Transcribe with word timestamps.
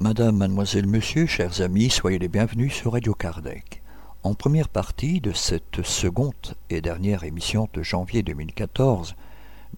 Madame, 0.00 0.38
mademoiselle, 0.38 0.86
monsieur, 0.86 1.26
chers 1.26 1.60
amis, 1.60 1.90
soyez 1.90 2.18
les 2.18 2.28
bienvenus 2.28 2.72
sur 2.72 2.92
Radio 2.92 3.12
Kardec. 3.12 3.82
En 4.22 4.32
première 4.32 4.70
partie 4.70 5.20
de 5.20 5.32
cette 5.32 5.82
seconde 5.82 6.54
et 6.70 6.80
dernière 6.80 7.24
émission 7.24 7.68
de 7.74 7.82
janvier 7.82 8.22
2014, 8.22 9.16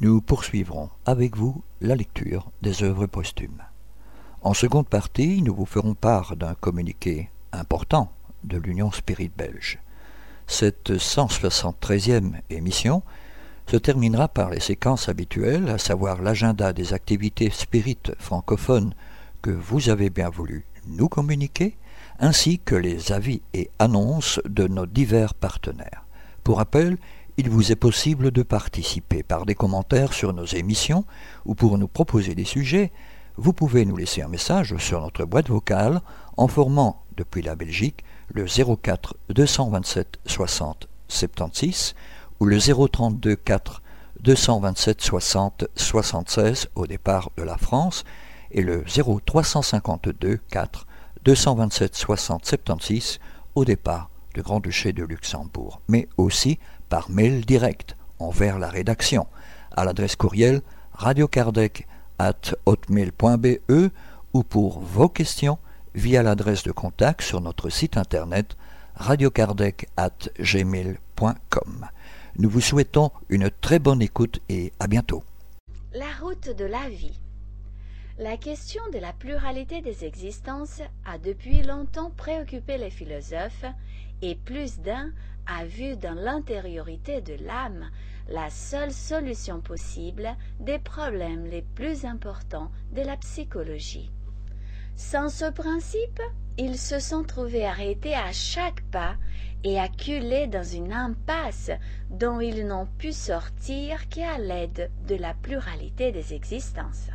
nous 0.00 0.20
poursuivrons 0.20 0.90
avec 1.06 1.36
vous 1.36 1.62
la 1.80 1.94
lecture 1.94 2.50
des 2.62 2.82
œuvres 2.82 3.06
posthumes. 3.06 3.62
En 4.42 4.54
seconde 4.54 4.88
partie, 4.88 5.42
nous 5.42 5.54
vous 5.54 5.66
ferons 5.66 5.94
part 5.94 6.36
d'un 6.36 6.54
communiqué 6.54 7.30
important 7.52 8.12
de 8.44 8.58
l'Union 8.58 8.90
Spirit 8.90 9.30
belge. 9.36 9.78
Cette 10.46 10.90
173e 10.90 12.40
émission 12.50 13.02
se 13.66 13.76
terminera 13.76 14.28
par 14.28 14.50
les 14.50 14.60
séquences 14.60 15.08
habituelles, 15.08 15.68
à 15.68 15.78
savoir 15.78 16.20
l'agenda 16.20 16.72
des 16.72 16.92
activités 16.92 17.50
spirites 17.50 18.12
francophones 18.18 18.94
que 19.40 19.50
vous 19.50 19.88
avez 19.88 20.10
bien 20.10 20.28
voulu 20.28 20.64
nous 20.86 21.08
communiquer, 21.08 21.76
ainsi 22.18 22.58
que 22.58 22.74
les 22.74 23.12
avis 23.12 23.42
et 23.54 23.70
annonces 23.78 24.40
de 24.44 24.66
nos 24.66 24.86
divers 24.86 25.34
partenaires. 25.34 26.04
Pour 26.44 26.58
rappel, 26.58 26.98
il 27.36 27.48
vous 27.48 27.72
est 27.72 27.76
possible 27.76 28.30
de 28.30 28.42
participer 28.42 29.22
par 29.22 29.46
des 29.46 29.54
commentaires 29.54 30.12
sur 30.12 30.32
nos 30.32 30.44
émissions 30.44 31.04
ou 31.44 31.54
pour 31.54 31.78
nous 31.78 31.88
proposer 31.88 32.34
des 32.34 32.44
sujets, 32.44 32.92
vous 33.36 33.52
pouvez 33.52 33.84
nous 33.86 33.96
laisser 33.96 34.22
un 34.22 34.28
message 34.28 34.76
sur 34.76 35.00
notre 35.00 35.24
boîte 35.24 35.48
vocale 35.48 36.02
en 36.36 36.48
formant 36.48 37.04
depuis 37.16 37.42
la 37.42 37.54
Belgique 37.54 38.04
le 38.32 38.44
04 38.44 39.16
227 39.30 40.18
60 40.26 40.88
76 41.08 41.94
ou 42.40 42.46
le 42.46 42.58
032 42.58 43.36
4 43.36 43.82
227 44.20 45.00
60 45.00 45.64
76 45.74 46.68
au 46.74 46.86
départ 46.86 47.30
de 47.36 47.42
la 47.42 47.56
France 47.56 48.04
et 48.50 48.62
le 48.62 48.84
0352 48.84 50.38
4 50.50 50.86
227 51.24 51.94
60 51.94 52.44
76 52.44 53.18
au 53.54 53.64
départ 53.64 54.10
du 54.34 54.42
Grand-Duché 54.42 54.92
de 54.92 55.04
Luxembourg, 55.04 55.80
mais 55.88 56.08
aussi 56.16 56.58
par 56.92 57.08
mail 57.08 57.46
direct 57.46 57.96
envers 58.18 58.58
la 58.58 58.68
rédaction 58.68 59.26
à 59.74 59.86
l'adresse 59.86 60.14
courriel 60.14 60.60
radiokardec 60.92 61.88
at 62.18 62.52
hotmail.be 62.66 63.60
ou 64.34 64.42
pour 64.42 64.80
vos 64.80 65.08
questions 65.08 65.56
via 65.94 66.22
l'adresse 66.22 66.64
de 66.64 66.70
contact 66.70 67.22
sur 67.22 67.40
notre 67.40 67.70
site 67.70 67.96
internet 67.96 68.58
radiokardec 68.94 69.88
at 69.96 70.28
gmail.com. 70.38 71.88
Nous 72.36 72.50
vous 72.50 72.60
souhaitons 72.60 73.10
une 73.30 73.48
très 73.48 73.78
bonne 73.78 74.02
écoute 74.02 74.40
et 74.50 74.74
à 74.78 74.86
bientôt. 74.86 75.24
La 75.94 76.12
route 76.20 76.54
de 76.54 76.66
la 76.66 76.90
vie. 76.90 77.18
La 78.18 78.36
question 78.36 78.82
de 78.92 78.98
la 78.98 79.14
pluralité 79.14 79.80
des 79.80 80.04
existences 80.04 80.82
a 81.06 81.16
depuis 81.16 81.62
longtemps 81.62 82.12
préoccupé 82.18 82.76
les 82.76 82.90
philosophes 82.90 83.64
et 84.20 84.34
plus 84.34 84.78
d'un 84.80 85.10
a 85.46 85.64
vu 85.64 85.96
dans 85.96 86.14
l'intériorité 86.14 87.20
de 87.20 87.34
l'âme 87.44 87.90
la 88.28 88.50
seule 88.50 88.92
solution 88.92 89.60
possible 89.60 90.28
des 90.60 90.78
problèmes 90.78 91.46
les 91.46 91.62
plus 91.62 92.04
importants 92.04 92.70
de 92.92 93.02
la 93.02 93.16
psychologie. 93.16 94.10
Sans 94.96 95.28
ce 95.28 95.50
principe, 95.50 96.20
ils 96.58 96.78
se 96.78 96.98
sont 96.98 97.24
trouvés 97.24 97.66
arrêtés 97.66 98.14
à 98.14 98.30
chaque 98.32 98.82
pas 98.90 99.16
et 99.64 99.78
acculés 99.78 100.46
dans 100.46 100.64
une 100.64 100.92
impasse 100.92 101.70
dont 102.10 102.40
ils 102.40 102.66
n'ont 102.66 102.88
pu 102.98 103.12
sortir 103.12 104.08
qu'à 104.08 104.38
l'aide 104.38 104.90
de 105.06 105.14
la 105.14 105.34
pluralité 105.34 106.12
des 106.12 106.34
existences. 106.34 107.08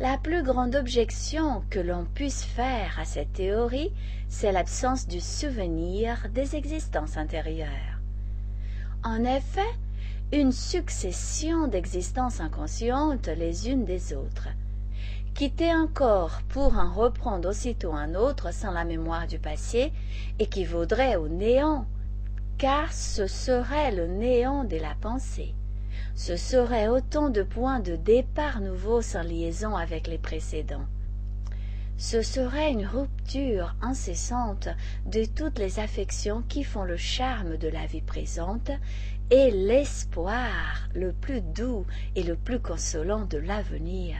La 0.00 0.18
plus 0.18 0.42
grande 0.42 0.74
objection 0.74 1.62
que 1.70 1.78
l'on 1.78 2.04
puisse 2.04 2.42
faire 2.42 2.98
à 2.98 3.04
cette 3.04 3.32
théorie, 3.32 3.92
c'est 4.28 4.50
l'absence 4.50 5.06
du 5.06 5.20
souvenir 5.20 6.26
des 6.34 6.56
existences 6.56 7.16
antérieures. 7.16 8.00
En 9.04 9.22
effet, 9.22 9.60
une 10.32 10.50
succession 10.50 11.68
d'existences 11.68 12.40
inconscientes 12.40 13.28
les 13.28 13.70
unes 13.70 13.84
des 13.84 14.14
autres. 14.14 14.48
Quitter 15.32 15.70
un 15.70 15.86
corps 15.86 16.40
pour 16.48 16.76
en 16.76 16.92
reprendre 16.92 17.50
aussitôt 17.50 17.92
un 17.92 18.16
autre 18.16 18.52
sans 18.52 18.72
la 18.72 18.84
mémoire 18.84 19.28
du 19.28 19.38
passé 19.38 19.92
équivaudrait 20.40 21.14
au 21.14 21.28
néant, 21.28 21.86
car 22.58 22.92
ce 22.92 23.28
serait 23.28 23.92
le 23.92 24.08
néant 24.08 24.64
de 24.64 24.76
la 24.76 24.96
pensée 25.00 25.54
ce 26.14 26.36
serait 26.36 26.88
autant 26.88 27.28
de 27.28 27.42
points 27.42 27.80
de 27.80 27.96
départ 27.96 28.60
nouveaux 28.60 29.02
sans 29.02 29.22
liaison 29.22 29.76
avec 29.76 30.06
les 30.06 30.18
précédents. 30.18 30.86
Ce 31.96 32.22
serait 32.22 32.72
une 32.72 32.86
rupture 32.86 33.76
incessante 33.80 34.68
de 35.06 35.24
toutes 35.24 35.58
les 35.58 35.78
affections 35.78 36.42
qui 36.48 36.64
font 36.64 36.82
le 36.82 36.96
charme 36.96 37.56
de 37.56 37.68
la 37.68 37.86
vie 37.86 38.00
présente 38.00 38.70
et 39.30 39.50
l'espoir 39.50 40.88
le 40.94 41.12
plus 41.12 41.40
doux 41.40 41.86
et 42.16 42.22
le 42.22 42.36
plus 42.36 42.58
consolant 42.58 43.24
de 43.24 43.38
l'avenir. 43.38 44.16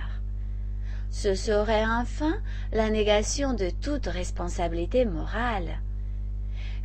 Ce 1.11 1.35
serait 1.35 1.85
enfin 1.85 2.35
la 2.73 2.91
négation 2.91 3.55
de 3.55 3.71
toute 3.71 4.07
responsabilité 4.07 5.05
morale. 5.05 5.79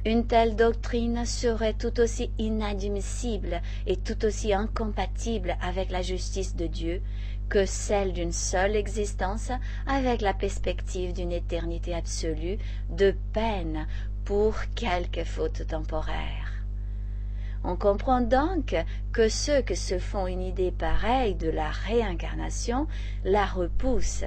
Une 0.05 0.25
telle 0.27 0.55
doctrine 0.55 1.25
serait 1.25 1.73
tout 1.73 1.99
aussi 1.99 2.31
inadmissible 2.37 3.61
et 3.85 3.97
tout 3.97 4.23
aussi 4.25 4.53
incompatible 4.53 5.57
avec 5.61 5.91
la 5.91 6.01
justice 6.01 6.55
de 6.55 6.67
Dieu 6.67 7.01
que 7.49 7.65
celle 7.65 8.13
d'une 8.13 8.31
seule 8.31 8.75
existence 8.75 9.51
avec 9.87 10.21
la 10.21 10.33
perspective 10.33 11.13
d'une 11.13 11.31
éternité 11.31 11.93
absolue 11.93 12.57
de 12.89 13.13
peine 13.33 13.87
pour 14.23 14.55
quelque 14.75 15.23
faute 15.23 15.67
temporaire. 15.67 16.63
On 17.63 17.75
comprend 17.75 18.21
donc 18.21 18.75
que 19.11 19.27
ceux 19.27 19.61
qui 19.63 19.75
se 19.75 19.99
font 19.99 20.27
une 20.27 20.43
idée 20.43 20.71
pareille 20.71 21.35
de 21.35 21.49
la 21.49 21.69
réincarnation 21.69 22.87
la 23.25 23.45
repoussent, 23.45 24.23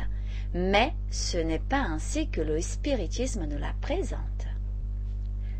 mais 0.53 0.93
ce 1.11 1.39
n'est 1.39 1.59
pas 1.59 1.81
ainsi 1.81 2.29
que 2.29 2.43
le 2.43 2.61
spiritisme 2.61 3.47
nous 3.47 3.59
la 3.59 3.73
présente. 3.81 4.52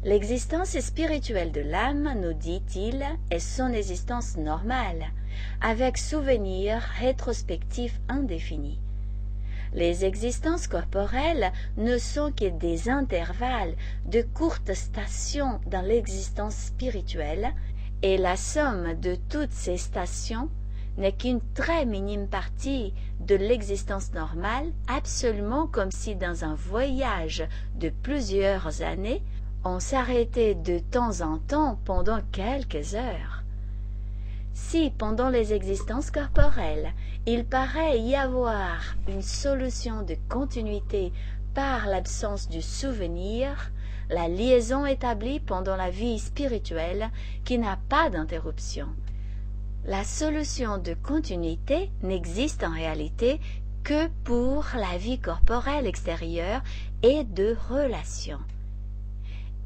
L'existence 0.05 0.81
spirituelle 0.81 1.53
de 1.53 1.61
l'âme, 1.61 2.21
nous 2.21 2.33
dit-il, 2.33 3.05
est 3.31 3.39
son 3.39 3.69
existence 3.69 4.37
normale, 4.37 5.13
avec 5.61 5.97
souvenir 5.97 6.81
rétrospectif 6.99 8.01
indéfini. 8.09 8.81
Les 9.75 10.05
existences 10.05 10.67
corporelles 10.67 11.53
ne 11.77 11.99
sont 11.99 12.33
que 12.33 12.49
des 12.49 12.89
intervalles 12.89 13.77
de 14.05 14.23
courtes 14.23 14.75
stations 14.75 15.61
dans 15.69 15.87
l'existence 15.87 16.57
spirituelle, 16.57 17.55
et 18.03 18.19
la 18.19 18.37
somme 18.37 18.95
de 19.01 19.17
toutes 19.29 19.53
ces 19.53 19.77
stations 19.77 20.49
n'est 20.99 21.13
qu'une 21.13 21.41
très 21.55 21.87
minime 21.87 22.27
partie 22.27 22.93
de 23.21 23.37
l'existence 23.37 24.13
normale, 24.15 24.73
absolument 24.89 25.69
comme 25.69 25.93
si 25.93 26.17
dans 26.17 26.45
un 26.45 26.57
voyage 26.57 27.47
de 27.77 27.89
plusieurs 27.89 28.83
années, 28.83 29.23
on 29.65 29.79
s'arrêtait 29.79 30.55
de 30.55 30.79
temps 30.79 31.21
en 31.21 31.39
temps 31.39 31.79
pendant 31.85 32.21
quelques 32.33 32.95
heures. 32.95 33.43
Si 34.55 34.91
pendant 34.91 35.29
les 35.29 35.53
existences 35.53 36.11
corporelles 36.11 36.93
il 37.27 37.45
paraît 37.45 38.01
y 38.01 38.17
avoir 38.17 38.97
une 39.09 39.23
solution 39.23 40.03
de 40.03 40.17
continuité 40.29 41.13
par 41.55 41.87
l'absence 41.87 42.49
du 42.49 42.63
souvenir, 42.63 43.71
la 44.11 44.29
liaison 44.29 44.85
établie 44.85 45.39
pendant 45.39 45.77
la 45.77 45.91
vie 45.91 46.19
spirituelle 46.19 47.11
qui 47.45 47.59
n'a 47.59 47.79
pas 47.89 48.11
d'interruption. 48.11 48.89
La 49.85 50.05
solution 50.05 50.79
de 50.79 50.95
continuité 50.95 51.91
n'existe 52.03 52.65
en 52.65 52.73
réalité 52.73 53.41
que 53.85 54.09
pour 54.25 54.67
la 54.75 54.97
vie 54.97 55.19
corporelle 55.19 55.87
extérieure 55.87 56.63
et 57.03 57.25
de 57.25 57.57
relation. 57.69 58.39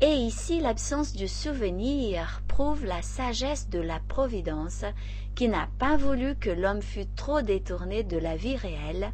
Et 0.02 0.12
ici 0.12 0.60
l'absence 0.60 1.14
du 1.14 1.26
souvenir 1.26 2.42
prouve 2.48 2.84
la 2.84 3.00
sagesse 3.00 3.70
de 3.70 3.78
la 3.78 3.98
Providence 4.08 4.84
qui 5.34 5.48
n'a 5.48 5.68
pas 5.78 5.96
voulu 5.96 6.34
que 6.34 6.50
l'homme 6.50 6.82
fût 6.82 7.06
trop 7.16 7.40
détourné 7.40 8.02
de 8.02 8.18
la 8.18 8.36
vie 8.36 8.56
réelle 8.56 9.10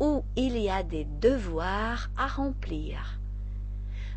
où 0.00 0.24
il 0.36 0.58
y 0.58 0.68
a 0.68 0.82
des 0.82 1.06
devoirs 1.22 2.10
à 2.18 2.26
remplir. 2.26 3.18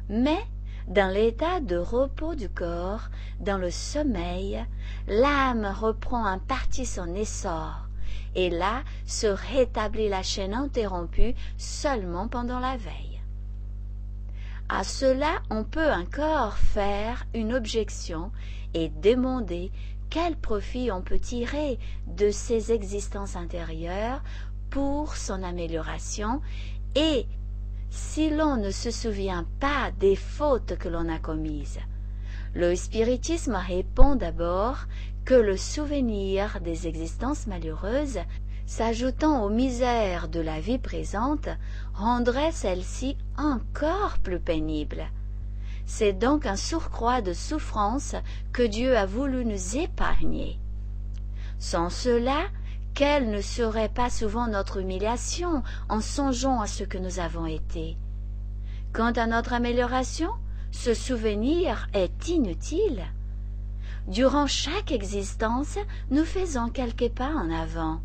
Mais 0.09 0.39
dans 0.87 1.13
l'état 1.13 1.61
de 1.61 1.77
repos 1.77 2.35
du 2.35 2.49
corps, 2.49 3.09
dans 3.39 3.57
le 3.57 3.71
sommeil, 3.71 4.65
l'âme 5.07 5.65
reprend 5.65 6.25
un 6.25 6.39
parti 6.39 6.85
son 6.85 7.15
essor, 7.15 7.87
et 8.35 8.49
là 8.49 8.83
se 9.05 9.27
rétablit 9.27 10.09
la 10.09 10.23
chaîne 10.23 10.53
interrompue 10.53 11.35
seulement 11.57 12.27
pendant 12.27 12.59
la 12.59 12.75
veille. 12.75 13.10
À 14.73 14.85
cela 14.85 15.41
on 15.49 15.65
peut 15.65 15.91
encore 15.91 16.53
faire 16.53 17.25
une 17.33 17.53
objection 17.53 18.31
et 18.73 18.87
demander 18.87 19.69
quel 20.09 20.37
profit 20.37 20.91
on 20.93 21.01
peut 21.01 21.19
tirer 21.19 21.77
de 22.07 22.31
ces 22.31 22.71
existences 22.71 23.35
intérieures 23.35 24.23
pour 24.69 25.17
son 25.17 25.43
amélioration 25.43 26.39
et 26.95 27.25
si 27.89 28.29
l'on 28.29 28.55
ne 28.55 28.71
se 28.71 28.91
souvient 28.91 29.45
pas 29.59 29.91
des 29.99 30.15
fautes 30.15 30.77
que 30.77 30.87
l'on 30.87 31.09
a 31.09 31.19
commises. 31.19 31.79
Le 32.53 32.73
spiritisme 32.77 33.55
répond 33.55 34.15
d'abord 34.15 34.85
que 35.25 35.33
le 35.33 35.57
souvenir 35.57 36.61
des 36.61 36.87
existences 36.87 37.45
malheureuses, 37.45 38.19
s'ajoutant 38.71 39.43
aux 39.43 39.49
misères 39.49 40.29
de 40.29 40.39
la 40.39 40.61
vie 40.61 40.77
présente, 40.77 41.49
rendrait 41.93 42.53
celle-ci 42.53 43.17
encore 43.37 44.17
plus 44.19 44.39
pénible. 44.39 45.07
C'est 45.85 46.13
donc 46.13 46.45
un 46.45 46.55
surcroît 46.55 47.21
de 47.21 47.33
souffrance 47.33 48.15
que 48.53 48.63
Dieu 48.63 48.97
a 48.97 49.05
voulu 49.05 49.43
nous 49.43 49.75
épargner. 49.75 50.57
Sans 51.59 51.89
cela, 51.89 52.45
quelle 52.93 53.29
ne 53.29 53.41
serait 53.41 53.89
pas 53.89 54.09
souvent 54.09 54.47
notre 54.47 54.79
humiliation 54.79 55.63
en 55.89 55.99
songeant 55.99 56.61
à 56.61 56.67
ce 56.67 56.85
que 56.85 56.97
nous 56.97 57.19
avons 57.19 57.47
été? 57.47 57.97
Quant 58.93 59.11
à 59.11 59.27
notre 59.27 59.51
amélioration, 59.51 60.31
ce 60.71 60.93
souvenir 60.93 61.89
est 61.93 62.29
inutile. 62.29 63.03
Durant 64.07 64.47
chaque 64.47 64.93
existence, 64.93 65.77
nous 66.09 66.23
faisons 66.23 66.69
quelques 66.69 67.09
pas 67.09 67.33
en 67.33 67.51
avant. 67.51 67.99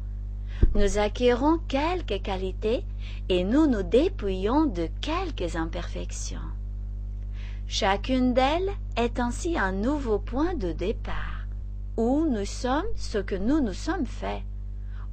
Nous 0.74 0.98
acquérons 0.98 1.58
quelques 1.68 2.22
qualités 2.22 2.84
et 3.28 3.44
nous 3.44 3.66
nous 3.66 3.82
dépouillons 3.82 4.66
de 4.66 4.88
quelques 5.00 5.56
imperfections. 5.56 6.38
Chacune 7.66 8.34
d'elles 8.34 8.70
est 8.96 9.18
ainsi 9.18 9.58
un 9.58 9.72
nouveau 9.72 10.18
point 10.18 10.54
de 10.54 10.72
départ, 10.72 11.46
où 11.96 12.26
nous 12.26 12.44
sommes 12.44 12.84
ce 12.96 13.18
que 13.18 13.34
nous 13.34 13.60
nous 13.60 13.72
sommes 13.72 14.06
faits 14.06 14.42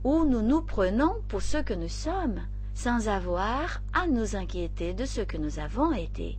où 0.03 0.25
nous 0.25 0.41
nous 0.41 0.61
prenons 0.61 1.15
pour 1.27 1.41
ce 1.41 1.57
que 1.57 1.73
nous 1.73 1.89
sommes, 1.89 2.41
sans 2.73 3.07
avoir 3.07 3.81
à 3.93 4.07
nous 4.07 4.35
inquiéter 4.35 4.93
de 4.93 5.05
ce 5.05 5.21
que 5.21 5.37
nous 5.37 5.59
avons 5.59 5.93
été. 5.93 6.37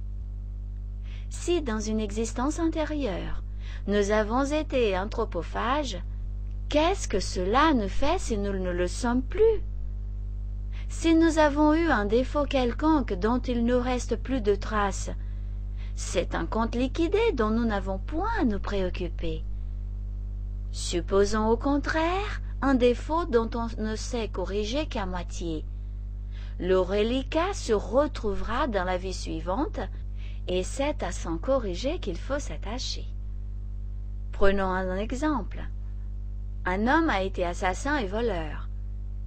Si 1.31 1.62
dans 1.62 1.81
une 1.81 2.01
existence 2.01 2.59
antérieure, 2.59 3.43
nous 3.87 4.11
avons 4.11 4.45
été 4.45 4.97
anthropophages, 4.99 5.99
qu'est-ce 6.69 7.09
que 7.09 7.21
cela 7.21 7.75
nous 7.75 7.89
fait 7.89 8.19
si 8.19 8.37
nous 8.39 8.53
ne 8.53 8.71
le 8.71 8.89
sommes 8.89 9.23
plus? 9.23 9.63
Si 10.89 11.15
nous 11.15 11.39
avons 11.39 11.75
eu 11.75 11.87
un 11.89 12.05
défaut 12.05 12.45
quelconque 12.45 13.15
dont 13.15 13.39
il 13.41 13.65
ne 13.65 13.75
reste 13.75 14.17
plus 14.17 14.41
de 14.41 14.55
traces, 14.55 15.11
c'est 15.97 16.35
un 16.35 16.47
compte 16.47 16.75
liquidé 16.75 17.33
dont 17.33 17.51
nous 17.51 17.65
n'avons 17.65 17.99
point 17.99 18.31
à 18.41 18.45
nous 18.45 18.59
préoccuper. 18.59 19.45
Supposons 20.73 21.49
au 21.49 21.57
contraire 21.57 22.43
un 22.63 22.75
défaut 22.75 23.25
dont 23.27 23.51
on 23.55 23.69
ne 23.83 23.95
sait 23.95 24.29
corriger 24.29 24.87
qu'à 24.87 25.07
moitié. 25.07 25.65
Le 26.59 26.79
reliquat 26.79 27.53
se 27.53 27.73
retrouvera 27.73 28.69
dans 28.69 28.85
la 28.85 28.97
vie 28.97 29.13
suivante, 29.13 29.81
et 30.49 30.63
c'est 30.63 31.03
à 31.03 31.13
s'en 31.13 31.37
corriger 31.39 31.99
qu'il 31.99 32.17
faut 32.17 32.39
s'attacher. 32.39 33.05
Prenons 34.33 34.71
un 34.71 34.97
exemple. 34.97 35.65
Un 36.67 36.87
homme 36.87 37.11
a 37.11 37.23
été 37.23 37.45
assassin 37.45 37.99
et 37.99 38.07
voleur. 38.07 38.69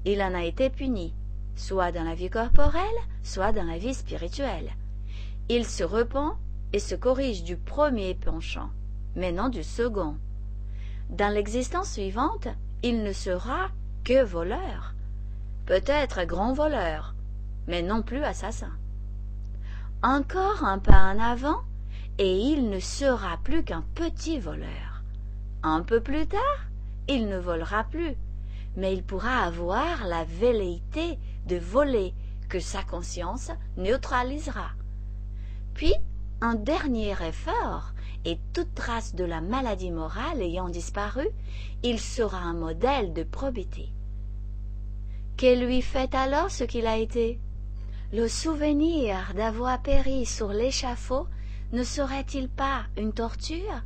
Il 0.06 0.24
en 0.24 0.34
a 0.34 0.44
été 0.44 0.72
puni, 0.72 1.13
soit 1.56 1.92
dans 1.92 2.04
la 2.04 2.16
vie 2.16 2.31
corporelle, 2.31 2.81
soit 3.22 3.51
dans 3.51 3.63
la 3.63 3.78
vie 3.78 3.94
spirituelle. 3.94 4.72
Il 5.48 5.66
se 5.66 5.84
repent 5.84 6.36
et 6.74 6.80
se 6.80 6.95
corrige 6.95 7.44
du 7.44 7.56
premier 7.56 8.16
penchant, 8.16 8.72
mais 9.16 9.31
non 9.31 9.50
du 9.50 9.63
second. 9.63 10.16
Dans 11.12 11.31
l'existence 11.31 11.92
suivante, 11.92 12.48
il 12.81 13.04
ne 13.04 13.13
sera 13.13 13.69
que 14.04 14.24
voleur, 14.24 14.95
peut-être 15.68 16.25
grand 16.25 16.54
voleur, 16.54 17.13
mais 17.68 17.84
non 17.84 18.01
plus 18.01 18.24
assassin. 18.24 18.72
Encore 20.01 20.63
un 20.63 20.80
pas 20.80 21.13
en 21.13 21.19
avant, 21.19 21.62
et 22.18 22.36
il 22.36 22.72
ne 22.72 22.80
sera 22.80 23.38
plus 23.44 23.63
qu'un 23.63 23.84
petit 23.94 24.39
voleur. 24.39 25.04
Un 25.62 25.81
peu 25.81 26.01
plus 26.01 26.25
tard, 26.25 26.68
il 27.07 27.27
ne 27.27 27.38
volera 27.38 27.83
plus, 27.83 28.15
mais 28.75 28.94
il 28.94 29.04
pourra 29.04 29.44
avoir 29.44 30.06
la 30.06 30.24
velléité 30.24 31.18
de 31.45 31.57
voler 31.57 32.13
que 32.50 32.59
sa 32.59 32.83
conscience 32.83 33.51
neutralisera. 33.77 34.71
Puis, 35.74 35.94
un 36.42 36.56
dernier 36.56 37.15
effort, 37.27 37.94
et 38.25 38.39
toute 38.54 38.74
trace 38.75 39.15
de 39.15 39.24
la 39.24 39.42
maladie 39.42 39.92
morale 39.92 40.42
ayant 40.42 40.69
disparu, 40.69 41.27
il 41.83 42.00
sera 42.00 42.39
un 42.39 42.54
modèle 42.54 43.13
de 43.13 43.24
probité. 43.24 43.94
Qu'est 45.38 45.56
lui 45.56 45.81
fait 45.81 46.13
alors 46.13 46.51
ce 46.51 46.63
qu'il 46.63 46.88
a 46.88 46.98
été? 46.98 47.39
Le 48.12 48.27
souvenir 48.27 49.33
d'avoir 49.36 49.81
péri 49.81 50.25
sur 50.25 50.50
l'échafaud 50.50 51.27
ne 51.71 51.83
serait-il 51.83 52.50
pas 52.50 52.86
une 52.98 53.13
torture? 53.13 53.83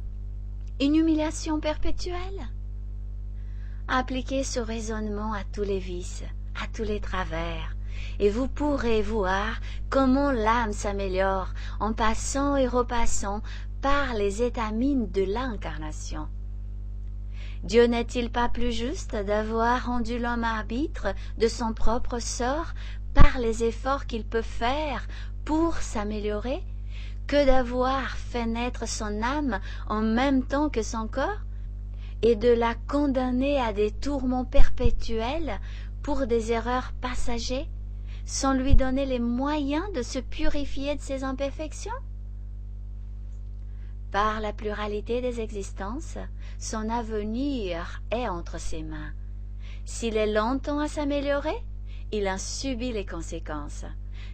Une 0.79 0.95
humiliation 0.95 1.59
perpétuelle? 1.59 2.49
Appliquez 3.93 4.45
ce 4.45 4.61
raisonnement 4.61 5.33
à 5.33 5.43
tous 5.43 5.63
les 5.63 5.79
vices, 5.79 6.23
à 6.55 6.65
tous 6.73 6.83
les 6.83 7.01
travers, 7.01 7.75
et 8.19 8.29
vous 8.29 8.47
pourrez 8.47 9.01
voir 9.01 9.59
comment 9.89 10.31
l'âme 10.31 10.71
s'améliore 10.71 11.49
en 11.81 11.91
passant 11.91 12.55
et 12.55 12.67
repassant 12.67 13.41
par 13.81 14.13
les 14.13 14.43
étamines 14.43 15.11
de 15.11 15.23
l'incarnation. 15.23 16.29
Dieu 17.63 17.83
n'est-il 17.83 18.31
pas 18.31 18.47
plus 18.47 18.71
juste 18.71 19.13
d'avoir 19.13 19.87
rendu 19.87 20.19
l'homme 20.19 20.45
arbitre 20.45 21.07
de 21.37 21.49
son 21.49 21.73
propre 21.73 22.19
sort 22.19 22.73
par 23.13 23.39
les 23.39 23.65
efforts 23.65 24.05
qu'il 24.05 24.23
peut 24.23 24.41
faire 24.41 25.05
pour 25.43 25.75
s'améliorer 25.75 26.63
que 27.27 27.45
d'avoir 27.45 28.11
fait 28.11 28.45
naître 28.45 28.87
son 28.87 29.21
âme 29.21 29.59
en 29.89 29.99
même 29.99 30.45
temps 30.45 30.69
que 30.69 30.81
son 30.81 31.09
corps? 31.09 31.41
Et 32.23 32.35
de 32.35 32.49
la 32.49 32.75
condamner 32.87 33.59
à 33.59 33.73
des 33.73 33.91
tourments 33.91 34.45
perpétuels 34.45 35.59
pour 36.03 36.27
des 36.27 36.51
erreurs 36.51 36.93
passagers 37.01 37.67
sans 38.25 38.53
lui 38.53 38.75
donner 38.75 39.05
les 39.05 39.19
moyens 39.19 39.91
de 39.93 40.01
se 40.01 40.19
purifier 40.19 40.95
de 40.95 41.01
ses 41.01 41.23
imperfections? 41.23 41.91
Par 44.11 44.41
la 44.41 44.53
pluralité 44.53 45.21
des 45.21 45.39
existences, 45.39 46.17
son 46.59 46.89
avenir 46.89 48.01
est 48.11 48.27
entre 48.27 48.59
ses 48.59 48.83
mains. 48.83 49.13
S'il 49.85 50.17
est 50.17 50.31
longtemps 50.31 50.79
à 50.79 50.87
s'améliorer, 50.87 51.63
il 52.11 52.27
en 52.27 52.37
subit 52.37 52.91
les 52.91 53.05
conséquences. 53.05 53.85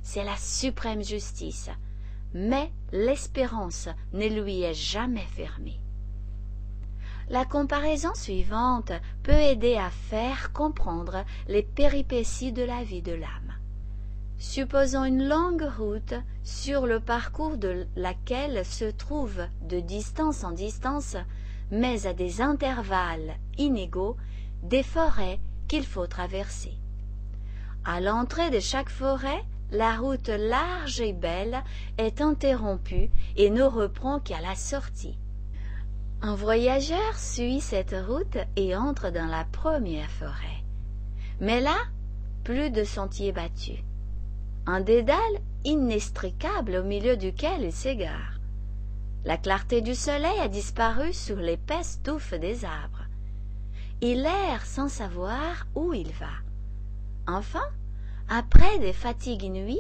C'est 0.04 0.24
la 0.24 0.36
suprême 0.36 1.04
justice. 1.04 1.70
Mais 2.34 2.72
l'espérance 2.92 3.88
ne 4.14 4.28
lui 4.28 4.64
est 4.64 4.74
jamais 4.74 5.26
fermée. 5.36 5.80
La 7.30 7.44
comparaison 7.44 8.14
suivante 8.16 8.94
peut 9.22 9.34
aider 9.34 9.76
à 9.76 9.90
faire 9.90 10.54
comprendre 10.54 11.26
les 11.50 11.62
péripéties 11.62 12.54
de 12.54 12.64
la 12.64 12.86
vie 12.86 13.02
de 13.02 13.12
l'âme. 13.12 13.54
Supposons 14.38 15.04
une 15.04 15.28
longue 15.28 15.68
route 15.78 16.14
sur 16.44 16.86
le 16.86 17.02
parcours 17.02 17.58
de 17.58 17.86
laquelle 17.98 18.66
se 18.66 18.86
trouvent 18.86 19.46
de 19.64 19.82
distance 19.82 20.46
en 20.46 20.52
distance, 20.52 21.18
mais 21.70 22.08
à 22.08 22.14
des 22.14 22.40
intervalles 22.42 23.36
inégaux, 23.58 24.16
des 24.64 24.84
forêts 24.84 25.42
qu'il 25.68 25.86
faut 25.86 26.08
traverser. 26.08 26.76
À 27.84 28.00
l'entrée 28.00 28.52
de 28.52 28.62
chaque 28.62 28.90
forêt, 28.90 29.44
la 29.72 29.98
route 29.98 30.30
large 30.30 31.02
et 31.02 31.12
belle 31.12 31.62
est 31.98 32.22
interrompue 32.22 33.10
et 33.36 33.50
ne 33.50 33.64
reprend 33.64 34.22
qu'à 34.22 34.40
la 34.40 34.56
sortie. 34.56 35.18
Un 36.22 36.36
voyageur 36.36 37.18
suit 37.18 37.62
cette 37.62 37.96
route 38.08 38.38
et 38.56 38.76
entre 38.76 39.12
dans 39.12 39.28
la 39.28 39.46
première 39.46 40.10
forêt. 40.10 40.64
Mais 41.40 41.62
là, 41.62 41.78
plus 42.44 42.72
de 42.72 42.84
sentiers 42.84 43.32
battus 43.32 43.80
un 44.70 44.82
dédale 44.82 45.40
inextricable 45.64 46.76
au 46.76 46.84
milieu 46.84 47.16
duquel 47.16 47.62
il 47.62 47.72
s'égare. 47.72 48.38
La 49.24 49.38
clarté 49.38 49.80
du 49.82 49.96
soleil 49.96 50.38
a 50.42 50.50
disparu 50.50 51.14
sur 51.14 51.38
l'épaisse 51.38 52.02
touffe 52.04 52.34
des 52.34 52.66
arbres. 52.66 53.06
Il 54.02 54.26
erre 54.26 54.66
sans 54.66 54.90
savoir 54.90 55.68
où 55.74 55.94
il 55.94 56.12
va. 56.12 56.36
Enfin, 57.28 57.64
après 58.28 58.78
des 58.80 58.92
fatigues 58.92 59.44
inouïes, 59.44 59.80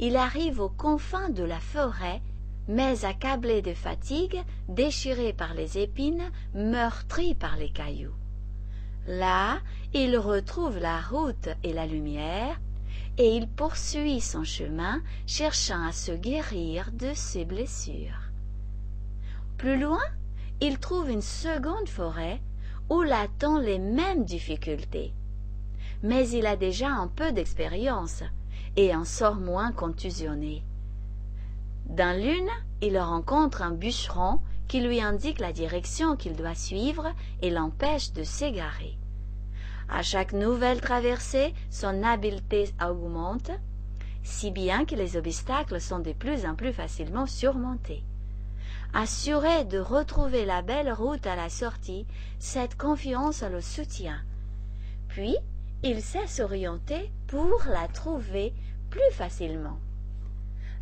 il 0.00 0.16
arrive 0.16 0.60
aux 0.60 0.68
confins 0.68 1.28
de 1.28 1.44
la 1.44 1.60
forêt, 1.60 2.20
mais 2.68 3.04
accablé 3.04 3.62
de 3.62 3.74
fatigue, 3.74 4.42
déchiré 4.68 5.32
par 5.32 5.54
les 5.54 5.78
épines, 5.78 6.30
meurtri 6.54 7.34
par 7.34 7.56
les 7.56 7.70
cailloux. 7.70 8.14
Là, 9.06 9.58
il 9.92 10.16
retrouve 10.16 10.78
la 10.78 11.00
route 11.00 11.48
et 11.62 11.72
la 11.72 11.86
lumière, 11.86 12.58
et 13.18 13.36
il 13.36 13.48
poursuit 13.48 14.20
son 14.20 14.44
chemin 14.44 15.02
cherchant 15.26 15.86
à 15.86 15.92
se 15.92 16.12
guérir 16.12 16.90
de 16.92 17.12
ses 17.14 17.44
blessures. 17.44 18.30
Plus 19.58 19.78
loin, 19.78 20.02
il 20.60 20.78
trouve 20.78 21.10
une 21.10 21.22
seconde 21.22 21.88
forêt 21.88 22.40
où 22.90 23.02
l'attendent 23.02 23.62
les 23.62 23.78
mêmes 23.78 24.24
difficultés. 24.24 25.12
Mais 26.02 26.28
il 26.30 26.46
a 26.46 26.56
déjà 26.56 26.88
un 26.88 27.08
peu 27.08 27.32
d'expérience 27.32 28.22
et 28.76 28.94
en 28.94 29.04
sort 29.04 29.36
moins 29.36 29.72
contusionné. 29.72 30.62
Dans 31.86 32.18
l'une, 32.18 32.50
il 32.80 32.98
rencontre 32.98 33.62
un 33.62 33.70
bûcheron 33.70 34.40
qui 34.68 34.80
lui 34.80 35.00
indique 35.00 35.38
la 35.38 35.52
direction 35.52 36.16
qu'il 36.16 36.34
doit 36.34 36.54
suivre 36.54 37.12
et 37.42 37.50
l'empêche 37.50 38.12
de 38.12 38.24
s'égarer. 38.24 38.96
À 39.88 40.02
chaque 40.02 40.32
nouvelle 40.32 40.80
traversée, 40.80 41.54
son 41.70 42.02
habileté 42.02 42.70
augmente, 42.82 43.50
si 44.22 44.50
bien 44.50 44.86
que 44.86 44.94
les 44.94 45.16
obstacles 45.16 45.80
sont 45.80 45.98
de 45.98 46.12
plus 46.12 46.46
en 46.46 46.54
plus 46.54 46.72
facilement 46.72 47.26
surmontés. 47.26 48.02
Assuré 48.94 49.64
de 49.64 49.78
retrouver 49.78 50.46
la 50.46 50.62
belle 50.62 50.92
route 50.92 51.26
à 51.26 51.36
la 51.36 51.50
sortie, 51.50 52.06
cette 52.38 52.76
confiance 52.76 53.42
le 53.42 53.60
soutient. 53.60 54.20
Puis, 55.08 55.36
il 55.82 56.00
sait 56.00 56.26
s'orienter 56.26 57.12
pour 57.26 57.62
la 57.68 57.86
trouver 57.88 58.54
plus 58.88 59.12
facilement. 59.12 59.78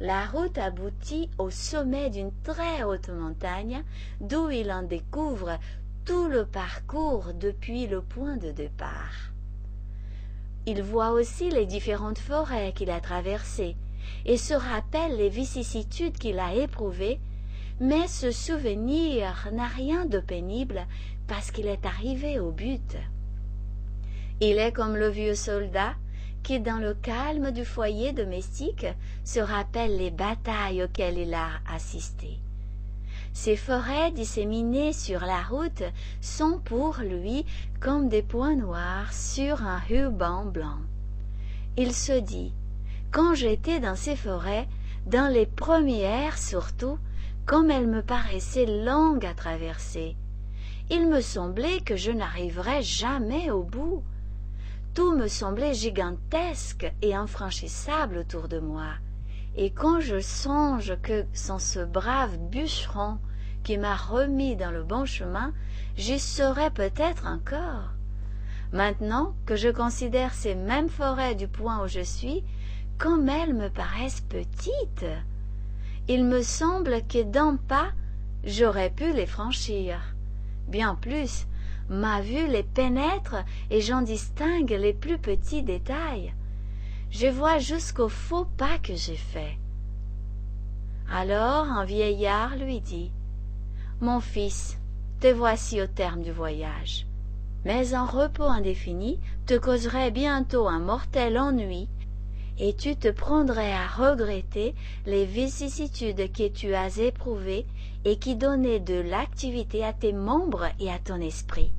La 0.02 0.26
route 0.26 0.59
aboutit 0.59 1.30
au 1.38 1.50
sommet 1.50 2.11
d'une 2.11 2.32
très 2.42 2.82
haute 2.82 3.09
montagne, 3.09 3.85
d'où 4.21 4.50
il 4.50 4.73
en 4.73 4.82
découvre 4.82 5.61
tout 6.04 6.26
le 6.26 6.44
parcours 6.44 7.32
depuis 7.35 7.87
le 7.87 8.02
point 8.02 8.37
de 8.37 8.50
départ. 8.50 9.30
Il 10.66 10.82
voit 10.82 11.12
aussi 11.12 11.50
les 11.50 11.66
différentes 11.66 12.18
forêts 12.18 12.73
qu'il 12.73 12.90
a 12.90 12.99
traversées 12.99 13.76
et 14.26 14.38
se 14.38 14.54
rappelle 14.54 15.16
les 15.18 15.28
vicissitudes 15.28 16.18
qu'il 16.18 16.40
a 16.40 16.52
éprouvées, 16.52 17.21
mais 17.78 18.09
ce 18.09 18.32
souvenir 18.32 19.50
n'a 19.52 19.68
rien 19.68 20.04
de 20.04 20.18
pénible 20.18 20.85
parce 21.28 21.52
qu'il 21.52 21.68
est 21.68 21.87
arrivé 21.87 22.40
au 22.40 22.50
but. 22.50 22.97
Il 24.40 24.59
est 24.59 24.73
comme 24.73 24.97
le 24.97 25.11
vieux 25.11 25.37
soldat 25.37 25.94
qui, 26.42 26.61
dans 26.61 26.78
le 26.78 26.94
calme 26.94 27.50
du 27.50 27.64
foyer 27.64 28.12
domestique, 28.12 28.87
se 29.25 29.40
rappelle 29.40 29.96
les 29.96 30.11
batailles 30.11 30.82
auxquelles 30.82 31.18
il 31.18 31.34
a 31.34 31.49
assisté. 31.72 32.38
Ces 33.32 33.56
forêts 33.56 34.11
disséminées 34.11 34.92
sur 34.92 35.20
la 35.20 35.42
route 35.42 35.82
sont 36.20 36.61
pour 36.64 36.99
lui 36.99 37.46
comme 37.80 38.08
des 38.08 38.22
points 38.22 38.56
noirs 38.56 39.12
sur 39.12 39.62
un 39.62 39.78
ruban 39.78 40.44
blanc. 40.44 40.78
Il 41.76 41.94
se 41.94 42.18
dit, 42.20 42.52
quand 43.11 43.34
j'étais 43.34 43.80
dans 43.80 43.96
ces 43.96 44.16
forêts, 44.16 44.68
dans 45.06 45.32
les 45.32 45.46
premières 45.46 46.37
surtout, 46.37 46.99
comme 47.46 47.70
elles 47.70 47.88
me 47.88 48.02
paraissaient 48.02 48.84
longues 48.84 49.25
à 49.25 49.34
traverser, 49.34 50.14
il 50.90 51.08
me 51.08 51.20
semblait 51.20 51.80
que 51.80 51.96
je 51.96 52.11
n'arriverais 52.11 52.82
jamais 52.82 53.50
au 53.50 53.62
bout. 53.62 54.02
Tout 54.94 55.16
me 55.16 55.26
semblait 55.26 55.72
gigantesque 55.72 56.92
et 57.00 57.14
infranchissable 57.14 58.18
autour 58.18 58.49
de 58.49 58.58
moi. 58.58 58.90
Et 59.56 59.70
quand 59.70 60.00
je 60.00 60.20
songe 60.20 60.96
que 61.02 61.25
sans 61.32 61.58
ce 61.58 61.80
brave 61.80 62.37
bûcheron 62.50 63.18
qui 63.64 63.78
m'a 63.78 63.96
remis 63.96 64.54
dans 64.54 64.70
le 64.70 64.82
bon 64.82 65.06
chemin, 65.06 65.54
j'y 65.96 66.18
serais 66.18 66.70
peut-être 66.70 67.26
encore. 67.26 67.92
Maintenant 68.72 69.34
que 69.46 69.56
je 69.56 69.68
considère 69.68 70.34
ces 70.34 70.54
mêmes 70.54 70.90
forêts 70.90 71.34
du 71.34 71.49
point 71.49 71.82
où 71.82 71.88
je 71.88 72.00
suis, 72.00 72.44
comme 72.99 73.28
elles 73.30 73.54
me 73.54 73.68
paraissent 73.68 74.22
petites. 74.22 75.06
Il 76.08 76.25
me 76.25 76.42
semble 76.42 77.02
que 77.06 77.22
d'un 77.22 77.56
pas, 77.56 77.92
j'aurais 78.44 78.90
pu 78.90 79.12
les 79.12 79.26
franchir. 79.26 80.00
Bien 80.68 80.94
plus, 80.94 81.46
ma 81.88 82.20
vue 82.20 82.46
les 82.46 82.62
pénètre 82.62 83.36
et 83.70 83.80
j'en 83.80 84.02
distingue 84.02 84.70
les 84.70 84.92
plus 84.92 85.18
petits 85.18 85.62
détails 85.62 86.32
je 87.12 87.26
vois 87.26 87.58
jusqu'au 87.58 88.08
faux 88.08 88.46
pas 88.56 88.78
que 88.78 88.94
j'ai 88.94 89.16
fait. 89.16 89.58
Alors 91.10 91.66
un 91.66 91.84
vieillard 91.84 92.56
lui 92.56 92.80
dit 92.80 93.12
Mon 94.00 94.18
fils, 94.18 94.78
te 95.20 95.26
voici 95.26 95.82
au 95.82 95.86
terme 95.86 96.22
du 96.22 96.32
voyage. 96.32 97.06
Mais 97.66 97.92
un 97.92 98.06
repos 98.06 98.44
indéfini 98.44 99.20
te 99.46 99.58
causerait 99.58 100.10
bientôt 100.10 100.66
un 100.66 100.78
mortel 100.78 101.38
ennui, 101.38 101.88
et 102.59 102.75
tu 102.75 102.97
te 102.97 103.09
prendrais 103.09 103.73
à 103.73 103.87
regretter 103.87 104.75
les 105.06 105.25
vicissitudes 105.25 106.32
que 106.32 106.49
tu 106.49 106.75
as 106.75 106.99
éprouvées 106.99 107.66
et 108.04 108.16
qui 108.16 108.37
donnaient 108.37 108.80
de 108.80 109.00
l'activité 109.00 109.85
à 109.85 109.92
tes 109.92 110.12
membres 110.12 110.68
et 110.80 110.90
à 110.90 110.99
ton 110.99 111.21
esprit. 111.21 111.73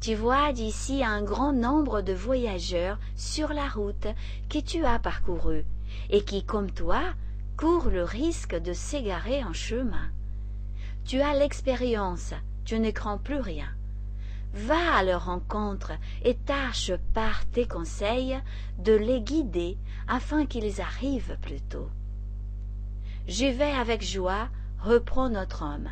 Tu 0.00 0.14
vois 0.14 0.52
d'ici 0.52 1.02
un 1.02 1.22
grand 1.22 1.52
nombre 1.52 2.02
de 2.02 2.12
voyageurs 2.12 2.98
sur 3.16 3.52
la 3.52 3.68
route 3.68 4.06
que 4.48 4.58
tu 4.58 4.84
as 4.84 4.98
parcourue 4.98 5.64
et 6.10 6.22
qui, 6.22 6.44
comme 6.44 6.70
toi, 6.70 7.02
courent 7.56 7.88
le 7.88 8.04
risque 8.04 8.54
de 8.54 8.72
s'égarer 8.72 9.42
en 9.42 9.52
chemin. 9.52 10.10
Tu 11.04 11.20
as 11.20 11.34
l'expérience, 11.34 12.34
tu 12.64 12.78
ne 12.78 12.90
crains 12.90 13.18
plus 13.18 13.40
rien. 13.40 13.75
Va 14.56 14.96
à 14.96 15.02
leur 15.02 15.26
rencontre 15.26 15.92
et 16.22 16.34
tâche 16.34 16.90
par 17.12 17.44
tes 17.50 17.68
conseils 17.68 18.40
de 18.78 18.94
les 18.94 19.20
guider 19.20 19.76
afin 20.08 20.46
qu'ils 20.46 20.80
arrivent 20.80 21.36
plus 21.42 21.60
tôt. 21.60 21.90
J'y 23.26 23.50
vais 23.50 23.72
avec 23.72 24.02
joie, 24.02 24.48
reprend 24.80 25.28
notre 25.28 25.62
homme. 25.62 25.90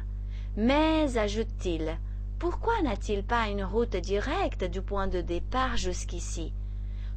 Mais, 0.56 1.18
ajoute-t-il, 1.18 1.98
pourquoi 2.38 2.80
n'a-t-il 2.82 3.22
pas 3.22 3.48
une 3.48 3.64
route 3.64 3.96
directe 3.96 4.64
du 4.64 4.80
point 4.80 5.08
de 5.08 5.20
départ 5.20 5.76
jusqu'ici? 5.76 6.54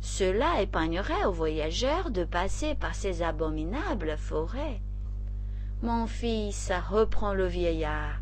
Cela 0.01 0.61
épargnerait 0.61 1.23
aux 1.25 1.31
voyageurs 1.31 2.11
de 2.11 2.25
passer 2.25 2.75
par 2.75 2.93
ces 2.93 3.23
abominables 3.23 4.17
forêts. 4.17 4.81
Mon 5.81 6.07
fils, 6.07 6.73
reprend 6.89 7.33
le 7.33 7.47
vieillard, 7.47 8.19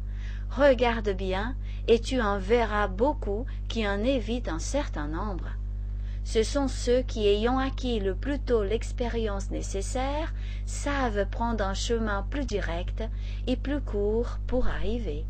regarde 0.50 1.10
bien, 1.10 1.56
et 1.88 2.00
tu 2.00 2.22
en 2.22 2.40
verras 2.40 2.88
beaucoup 2.88 3.46
qui 3.68 3.88
en 3.88 4.04
évitent 4.04 4.50
un 4.50 4.60
certain 4.60 5.08
nombre. 5.08 5.50
Ce 6.24 6.42
sont 6.42 6.68
ceux 6.68 7.04
qui, 7.04 7.28
ayant 7.28 7.60
acquis 7.60 8.00
le 8.00 8.16
plus 8.16 8.40
tôt 8.40 8.64
l'expérience 8.64 9.52
nécessaire, 9.52 10.34
savent 10.66 11.28
prendre 11.30 11.64
un 11.64 11.76
chemin 11.76 12.26
plus 12.30 12.46
direct 12.46 13.04
et 13.46 13.56
plus 13.56 13.80
court 13.80 14.40
pour 14.48 14.68
arriver. 14.68 15.26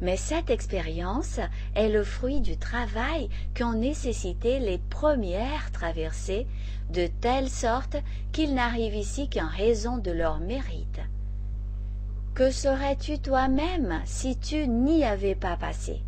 Mais 0.00 0.16
cette 0.16 0.50
expérience 0.50 1.38
est 1.76 1.88
le 1.88 2.02
fruit 2.02 2.40
du 2.40 2.56
travail 2.56 3.28
qu'ont 3.56 3.74
nécessité 3.74 4.58
les 4.58 4.78
premières 4.78 5.70
traversées, 5.70 6.48
de 6.90 7.06
telle 7.20 7.48
sorte 7.48 7.96
qu'ils 8.32 8.54
n'arrivent 8.54 8.96
ici 8.96 9.30
qu'en 9.30 9.46
raison 9.46 9.98
de 9.98 10.10
leur 10.10 10.40
mérite. 10.40 11.00
Que 12.34 12.50
serais-tu 12.50 13.18
toi-même 13.18 14.00
si 14.06 14.38
tu 14.38 14.66
n'y 14.66 15.04
avais 15.04 15.34
pas 15.34 15.56
passé? 15.56 16.00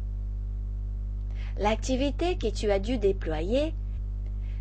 L'activité 1.58 2.38
que 2.38 2.48
tu 2.48 2.70
as 2.70 2.78
dû 2.78 2.96
déployer, 2.96 3.74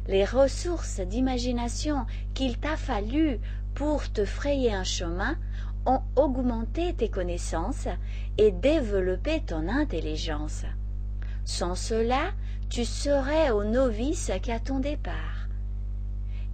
les 0.08 0.25
ressources 0.25 1.00
d'imagination 1.00 2.05
qu'il 2.34 2.58
t'a 2.58 2.75
fallu 2.75 3.39
pour 3.75 4.12
te 4.12 4.25
frayer 4.25 4.74
un 4.74 4.84
chemin 4.84 5.38
ont 5.86 6.01
augmenté 6.17 6.93
tes 6.93 7.08
connaissances 7.08 7.88
et 8.38 8.51
développé 8.51 9.39
ton 9.39 9.70
intelligence. 9.70 10.65
Sans 11.46 11.75
cela, 11.75 12.32
tu 12.70 12.84
serais 12.84 13.51
au 13.51 13.63
novice 13.63 14.32
qu'à 14.41 14.60
ton 14.60 14.79
départ. 14.79 15.48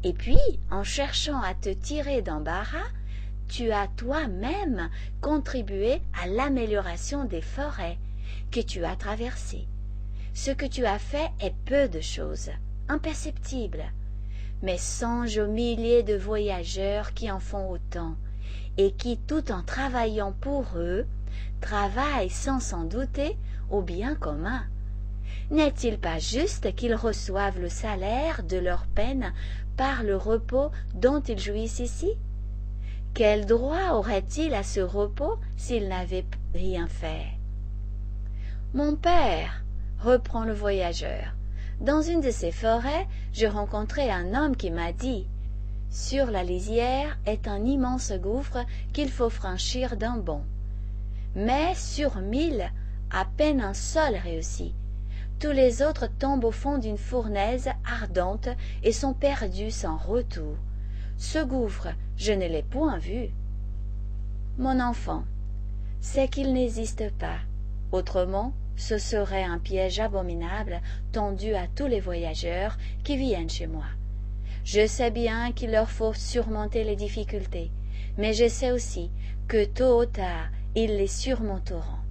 Et 0.04 0.14
puis, 0.14 0.40
en 0.70 0.84
cherchant 0.84 1.42
à 1.42 1.56
te 1.56 1.70
tirer 1.70 2.22
d'embarras, 2.22 2.88
tu 3.50 3.72
as 3.72 3.88
toi-même 3.98 4.90
contribué 5.22 6.02
à 6.22 6.28
l'amélioration 6.28 7.26
des 7.26 7.42
forêts 7.42 7.98
que 8.52 8.60
tu 8.62 8.86
as 8.86 8.96
traversées. 8.96 9.68
Ce 10.34 10.52
que 10.52 10.68
tu 10.68 10.86
as 10.86 11.00
fait 11.00 11.30
est 11.42 11.56
peu 11.66 11.90
de 11.90 12.00
choses, 12.00 12.52
imperceptibles, 12.88 13.84
mais 14.62 14.78
songe 14.78 15.40
aux 15.40 15.48
milliers 15.48 16.04
de 16.04 16.16
voyageurs 16.16 17.14
qui 17.14 17.32
en 17.32 17.40
font 17.40 17.70
autant, 17.72 18.16
et 18.78 18.92
qui, 18.92 19.18
tout 19.18 19.52
en 19.52 19.64
travaillant 19.64 20.32
pour 20.32 20.66
eux, 20.76 21.06
travaillent 21.60 22.30
sans 22.30 22.60
s'en 22.60 22.84
douter 22.84 23.36
au 23.72 23.82
bien 23.82 24.16
commun. 24.16 24.64
N'est-il 25.50 25.98
pas 25.98 26.20
juste 26.20 26.76
qu'ils 26.76 26.96
reçoivent 26.96 27.60
le 27.60 27.70
salaire 27.70 28.44
de 28.44 28.58
leur 28.58 28.86
peine 28.86 29.34
par 29.76 30.04
le 30.04 30.16
repos 30.16 30.70
dont 30.94 31.22
ils 31.22 31.40
jouissent 31.40 31.80
ici? 31.80 32.12
Quel 33.14 33.46
droit 33.46 33.94
auraient-ils 33.94 34.54
à 34.54 34.64
ce 34.64 34.80
repos 34.80 35.38
s'ils 35.58 35.88
n'avaient 35.88 36.26
rien 36.54 36.88
fait? 36.88 37.26
Mon 38.74 38.96
père, 38.96 39.64
reprend 40.00 40.46
le 40.46 40.54
voyageur. 40.54 41.34
Dans 41.82 42.02
une 42.02 42.22
de 42.22 42.32
ces 42.32 42.52
forêts, 42.52 43.08
je 43.34 43.46
rencontrai 43.46 44.10
un 44.12 44.36
homme 44.36 44.56
qui 44.56 44.72
m'a 44.72 44.92
dit 44.92 45.28
Sur 45.90 46.28
la 46.28 46.44
lisière 46.44 47.18
est 47.26 47.48
un 47.48 47.64
immense 47.66 48.12
gouffre 48.14 48.66
qu'il 48.94 49.10
faut 49.10 49.30
franchir 49.30 49.98
d'un 49.98 50.18
bond. 50.18 50.44
Mais 51.36 51.74
sur 51.76 52.18
mille, 52.18 52.72
à 53.12 53.26
peine 53.26 53.62
un 53.62 53.74
seul 53.74 54.16
réussit. 54.16 54.74
Tous 55.40 55.52
les 55.52 55.82
autres 55.82 56.08
tombent 56.20 56.44
au 56.44 56.52
fond 56.52 56.78
d'une 56.78 56.98
fournaise 56.98 57.70
ardente 57.90 58.50
et 58.84 58.92
sont 58.92 59.14
perdus 59.14 59.72
sans 59.72 59.98
retour. 59.98 60.56
Ce 61.18 61.40
gouffre, 61.40 61.88
je 62.20 62.34
ne 62.34 62.48
l'ai 62.48 62.64
point 62.64 62.98
vu. 62.98 63.30
Mon 64.58 64.82
enfant, 64.82 65.24
c'est 66.02 66.28
qu'il 66.28 66.52
n'existe 66.52 67.10
pas. 67.14 67.40
Autrement, 67.94 68.54
ce 68.76 68.98
serait 68.98 69.44
un 69.44 69.58
piège 69.58 70.02
abominable 70.02 70.82
tendu 71.14 71.56
à 71.56 71.68
tous 71.68 71.88
les 71.88 72.02
voyageurs 72.02 72.78
qui 73.06 73.16
viennent 73.16 73.50
chez 73.50 73.68
moi. 73.68 73.86
Je 74.66 74.86
sais 74.86 75.12
bien 75.12 75.54
qu'il 75.54 75.72
leur 75.72 75.90
faut 75.90 76.14
surmonter 76.14 76.84
les 76.84 76.98
difficultés, 76.98 77.72
mais 78.18 78.34
je 78.34 78.50
sais 78.50 78.72
aussi 78.72 79.10
que 79.48 79.64
tôt 79.64 80.02
ou 80.02 80.06
tard 80.06 80.50
ils 80.76 80.98
les 80.98 81.08
surmonteront. 81.08 82.04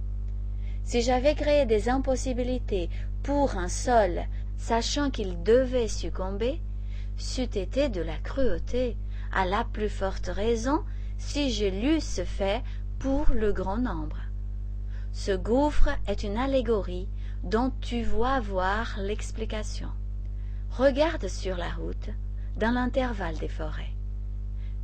Si 0.85 1.03
j'avais 1.03 1.35
créé 1.35 1.67
des 1.67 1.87
impossibilités 1.87 2.89
pour 3.21 3.57
un 3.57 3.69
seul, 3.69 4.25
sachant 4.57 5.11
qu'il 5.11 5.43
devait 5.43 5.87
succomber, 5.87 6.59
c'eût 7.17 7.43
été 7.43 7.89
de 7.89 8.01
la 8.01 8.17
cruauté, 8.17 8.97
à 9.33 9.45
la 9.45 9.63
plus 9.63 9.89
forte 9.89 10.27
raison 10.27 10.83
si 11.17 11.51
je 11.51 11.65
l'eusse 11.65 12.21
fait 12.23 12.63
pour 12.99 13.29
le 13.31 13.51
grand 13.51 13.77
nombre. 13.77 14.19
Ce 15.11 15.31
gouffre 15.31 15.89
est 16.07 16.23
une 16.23 16.37
allégorie 16.37 17.07
dont 17.43 17.71
tu 17.81 18.03
vois 18.03 18.39
voir 18.39 18.97
l'explication. 18.99 19.89
Regarde 20.71 21.27
sur 21.27 21.57
la 21.57 21.69
route, 21.71 22.09
dans 22.57 22.71
l'intervalle 22.71 23.37
des 23.37 23.47
forêts. 23.47 23.93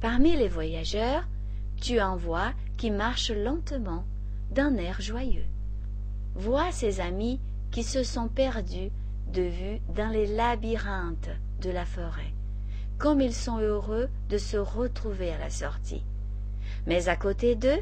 Parmi 0.01 0.35
les 0.35 0.47
voyageurs, 0.47 1.27
tu 1.81 1.99
en 2.01 2.15
vois 2.15 2.53
qui 2.77 2.91
marchent 2.91 3.31
lentement, 3.31 4.05
d'un 4.51 4.75
air 4.77 5.01
joyeux. 5.01 5.45
Vois 6.35 6.71
ces 6.71 6.99
amis 6.99 7.39
qui 7.71 7.83
se 7.83 8.03
sont 8.03 8.27
perdus 8.27 8.91
de 9.33 9.41
vue 9.41 9.81
dans 9.95 10.09
les 10.09 10.27
labyrinthes 10.27 11.31
de 11.61 11.69
la 11.69 11.85
forêt, 11.85 12.33
comme 12.97 13.21
ils 13.21 13.33
sont 13.33 13.59
heureux 13.59 14.09
de 14.29 14.37
se 14.37 14.57
retrouver 14.57 15.31
à 15.31 15.37
la 15.37 15.49
sortie. 15.49 16.03
Mais 16.87 17.09
à 17.09 17.15
côté 17.15 17.55
d'eux, 17.55 17.81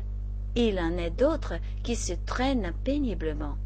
il 0.55 0.79
en 0.79 0.98
est 0.98 1.12
d'autres 1.12 1.55
qui 1.84 1.96
se 1.96 2.13
traînent 2.25 2.74
péniblement. 2.84 3.58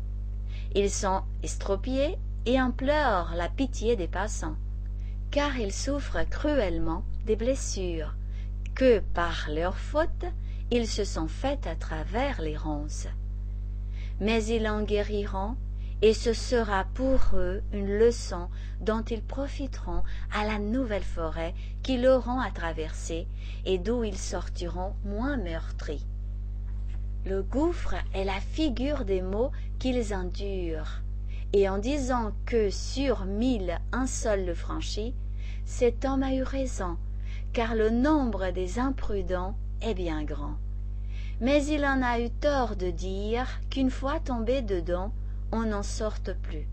Ils 0.75 0.91
sont 0.91 1.21
estropiés 1.43 2.17
et 2.45 2.57
implorent 2.57 3.33
la 3.35 3.49
pitié 3.49 3.95
des 3.95 4.07
passants, 4.07 4.55
car 5.31 5.57
ils 5.57 5.73
souffrent 5.73 6.27
cruellement 6.29 7.03
des 7.25 7.35
blessures 7.35 8.15
que, 8.75 8.99
par 9.13 9.49
leur 9.49 9.77
faute, 9.77 10.25
ils 10.71 10.87
se 10.87 11.03
sont 11.03 11.27
faites 11.27 11.67
à 11.67 11.75
travers 11.75 12.41
les 12.41 12.57
ronces. 12.57 13.07
Mais 14.19 14.43
ils 14.45 14.67
en 14.67 14.83
guériront, 14.83 15.55
et 16.01 16.13
ce 16.13 16.33
sera 16.33 16.85
pour 16.93 17.19
eux 17.33 17.63
une 17.73 17.97
leçon 17.97 18.49
dont 18.81 19.01
ils 19.01 19.23
profiteront 19.23 20.03
à 20.33 20.45
la 20.45 20.59
nouvelle 20.59 21.03
forêt 21.03 21.55
qu'ils 21.81 22.07
auront 22.07 22.39
à 22.39 22.51
traverser 22.51 23.27
et 23.65 23.77
d'où 23.77 24.03
ils 24.03 24.17
sortiront 24.17 24.93
moins 25.03 25.37
meurtris. 25.37 26.05
Le 27.25 27.41
gouffre 27.41 27.95
est 28.13 28.23
la 28.23 28.39
figure 28.39 29.03
des 29.03 29.21
maux 29.21 29.51
qu'ils 29.79 30.13
endurent, 30.13 31.01
et 31.51 31.67
en 31.67 31.77
disant 31.77 32.31
que 32.45 32.69
sur 32.69 33.25
mille 33.25 33.79
un 33.91 34.07
seul 34.07 34.45
le 34.45 34.53
franchit, 34.53 35.13
cet 35.65 36.05
homme 36.05 36.23
a 36.23 36.33
eu 36.33 36.43
raison, 36.43 36.97
car 37.51 37.75
le 37.75 37.89
nombre 37.89 38.51
des 38.51 38.79
imprudents 38.79 39.55
est 39.81 39.93
bien 39.93 40.23
grand. 40.23 40.55
Mais 41.41 41.65
il 41.65 41.85
en 41.85 42.01
a 42.01 42.19
eu 42.19 42.29
tort 42.29 42.75
de 42.75 42.91
dire 42.91 43.47
qu'une 43.69 43.91
fois 43.91 44.19
tombé 44.19 44.61
dedans, 44.61 45.11
on 45.51 45.63
n'en 45.63 45.83
sorte 45.83 46.33
plus. 46.33 46.67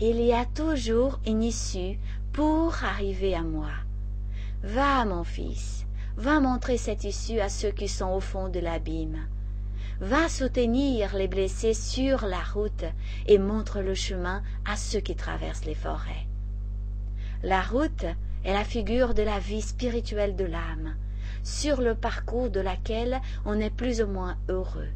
Il 0.00 0.20
y 0.20 0.32
a 0.32 0.44
toujours 0.44 1.20
une 1.26 1.42
issue 1.42 1.98
pour 2.32 2.74
arriver 2.84 3.34
à 3.34 3.42
moi. 3.42 3.70
Va, 4.62 5.04
mon 5.04 5.24
fils, 5.24 5.86
va 6.16 6.40
montrer 6.40 6.76
cette 6.76 7.04
issue 7.04 7.40
à 7.40 7.48
ceux 7.48 7.70
qui 7.70 7.88
sont 7.88 8.10
au 8.10 8.20
fond 8.20 8.48
de 8.48 8.60
l'abîme 8.60 9.26
va 10.00 10.28
soutenir 10.28 11.16
les 11.16 11.26
blessés 11.26 11.74
sur 11.74 12.24
la 12.24 12.40
route 12.40 12.84
et 13.26 13.38
montre 13.38 13.80
le 13.80 13.94
chemin 13.94 14.42
à 14.64 14.76
ceux 14.76 15.00
qui 15.00 15.16
traversent 15.16 15.64
les 15.64 15.74
forêts. 15.74 16.26
La 17.42 17.62
route 17.62 18.06
est 18.44 18.52
la 18.52 18.64
figure 18.64 19.14
de 19.14 19.22
la 19.22 19.38
vie 19.38 19.62
spirituelle 19.62 20.36
de 20.36 20.44
l'âme, 20.44 20.94
sur 21.42 21.80
le 21.80 21.94
parcours 21.94 22.50
de 22.50 22.60
laquelle 22.60 23.20
on 23.44 23.58
est 23.58 23.74
plus 23.74 24.00
ou 24.00 24.06
moins 24.06 24.36
heureux. 24.48 24.88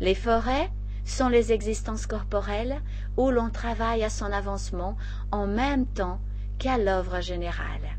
Les 0.00 0.14
forêts 0.14 0.70
sont 1.10 1.28
les 1.28 1.52
existences 1.52 2.06
corporelles 2.06 2.80
où 3.16 3.30
l'on 3.30 3.50
travaille 3.50 4.04
à 4.04 4.10
son 4.10 4.32
avancement 4.32 4.96
en 5.32 5.46
même 5.46 5.86
temps 5.86 6.20
qu'à 6.58 6.78
l'œuvre 6.78 7.20
générale. 7.20 7.96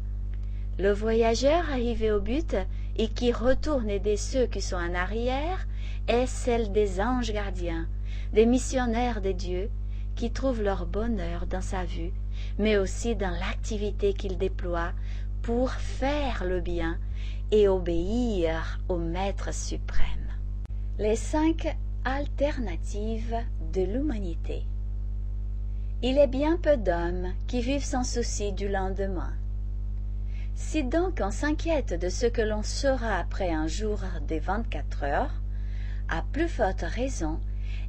Le 0.78 0.92
voyageur 0.92 1.70
arrivé 1.70 2.12
au 2.12 2.20
but 2.20 2.56
et 2.98 3.08
qui 3.08 3.32
retourne 3.32 3.90
aider 3.90 4.18
ceux 4.18 4.46
qui 4.46 4.62
sont 4.62 4.78
en 4.78 4.94
arrière 4.94 5.68
est 6.08 6.28
celle 6.28 6.72
des 6.72 7.02
anges 7.02 7.32
gardiens, 7.32 7.88
des 8.34 8.46
missionnaires 8.46 9.22
des 9.22 9.34
dieux, 9.34 9.70
qui 10.16 10.32
trouvent 10.32 10.62
leur 10.62 10.86
bonheur 10.86 11.46
dans 11.48 11.62
sa 11.62 11.86
vue, 11.86 12.12
mais 12.58 12.78
aussi 12.78 13.16
dans 13.16 13.30
l'activité 13.30 14.14
qu'ils 14.14 14.38
déploient 14.38 14.92
pour 15.42 15.72
faire 15.72 16.44
le 16.46 16.60
bien 16.60 16.98
et 17.52 17.68
obéir 17.68 18.80
au 18.90 18.98
Maître 18.98 19.54
suprême. 19.54 20.28
Les 20.98 21.16
cinq 21.16 21.76
alternatives 22.10 23.38
de 23.72 23.82
l'humanité. 23.82 24.64
Il 26.02 26.18
est 26.18 26.28
bien 26.28 26.58
peu 26.58 26.76
d'hommes 26.76 27.34
qui 27.48 27.62
vivent 27.62 27.84
sans 27.84 28.04
souci 28.04 28.52
du 28.52 28.68
lendemain. 28.68 29.34
Si 30.56 30.84
donc 30.84 31.20
on 31.24 31.30
s'inquiète 31.30 31.94
de 31.94 32.10
ce 32.10 32.26
que 32.26 32.42
l'on 32.42 32.64
sera 32.64 33.18
après 33.18 33.52
un 33.52 33.68
jour 33.68 34.00
des 34.28 34.40
vingt-quatre 34.40 35.04
heures, 35.04 35.42
à 36.10 36.24
plus 36.32 36.48
forte 36.48 36.82
raison 36.82 37.40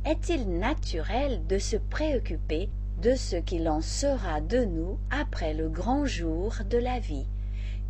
est-il 0.04 0.48
naturel 0.58 1.46
de 1.46 1.58
se 1.58 1.76
préoccuper 1.76 2.68
de 3.02 3.14
ce 3.14 3.36
qu'il 3.36 3.68
en 3.70 3.80
sera 3.80 4.42
de 4.42 4.64
nous 4.64 4.98
après 5.10 5.54
le 5.54 5.68
grand 5.70 6.04
jour 6.04 6.54
de 6.68 6.78
la 6.78 7.00
vie, 7.00 7.26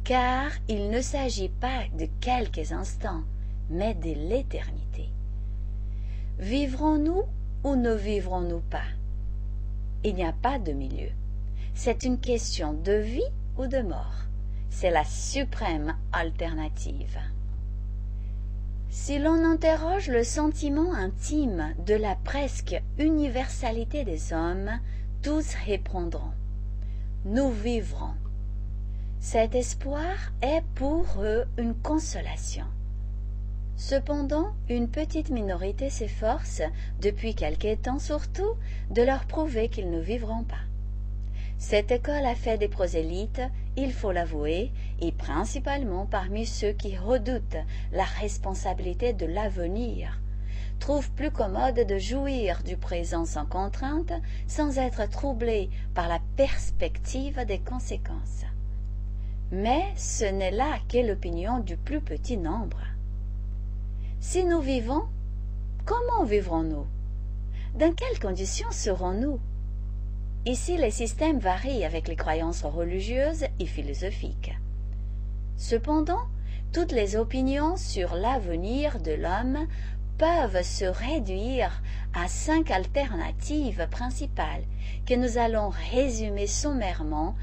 car 0.04 0.52
il 0.68 0.90
ne 0.90 1.00
s'agit 1.00 1.48
pas 1.48 1.82
de 1.98 2.06
quelques 2.20 2.70
instants, 2.70 3.22
mais 3.68 3.94
de 3.94 4.12
l'éternité. 4.28 4.89
Vivrons-nous 6.40 7.24
ou 7.64 7.76
ne 7.76 7.92
vivrons-nous 7.92 8.62
pas? 8.70 8.88
Il 10.04 10.14
n'y 10.14 10.24
a 10.24 10.32
pas 10.32 10.58
de 10.58 10.72
milieu. 10.72 11.10
C'est 11.74 12.02
une 12.04 12.18
question 12.18 12.72
de 12.72 12.94
vie 12.94 13.30
ou 13.58 13.66
de 13.66 13.82
mort. 13.82 14.24
C'est 14.70 14.90
la 14.90 15.04
suprême 15.04 15.94
alternative. 16.14 17.18
Si 18.88 19.18
l'on 19.18 19.44
interroge 19.44 20.08
le 20.08 20.24
sentiment 20.24 20.94
intime 20.94 21.74
de 21.84 21.94
la 21.94 22.14
presque 22.14 22.82
universalité 22.98 24.04
des 24.04 24.32
hommes, 24.32 24.70
tous 25.20 25.52
répondront 25.66 26.32
Nous 27.26 27.50
vivrons. 27.50 28.14
Cet 29.20 29.54
espoir 29.54 30.32
est 30.40 30.64
pour 30.74 31.04
eux 31.20 31.44
une 31.58 31.74
consolation. 31.74 32.64
Cependant, 33.80 34.52
une 34.68 34.90
petite 34.90 35.30
minorité 35.30 35.88
s'efforce, 35.88 36.60
depuis 37.00 37.34
quelque 37.34 37.74
temps 37.76 37.98
surtout, 37.98 38.52
de 38.90 39.00
leur 39.00 39.24
prouver 39.24 39.70
qu'ils 39.70 39.90
ne 39.90 40.02
vivront 40.02 40.44
pas. 40.44 40.60
Cette 41.56 41.90
école 41.90 42.26
a 42.26 42.34
fait 42.34 42.58
des 42.58 42.68
prosélytes, 42.68 43.40
il 43.78 43.94
faut 43.94 44.12
l'avouer, 44.12 44.70
et 45.00 45.12
principalement 45.12 46.04
parmi 46.04 46.44
ceux 46.44 46.72
qui 46.72 46.98
redoutent 46.98 47.56
la 47.90 48.04
responsabilité 48.04 49.14
de 49.14 49.24
l'avenir, 49.24 50.20
trouvent 50.78 51.10
plus 51.12 51.30
commode 51.30 51.86
de 51.86 51.96
jouir 51.96 52.62
du 52.62 52.76
présent 52.76 53.24
sans 53.24 53.46
contrainte, 53.46 54.12
sans 54.46 54.76
être 54.76 55.08
troublés 55.08 55.70
par 55.94 56.06
la 56.06 56.20
perspective 56.36 57.42
des 57.46 57.60
conséquences. 57.60 58.44
Mais 59.50 59.84
ce 59.96 60.26
n'est 60.26 60.50
là 60.50 60.78
qu'est 60.86 61.02
l'opinion 61.02 61.60
du 61.60 61.78
plus 61.78 62.02
petit 62.02 62.36
nombre. 62.36 62.89
Si 64.22 64.44
nous 64.44 64.60
vivons, 64.60 65.04
comment 65.86 66.24
vivrons-nous? 66.24 66.86
Dans 67.74 67.94
quelles 67.94 68.20
conditions 68.20 68.70
serons-nous? 68.70 69.40
Ici, 70.44 70.76
les 70.76 70.90
systèmes 70.90 71.38
varient 71.38 71.86
avec 71.86 72.06
les 72.06 72.16
croyances 72.16 72.64
religieuses 72.64 73.46
et 73.58 73.64
philosophiques? 73.64 74.52
Cependant, 75.56 76.20
toutes 76.70 76.92
les 76.92 77.16
opinions 77.16 77.78
sur 77.78 78.14
l'avenir 78.14 79.00
de 79.00 79.12
l'homme 79.12 79.66
peuvent 80.18 80.62
se 80.62 80.84
réduire 80.84 81.82
à 82.12 82.28
cinq 82.28 82.70
alternatives 82.70 83.88
principales 83.90 84.64
que 85.06 85.14
nous 85.14 85.38
allons 85.38 85.70
résumer 85.92 86.46
sommairement 86.46 87.36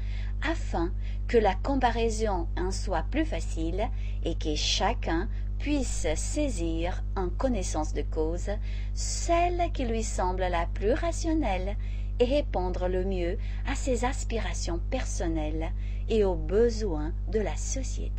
afin 0.48 0.92
que 1.26 1.38
la 1.38 1.56
comparaison 1.56 2.46
en 2.56 2.70
soit 2.70 3.04
plus 3.10 3.24
facile 3.24 3.88
et 4.24 4.36
que 4.36 4.54
chacun 4.54 5.28
puisse 5.58 6.06
saisir 6.14 7.02
en 7.16 7.28
connaissance 7.28 7.92
de 7.92 8.02
cause 8.02 8.50
celle 8.94 9.70
qui 9.72 9.84
lui 9.84 10.02
semble 10.02 10.42
la 10.42 10.66
plus 10.66 10.92
rationnelle 10.92 11.76
et 12.20 12.24
répondre 12.24 12.88
le 12.88 13.04
mieux 13.04 13.38
à 13.66 13.74
ses 13.74 14.04
aspirations 14.04 14.80
personnelles 14.90 15.72
et 16.08 16.24
aux 16.24 16.34
besoins 16.34 17.12
de 17.28 17.40
la 17.40 17.56
société. 17.56 18.12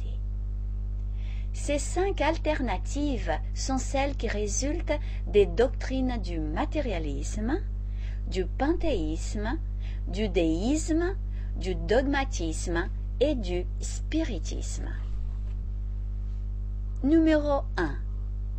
Ces 1.53 1.79
cinq 1.79 2.21
alternatives 2.21 3.33
sont 3.53 3.77
celles 3.77 4.15
qui 4.15 4.27
résultent 4.27 4.99
des 5.27 5.45
doctrines 5.45 6.17
du 6.21 6.39
matérialisme, 6.39 7.59
du 8.27 8.45
panthéisme, 8.45 9.57
du 10.07 10.29
déisme, 10.29 11.15
du 11.57 11.75
dogmatisme 11.75 12.89
et 13.19 13.35
du 13.35 13.65
spiritisme. 13.81 14.89
Numéro 17.01 17.61
1. 17.77 17.95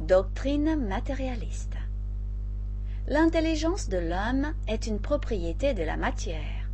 Doctrine 0.00 0.74
matérialiste. 0.74 1.76
L'intelligence 3.06 3.90
de 3.90 3.98
l'homme 3.98 4.54
est 4.66 4.86
une 4.86 4.98
propriété 4.98 5.74
de 5.74 5.82
la 5.82 5.98
matière. 5.98 6.70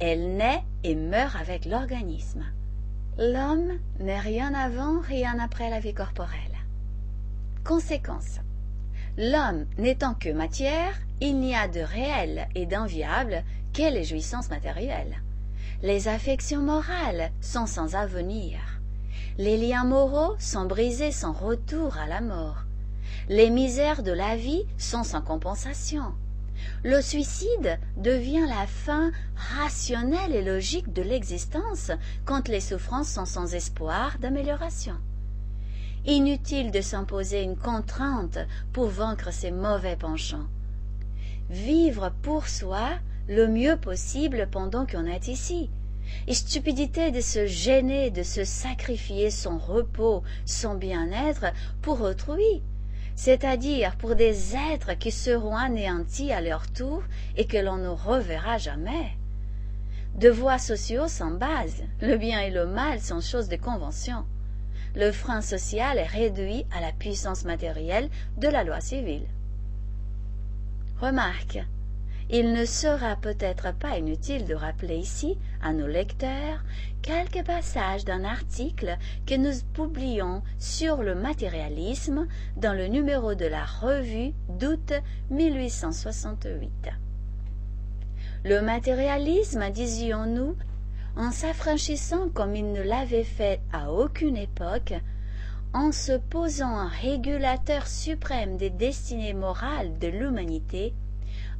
Elle 0.00 0.38
naît 0.38 0.64
et 0.84 0.94
meurt 0.94 1.36
avec 1.36 1.66
l'organisme. 1.66 2.46
L'homme 3.18 3.78
n'est 4.00 4.20
rien 4.20 4.54
avant, 4.54 5.00
rien 5.00 5.38
après 5.38 5.68
la 5.68 5.80
vie 5.80 5.92
corporelle. 5.92 6.56
Conséquence. 7.62 8.40
L'homme 9.18 9.66
n'étant 9.76 10.14
que 10.14 10.32
matière, 10.32 10.94
il 11.20 11.38
n'y 11.40 11.54
a 11.54 11.68
de 11.68 11.80
réel 11.80 12.48
et 12.54 12.64
d'enviable 12.64 13.44
que 13.74 13.92
les 13.92 14.04
jouissances 14.04 14.48
matérielles. 14.48 15.20
Les 15.82 16.08
affections 16.08 16.62
morales 16.62 17.32
sont 17.42 17.66
sans 17.66 17.96
avenir. 17.96 18.81
Les 19.38 19.56
liens 19.56 19.84
moraux 19.84 20.34
sont 20.38 20.64
brisés 20.64 21.12
sans 21.12 21.32
retour 21.32 21.96
à 21.96 22.06
la 22.06 22.20
mort. 22.20 22.64
Les 23.28 23.50
misères 23.50 24.02
de 24.02 24.12
la 24.12 24.36
vie 24.36 24.64
sont 24.78 25.04
sans 25.04 25.22
compensation. 25.22 26.12
Le 26.84 27.00
suicide 27.00 27.78
devient 27.96 28.46
la 28.48 28.66
fin 28.66 29.10
rationnelle 29.58 30.34
et 30.34 30.42
logique 30.42 30.92
de 30.92 31.02
l'existence 31.02 31.90
quand 32.24 32.48
les 32.48 32.60
souffrances 32.60 33.10
sont 33.10 33.24
sans 33.24 33.54
espoir 33.54 34.18
d'amélioration. 34.20 34.96
Inutile 36.04 36.72
de 36.72 36.80
s'imposer 36.80 37.42
une 37.42 37.56
contrainte 37.56 38.38
pour 38.72 38.88
vaincre 38.88 39.32
ces 39.32 39.52
mauvais 39.52 39.96
penchants. 39.96 40.48
Vivre 41.50 42.12
pour 42.22 42.48
soi 42.48 42.90
le 43.28 43.46
mieux 43.46 43.76
possible 43.76 44.48
pendant 44.50 44.84
qu'on 44.84 45.06
est 45.06 45.28
ici. 45.28 45.70
Et 46.26 46.34
stupidité 46.34 47.10
de 47.10 47.20
se 47.20 47.46
gêner, 47.46 48.10
de 48.10 48.22
se 48.22 48.44
sacrifier 48.44 49.30
son 49.30 49.58
repos, 49.58 50.22
son 50.46 50.74
bien-être 50.74 51.46
pour 51.80 52.00
autrui, 52.00 52.62
c'est-à-dire 53.16 53.96
pour 53.96 54.14
des 54.14 54.54
êtres 54.54 54.94
qui 54.94 55.10
seront 55.10 55.56
anéantis 55.56 56.32
à 56.32 56.40
leur 56.40 56.70
tour 56.70 57.02
et 57.36 57.46
que 57.46 57.58
l'on 57.58 57.76
ne 57.76 57.88
reverra 57.88 58.58
jamais. 58.58 59.16
Devoirs 60.14 60.60
sociaux 60.60 61.08
sans 61.08 61.30
base, 61.30 61.82
le 62.00 62.16
bien 62.16 62.40
et 62.40 62.50
le 62.50 62.66
mal 62.66 63.00
sont 63.00 63.20
choses 63.20 63.48
de 63.48 63.56
convention. 63.56 64.24
Le 64.94 65.10
frein 65.10 65.40
social 65.40 65.96
est 65.96 66.06
réduit 66.06 66.66
à 66.70 66.80
la 66.80 66.92
puissance 66.92 67.44
matérielle 67.44 68.10
de 68.36 68.48
la 68.48 68.62
loi 68.62 68.80
civile. 68.80 69.26
Remarque, 71.00 71.58
il 72.28 72.52
ne 72.52 72.64
sera 72.64 73.16
peut-être 73.16 73.74
pas 73.74 73.96
inutile 73.98 74.44
de 74.44 74.54
rappeler 74.54 74.96
ici 74.96 75.38
à 75.62 75.72
nos 75.72 75.86
lecteurs 75.86 76.62
quelques 77.02 77.44
passages 77.44 78.04
d'un 78.04 78.24
article 78.24 78.96
que 79.26 79.34
nous 79.34 79.52
publions 79.74 80.42
sur 80.58 81.02
le 81.02 81.14
matérialisme 81.14 82.26
dans 82.56 82.74
le 82.74 82.86
numéro 82.86 83.34
de 83.34 83.46
la 83.46 83.64
revue 83.64 84.32
d'août 84.48 84.92
1868. 85.30 86.70
Le 88.44 88.60
matérialisme, 88.60 89.70
disions-nous, 89.70 90.56
en 91.16 91.30
s'affranchissant 91.30 92.28
comme 92.30 92.56
il 92.56 92.72
ne 92.72 92.82
l'avait 92.82 93.24
fait 93.24 93.60
à 93.72 93.92
aucune 93.92 94.36
époque, 94.36 94.94
en 95.74 95.92
se 95.92 96.12
posant 96.12 96.76
un 96.76 96.88
régulateur 96.88 97.86
suprême 97.86 98.56
des 98.56 98.70
destinées 98.70 99.34
morales 99.34 99.98
de 99.98 100.08
l'humanité, 100.08 100.94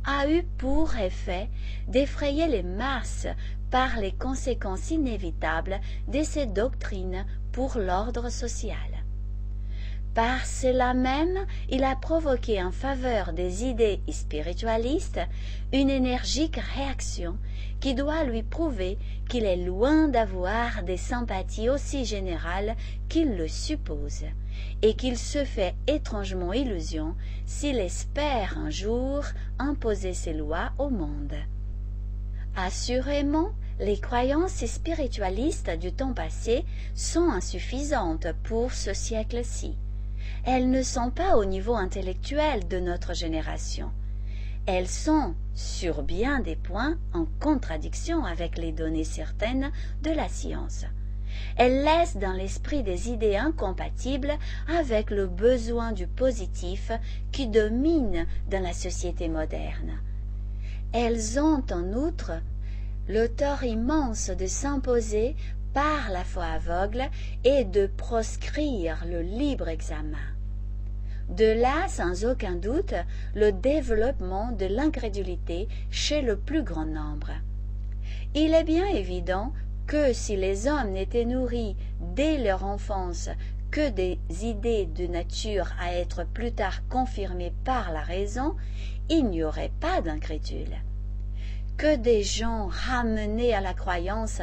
a 0.05 0.29
eu 0.29 0.43
pour 0.59 0.97
effet 0.97 1.49
d'effrayer 1.89 2.47
les 2.49 2.63
masses 2.63 3.27
par 3.71 3.99
les 3.99 4.13
conséquences 4.13 4.91
inévitables 4.91 5.81
de 6.09 6.23
ces 6.23 6.47
doctrines 6.47 7.25
pour 7.53 7.79
l'ordre 7.79 8.29
social. 8.29 8.77
Par 10.15 10.45
cela 10.45 10.93
même, 10.93 11.47
il 11.71 11.85
a 11.85 11.97
provoqué 11.97 12.63
en 12.63 12.71
faveur 12.71 13.33
des 13.33 13.65
idées 13.65 14.01
spiritualistes 14.11 15.21
une 15.73 15.89
énergique 15.89 16.61
réaction 16.77 17.39
qui 17.81 17.95
doit 17.95 18.25
lui 18.25 18.43
prouver 18.43 18.99
qu'il 19.31 19.47
est 19.47 19.57
loin 19.57 20.09
d'avoir 20.09 20.83
des 20.83 20.99
sympathies 20.99 21.71
aussi 21.71 22.05
générales 22.05 22.77
qu'il 23.09 23.37
le 23.37 23.49
suppose, 23.49 24.25
et 24.83 24.95
qu'il 24.95 25.19
se 25.19 25.45
fait 25.45 25.75
étrangement 25.87 26.53
illusion 26.53 27.15
s'il 27.47 27.79
espère 27.79 28.59
un 28.59 28.71
jour 28.71 29.25
imposer 29.59 30.15
ses 30.15 30.33
lois 30.33 30.73
au 30.79 30.91
monde. 30.91 31.35
Assurément, 32.57 33.51
les 33.81 33.99
croyances 33.99 34.65
spiritualistes 34.67 35.71
du 35.79 35.93
temps 35.93 36.13
passé 36.13 36.65
sont 36.95 37.31
insuffisantes 37.31 38.29
pour 38.45 38.73
ce 38.73 38.93
siècle-ci 38.93 39.77
elles 40.45 40.71
ne 40.71 40.83
sont 40.83 41.11
pas 41.11 41.37
au 41.37 41.45
niveau 41.45 41.75
intellectuel 41.75 42.67
de 42.67 42.81
notre 42.81 43.15
génération. 43.15 43.91
Elles 44.67 44.89
sont, 44.89 45.35
sur 45.55 46.03
bien 46.03 46.41
des 46.41 46.57
points, 46.57 46.97
en 47.13 47.27
contradiction 47.41 48.25
avec 48.25 48.59
les 48.59 48.73
données 48.73 49.05
certaines 49.05 49.71
de 50.03 50.11
la 50.11 50.29
science. 50.29 50.85
Elles 51.57 51.85
laissent 51.85 52.17
dans 52.17 52.33
l'esprit 52.33 52.83
des 52.83 53.11
idées 53.11 53.37
incompatibles 53.37 54.33
avec 54.69 55.11
le 55.11 55.27
besoin 55.27 55.93
du 55.93 56.07
positif 56.07 56.93
qui 57.31 57.47
domine 57.47 58.27
dans 58.51 58.63
la 58.63 58.73
société 58.73 59.29
moderne. 59.29 59.99
Elles 60.93 61.39
ont 61.41 61.65
en 61.71 61.93
outre 61.93 62.33
le 63.09 63.27
tort 63.27 63.65
immense 63.65 64.31
de 64.31 64.47
s'imposer 64.47 65.37
par 65.73 66.11
la 66.11 66.25
foi 66.25 66.45
aveugle 66.45 67.09
et 67.45 67.65
de 67.65 67.87
proscrire 67.87 69.05
le 69.09 69.23
libre 69.23 69.69
examen. 69.69 70.19
De 71.29 71.47
là, 71.47 71.89
sans 71.89 72.27
aucun 72.27 72.57
doute, 72.57 72.95
le 73.35 73.53
développement 73.53 74.53
de 74.53 74.67
l'incrédulité 74.67 75.69
chez 75.91 76.21
le 76.21 76.37
plus 76.37 76.63
grand 76.63 76.85
nombre. 76.85 77.31
Il 78.35 78.53
est 78.53 78.65
bien 78.65 78.87
évident 78.87 79.53
que 79.93 80.15
si 80.15 80.37
les 80.37 80.69
hommes 80.69 80.93
n'étaient 80.93 81.27
nourris 81.27 81.77
dès 82.01 82.39
leur 82.39 82.65
enfance 82.65 83.29
que 83.71 83.91
des 83.91 84.19
idées 84.41 84.87
de 84.87 85.07
nature 85.07 85.71
à 85.79 85.93
être 85.93 86.25
plus 86.25 86.51
tard 86.51 86.81
confirmées 86.89 87.53
par 87.63 87.93
la 87.93 88.01
raison, 88.01 88.57
il 89.11 89.27
n'y 89.27 89.45
aurait 89.45 89.71
pas 89.81 90.01
d'incrédules. 90.01 90.79
Que 91.77 91.97
des 91.97 92.23
gens 92.23 92.69
ramenés 92.71 93.53
à 93.53 93.61
la 93.61 93.75
croyance 93.75 94.41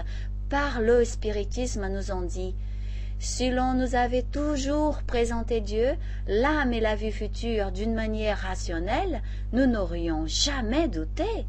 par 0.51 0.81
le 0.81 1.03
spiritisme 1.03 1.87
nous 1.87 2.11
ont 2.11 2.21
dit 2.21 2.53
si 3.17 3.49
l'on 3.49 3.73
nous 3.73 3.95
avait 3.95 4.27
toujours 4.31 5.01
présenté 5.01 5.61
Dieu, 5.61 5.95
l'âme 6.27 6.73
et 6.73 6.79
la 6.79 6.95
vie 6.95 7.11
future 7.11 7.71
d'une 7.71 7.95
manière 7.95 8.37
rationnelle, 8.37 9.23
nous 9.51 9.65
n'aurions 9.65 10.27
jamais 10.27 10.87
douté. 10.87 11.47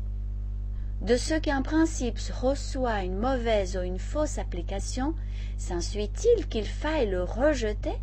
De 1.00 1.16
ce 1.16 1.32
qu'un 1.32 1.62
principe 1.62 2.18
reçoit 2.42 3.04
une 3.04 3.16
mauvaise 3.16 3.74
ou 3.76 3.80
une 3.80 3.98
fausse 3.98 4.36
application, 4.36 5.14
s'ensuit-il 5.56 6.46
qu'il 6.46 6.66
faille 6.66 7.08
le 7.08 7.22
rejeter? 7.22 7.98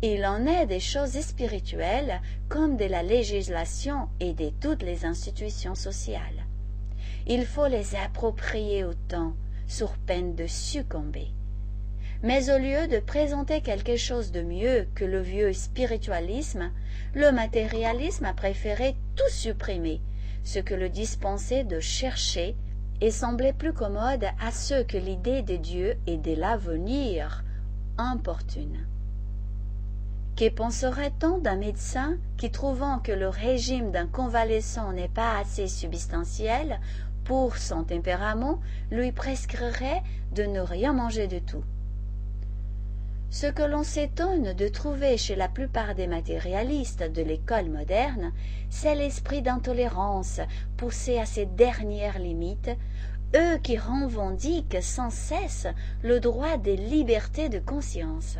Il 0.00 0.24
en 0.24 0.46
est 0.46 0.64
des 0.64 0.80
choses 0.80 1.20
spirituelles 1.20 2.22
comme 2.48 2.78
de 2.78 2.86
la 2.86 3.02
législation 3.02 4.08
et 4.20 4.32
de 4.32 4.50
toutes 4.60 4.82
les 4.82 5.04
institutions 5.04 5.74
sociales. 5.74 6.46
Il 7.26 7.44
faut 7.44 7.66
les 7.66 7.94
approprier 7.94 8.84
au 8.84 8.94
temps, 8.94 9.34
sur 9.66 9.98
peine 9.98 10.34
de 10.34 10.46
succomber. 10.46 11.28
Mais 12.22 12.50
au 12.50 12.58
lieu 12.58 12.88
de 12.88 13.00
présenter 13.00 13.60
quelque 13.60 13.96
chose 13.96 14.32
de 14.32 14.40
mieux 14.40 14.86
que 14.94 15.04
le 15.04 15.20
vieux 15.20 15.52
spiritualisme, 15.52 16.70
le 17.14 17.32
matérialisme 17.32 18.24
a 18.24 18.32
préféré 18.32 18.96
tout 19.14 19.30
supprimer, 19.30 20.00
ce 20.46 20.60
que 20.60 20.74
le 20.74 20.88
dispensait 20.88 21.64
de 21.64 21.80
chercher 21.80 22.54
et 23.00 23.10
semblait 23.10 23.52
plus 23.52 23.72
commode 23.72 24.24
à 24.40 24.52
ceux 24.52 24.84
que 24.84 24.96
l'idée 24.96 25.42
des 25.42 25.58
dieux 25.58 25.96
et 26.06 26.16
de 26.16 26.34
l'avenir 26.34 27.42
importune. 27.98 28.86
Que 30.36 30.48
penserait-on 30.48 31.38
d'un 31.38 31.56
médecin 31.56 32.16
qui, 32.38 32.52
trouvant 32.52 33.00
que 33.00 33.10
le 33.10 33.28
régime 33.28 33.90
d'un 33.90 34.06
convalescent 34.06 34.92
n'est 34.92 35.08
pas 35.08 35.36
assez 35.36 35.66
substantiel 35.66 36.78
pour 37.24 37.56
son 37.56 37.82
tempérament, 37.82 38.60
lui 38.92 39.10
prescrirait 39.10 40.02
de 40.32 40.44
ne 40.44 40.60
rien 40.60 40.92
manger 40.92 41.26
de 41.26 41.40
tout? 41.40 41.64
Ce 43.36 43.48
que 43.48 43.62
l'on 43.62 43.82
s'étonne 43.82 44.54
de 44.54 44.66
trouver 44.66 45.18
chez 45.18 45.36
la 45.36 45.46
plupart 45.46 45.94
des 45.94 46.06
matérialistes 46.06 47.02
de 47.02 47.20
l'école 47.20 47.68
moderne, 47.68 48.32
c'est 48.70 48.94
l'esprit 48.94 49.42
d'intolérance 49.42 50.40
poussé 50.78 51.18
à 51.18 51.26
ses 51.26 51.44
dernières 51.44 52.18
limites, 52.18 52.70
eux 53.34 53.58
qui 53.62 53.76
revendiquent 53.76 54.78
sans 54.80 55.10
cesse 55.10 55.66
le 56.02 56.18
droit 56.18 56.56
des 56.56 56.78
libertés 56.78 57.50
de 57.50 57.58
conscience. 57.58 58.38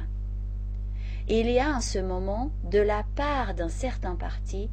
Il 1.28 1.50
y 1.50 1.58
a 1.58 1.76
en 1.76 1.82
ce 1.82 1.98
moment, 1.98 2.50
de 2.64 2.78
la 2.78 3.04
part 3.16 3.52
d'un 3.52 3.68
certain 3.68 4.14
parti, 4.14 4.70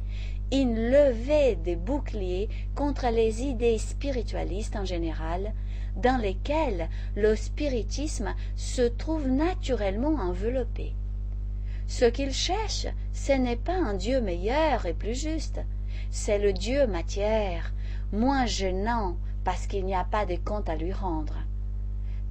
une 0.50 0.90
levée 0.90 1.56
des 1.56 1.76
boucliers 1.76 2.48
contre 2.74 3.10
les 3.10 3.42
idées 3.42 3.76
spiritualistes 3.76 4.76
en 4.76 4.86
général, 4.86 5.52
dans 5.96 6.20
lesquelles 6.20 6.88
le 7.16 7.36
spiritisme 7.36 8.34
se 8.56 8.82
trouve 8.82 9.28
naturellement 9.28 10.14
enveloppé. 10.14 10.94
Ce 11.86 12.04
qu'il 12.04 12.32
cherche, 12.32 12.86
ce 13.12 13.32
n'est 13.32 13.56
pas 13.56 13.76
un 13.76 13.94
Dieu 13.94 14.20
meilleur 14.20 14.86
et 14.86 14.94
plus 14.94 15.20
juste, 15.20 15.60
c'est 16.10 16.38
le 16.38 16.52
Dieu 16.52 16.86
matière, 16.86 17.72
moins 18.12 18.46
gênant 18.46 19.16
parce 19.44 19.66
qu'il 19.66 19.84
n'y 19.84 19.94
a 19.94 20.04
pas 20.04 20.26
de 20.26 20.36
compte 20.36 20.68
à 20.68 20.76
lui 20.76 20.92
rendre. 20.92 21.36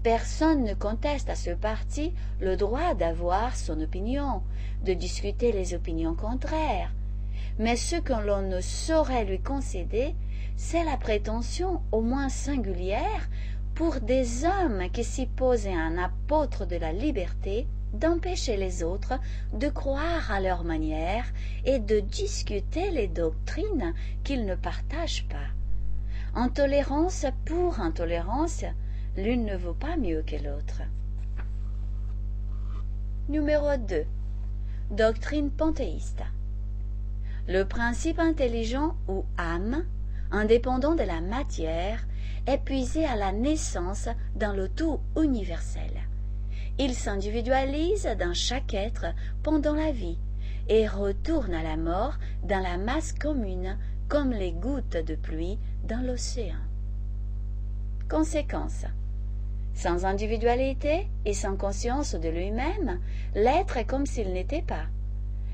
Personne 0.01 0.63
ne 0.63 0.73
conteste 0.73 1.29
à 1.29 1.35
ce 1.35 1.51
parti 1.51 2.11
le 2.41 2.57
droit 2.57 2.93
d'avoir 2.93 3.55
son 3.55 3.79
opinion, 3.79 4.41
de 4.83 4.93
discuter 4.93 5.51
les 5.51 5.73
opinions 5.73 6.15
contraires, 6.15 6.91
mais 7.59 7.77
ce 7.77 7.95
que 7.95 8.13
l'on 8.13 8.41
ne 8.41 8.59
saurait 8.59 9.25
lui 9.25 9.39
concéder, 9.39 10.15
c'est 10.55 10.83
la 10.83 10.97
prétention 10.97 11.81
au 11.91 12.01
moins 12.01 12.29
singulière 12.29 13.29
pour 13.75 13.99
des 14.01 14.45
hommes 14.45 14.89
qui 14.91 15.03
s'y 15.03 15.25
posaient 15.25 15.73
un 15.73 15.97
apôtre 15.97 16.65
de 16.65 16.75
la 16.75 16.93
liberté 16.93 17.67
d'empêcher 17.93 18.57
les 18.57 18.83
autres 18.83 19.19
de 19.53 19.69
croire 19.69 20.31
à 20.31 20.39
leur 20.39 20.63
manière 20.63 21.25
et 21.65 21.79
de 21.79 21.99
discuter 21.99 22.91
les 22.91 23.07
doctrines 23.07 23.93
qu'ils 24.23 24.45
ne 24.45 24.55
partagent 24.55 25.27
pas. 25.29 25.49
Intolérance 26.35 27.25
pour 27.45 27.79
intolérance, 27.79 28.65
l'une 29.15 29.45
ne 29.45 29.55
vaut 29.55 29.75
pas 29.75 29.95
mieux 29.97 30.23
que 30.23 30.35
l'autre. 30.35 30.81
Numéro 33.29 33.77
2. 33.77 34.05
Doctrine 34.91 35.51
panthéiste. 35.51 36.23
Le 37.47 37.63
principe 37.63 38.19
intelligent 38.19 38.95
ou 39.07 39.25
âme, 39.37 39.85
indépendant 40.31 40.95
de 40.95 41.03
la 41.03 41.21
matière, 41.21 42.05
est 42.47 43.05
à 43.05 43.15
la 43.15 43.31
naissance 43.31 44.09
dans 44.35 44.53
le 44.53 44.67
tout 44.69 44.99
universel. 45.17 45.91
Il 46.79 46.93
s'individualise 46.93 48.09
dans 48.19 48.33
chaque 48.33 48.73
être 48.73 49.05
pendant 49.43 49.75
la 49.75 49.91
vie 49.91 50.17
et 50.67 50.87
retourne 50.87 51.53
à 51.53 51.63
la 51.63 51.77
mort 51.77 52.15
dans 52.43 52.61
la 52.61 52.77
masse 52.77 53.13
commune 53.13 53.77
comme 54.09 54.31
les 54.31 54.51
gouttes 54.51 54.97
de 54.97 55.15
pluie 55.15 55.59
dans 55.87 56.05
l'océan. 56.05 56.57
Conséquence. 58.09 58.85
Sans 59.75 60.05
individualité 60.05 61.07
et 61.25 61.33
sans 61.33 61.55
conscience 61.55 62.15
de 62.15 62.29
lui-même, 62.29 62.99
l'être 63.33 63.77
est 63.77 63.85
comme 63.85 64.05
s'il 64.05 64.33
n'était 64.33 64.61
pas. 64.61 64.85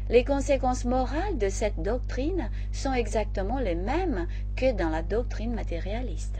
Les 0.09 0.25
conséquences 0.25 0.85
morales 0.85 1.37
de 1.37 1.49
cette 1.49 1.81
doctrine 1.81 2.49
sont 2.71 2.93
exactement 2.93 3.59
les 3.59 3.75
mêmes 3.75 4.27
que 4.55 4.71
dans 4.73 4.89
la 4.89 5.03
doctrine 5.03 5.53
matérialiste. 5.53 6.39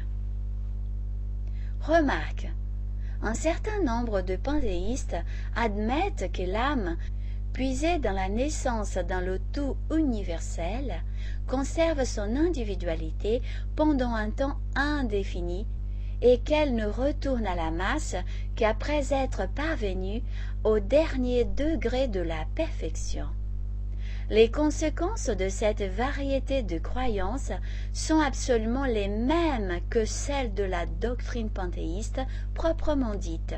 Remarque. 1.82 2.52
Un 3.22 3.34
certain 3.34 3.84
nombre 3.84 4.22
de 4.22 4.36
panthéistes 4.36 5.16
admettent 5.56 6.32
que 6.32 6.44
l'âme, 6.44 6.98
puisée 7.54 8.00
dans 8.00 8.12
la 8.12 8.30
naissance 8.30 8.98
dans 8.98 9.26
le 9.26 9.40
tout 9.54 9.76
universel, 9.92 11.04
conserve 11.48 12.04
son 12.04 12.36
individualité 12.36 13.42
pendant 13.76 14.14
un 14.14 14.30
temps 14.30 14.58
indéfini 14.76 15.68
et 16.22 16.40
qu'elle 16.40 16.76
ne 16.76 16.86
retourne 16.86 17.48
à 17.48 17.56
la 17.56 17.72
masse 17.72 18.16
qu'après 18.56 19.14
être 19.14 19.50
parvenue 19.54 20.22
au 20.64 20.80
dernier 20.80 21.46
degré 21.46 22.08
de 22.08 22.20
la 22.20 22.46
perfection. 22.56 23.26
Les 24.32 24.52
conséquences 24.52 25.32
de 25.32 25.50
cette 25.50 25.82
variété 25.82 26.62
de 26.62 26.78
croyances 26.78 27.52
sont 27.94 28.20
absolument 28.20 28.86
les 28.86 29.08
mêmes 29.08 29.80
que 29.90 30.06
celles 30.06 30.54
de 30.54 30.64
la 30.64 30.86
doctrine 30.86 31.50
panthéiste 31.50 32.22
proprement 32.54 33.16
dite, 33.16 33.56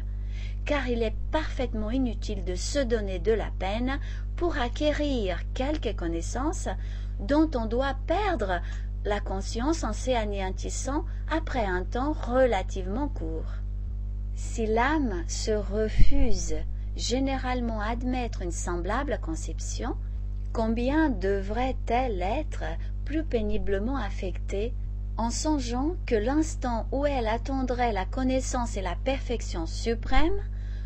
car 0.64 0.88
il 0.88 1.04
est 1.04 1.16
parfaitement 1.30 1.92
inutile 1.92 2.46
de 2.46 2.56
se 2.56 2.80
donner 2.80 3.20
de 3.20 3.34
la 3.34 3.50
peine 3.60 4.00
pour 4.38 4.58
acquérir 4.58 5.42
quelques 5.54 5.98
connaissances 5.98 6.70
dont 7.20 7.52
on 7.54 7.66
doit 7.66 7.98
perdre 8.08 8.62
la 9.04 9.20
conscience 9.20 9.84
en 9.84 9.92
s'anéantissant 9.92 11.04
après 11.30 11.66
un 11.66 11.84
temps 11.84 12.14
relativement 12.14 13.10
court. 13.10 13.56
Si 14.36 14.68
l'âme 14.68 15.22
se 15.28 15.52
refuse 15.52 16.56
généralement 16.96 17.82
à 17.82 17.90
admettre 17.90 18.42
une 18.42 18.52
semblable 18.52 19.20
conception, 19.22 19.98
combien 20.54 21.10
devrait-elle 21.10 22.22
être 22.22 22.64
plus 23.06 23.24
péniblement 23.24 23.98
affectée 23.98 24.74
en 25.18 25.30
songeant 25.30 25.96
que 26.06 26.16
l'instant 26.16 26.88
où 26.92 27.06
elle 27.06 27.28
attendrait 27.28 27.94
la 27.94 28.06
connaissance 28.06 28.78
et 28.78 28.82
la 28.82 28.96
perfection 28.96 29.66
suprême 29.66 30.42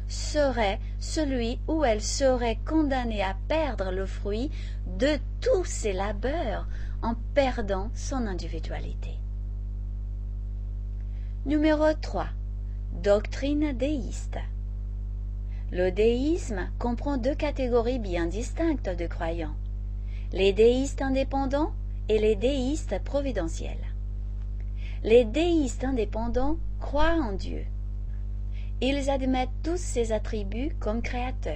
serait 0.07 0.79
celui 0.99 1.59
où 1.67 1.83
elle 1.83 2.01
serait 2.01 2.59
condamnée 2.65 3.23
à 3.23 3.35
perdre 3.47 3.91
le 3.91 4.05
fruit 4.05 4.51
de 4.99 5.17
tous 5.41 5.65
ses 5.65 5.93
labeurs 5.93 6.67
en 7.01 7.15
perdant 7.33 7.89
son 7.95 8.27
individualité. 8.27 9.11
Numéro 11.45 11.93
3. 11.93 12.27
Doctrine 13.03 13.73
déiste. 13.73 14.37
Le 15.71 15.89
déisme 15.89 16.69
comprend 16.77 17.17
deux 17.17 17.33
catégories 17.33 17.97
bien 17.97 18.27
distinctes 18.27 18.89
de 18.89 19.07
croyants, 19.07 19.55
les 20.31 20.53
déistes 20.53 21.01
indépendants 21.01 21.71
et 22.07 22.19
les 22.19 22.35
déistes 22.35 22.99
providentiels. 23.03 23.83
Les 25.03 25.25
déistes 25.25 25.83
indépendants 25.83 26.57
croient 26.79 27.19
en 27.19 27.31
Dieu. 27.31 27.65
Ils 28.79 29.09
admettent 29.09 29.49
tous 29.63 29.77
ses 29.77 30.11
attributs 30.11 30.75
comme 30.79 31.01
créateurs. 31.01 31.55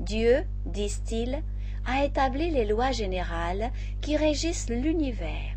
Dieu, 0.00 0.44
disent-ils, 0.66 1.42
a 1.86 2.04
établi 2.04 2.50
les 2.50 2.66
lois 2.66 2.92
générales 2.92 3.70
qui 4.02 4.18
régissent 4.18 4.68
l'univers. 4.68 5.56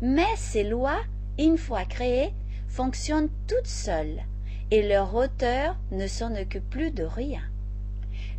Mais 0.00 0.36
ces 0.36 0.62
lois, 0.62 1.00
une 1.40 1.58
fois 1.58 1.84
créées, 1.84 2.32
fonctionnent 2.68 3.30
toutes 3.48 3.66
seules 3.66 4.22
et 4.70 4.82
leur 4.86 5.14
auteur 5.14 5.76
ne 5.90 6.06
s'en 6.06 6.34
occupe 6.34 6.68
plus 6.68 6.90
de 6.90 7.04
rien. 7.04 7.42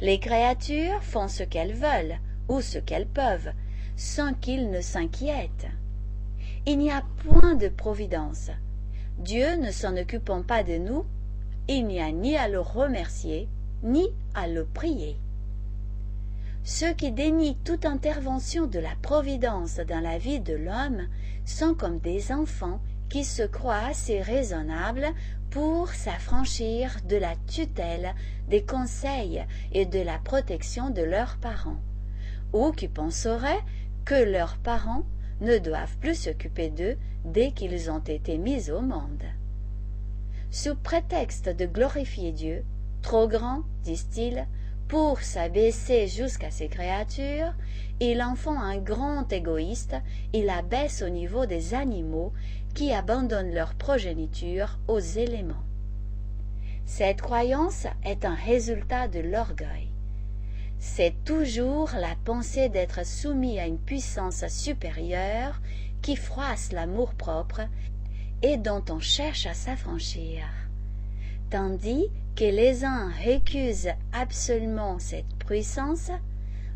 Les 0.02 0.20
créatures 0.20 1.04
font 1.04 1.28
ce 1.28 1.44
qu'elles 1.44 1.74
veulent 1.74 2.20
ou 2.50 2.62
ce 2.62 2.78
qu'elles 2.78 3.08
peuvent, 3.08 3.52
sans 3.96 4.34
qu'ils 4.34 4.70
ne 4.70 4.82
s'inquiètent. 4.82 5.68
Il 6.66 6.78
n'y 6.78 6.92
a 6.92 7.04
point 7.26 7.56
de 7.56 7.70
providence. 7.70 8.52
Dieu 9.18 9.56
ne 9.56 9.72
s'en 9.72 9.96
occupant 9.98 10.44
pas 10.44 10.64
de 10.64 10.78
nous, 10.78 11.06
il 11.68 11.86
n'y 11.88 12.00
a 12.00 12.12
ni 12.12 12.38
à 12.38 12.48
le 12.48 12.60
remercier, 12.60 13.48
ni 13.84 14.08
à 14.36 14.48
le 14.48 14.66
prier. 14.66 15.18
Ceux 16.64 16.94
qui 16.94 17.12
dénient 17.12 17.58
toute 17.64 17.86
intervention 17.86 18.68
de 18.68 18.80
la 18.80 18.96
providence 19.02 19.78
dans 19.78 20.02
la 20.02 20.18
vie 20.18 20.42
de 20.42 20.54
l'homme 20.54 21.08
sont 21.46 21.74
comme 21.74 22.00
des 22.00 22.32
enfants 22.32 22.82
qui 23.10 23.24
se 23.24 23.44
croient 23.44 23.86
assez 23.90 24.22
raisonnables 24.22 25.08
pour 25.50 25.90
s'affranchir 25.94 26.98
de 27.08 27.18
la 27.18 27.36
tutelle, 27.48 28.14
des 28.50 28.64
conseils 28.64 29.46
et 29.72 29.86
de 29.86 30.00
la 30.00 30.20
protection 30.20 30.90
de 30.90 31.02
leurs 31.02 31.38
parents, 31.38 31.82
ou 32.54 32.72
qui 32.72 32.88
penseraient 32.88 33.64
que 34.06 34.16
leurs 34.16 34.58
parents 34.58 35.04
ne 35.42 35.58
doivent 35.58 35.98
plus 35.98 36.16
s'occuper 36.16 36.70
d'eux 36.70 36.98
dès 37.26 37.52
qu'ils 37.52 37.92
ont 37.92 38.00
été 38.00 38.38
mis 38.38 38.70
au 38.72 38.82
monde. 38.82 39.24
Sous 40.50 40.76
prétexte 40.76 41.50
de 41.50 41.66
glorifier 41.66 42.32
Dieu, 42.32 42.64
trop 43.02 43.28
grand, 43.28 43.64
disent-ils, 43.84 44.48
pour 44.88 45.20
s'abaisser 45.20 46.08
jusqu'à 46.08 46.50
ses 46.50 46.70
créatures, 46.70 47.54
il 48.00 48.22
en 48.22 48.36
font 48.36 48.58
un 48.58 48.78
grand 48.78 49.32
égoïste, 49.34 49.96
il 50.32 50.50
abaisse 50.50 51.02
au 51.02 51.10
niveau 51.10 51.46
des 51.46 51.74
animaux 51.74 52.32
qui 52.78 52.94
abandonnent 52.94 53.56
leur 53.56 53.74
progéniture 53.74 54.78
aux 54.88 55.00
éléments. 55.00 55.66
Cette 56.86 57.24
croyance 57.24 57.88
est 58.06 58.24
un 58.24 58.36
résultat 58.36 59.08
de 59.08 59.20
l'orgueil. 59.20 59.90
c'est 60.78 61.16
toujours 61.26 61.90
la 62.00 62.16
pensée 62.24 62.70
d'être 62.70 63.04
soumis 63.04 63.60
à 63.60 63.66
une 63.66 63.80
puissance 63.80 64.48
supérieure 64.48 65.60
qui 66.04 66.16
froisse 66.16 66.72
l'amour-propre 66.72 67.62
et 68.44 68.58
dont 68.58 68.84
on 68.92 69.00
cherche 69.00 69.48
à 69.48 69.56
s'affranchir. 69.56 70.44
Tandis 71.50 72.06
que 72.36 72.46
les 72.46 72.86
uns 72.86 73.10
récusent 73.24 73.96
absolument 74.14 75.00
cette 75.00 75.34
puissance, 75.40 76.12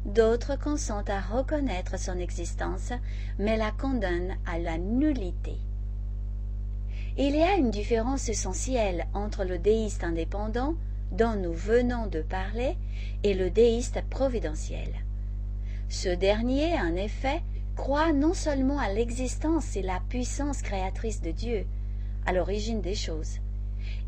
d'autres 0.05 0.57
consentent 0.57 1.11
à 1.11 1.21
reconnaître 1.21 1.99
son 1.99 2.17
existence, 2.17 2.91
mais 3.37 3.55
la 3.55 3.69
condamnent 3.69 4.35
à 4.47 4.57
la 4.57 4.79
nullité. 4.79 5.59
Il 7.17 7.35
y 7.35 7.41
a 7.41 7.55
une 7.55 7.71
différence 7.71 8.29
essentielle 8.29 9.07
entre 9.13 9.43
le 9.43 9.57
déiste 9.57 10.03
indépendant, 10.03 10.75
dont 11.11 11.35
nous 11.35 11.53
venons 11.53 12.07
de 12.07 12.21
parler, 12.21 12.77
et 13.23 13.33
le 13.33 13.49
déiste 13.49 14.01
providentiel. 14.09 14.89
Ce 15.89 16.09
dernier, 16.09 16.73
en 16.79 16.95
effet, 16.95 17.41
croit 17.75 18.13
non 18.13 18.33
seulement 18.33 18.79
à 18.79 18.91
l'existence 18.91 19.75
et 19.75 19.81
la 19.81 19.99
puissance 20.09 20.61
créatrice 20.61 21.21
de 21.21 21.31
Dieu, 21.31 21.65
à 22.25 22.33
l'origine 22.33 22.81
des 22.81 22.95
choses, 22.95 23.39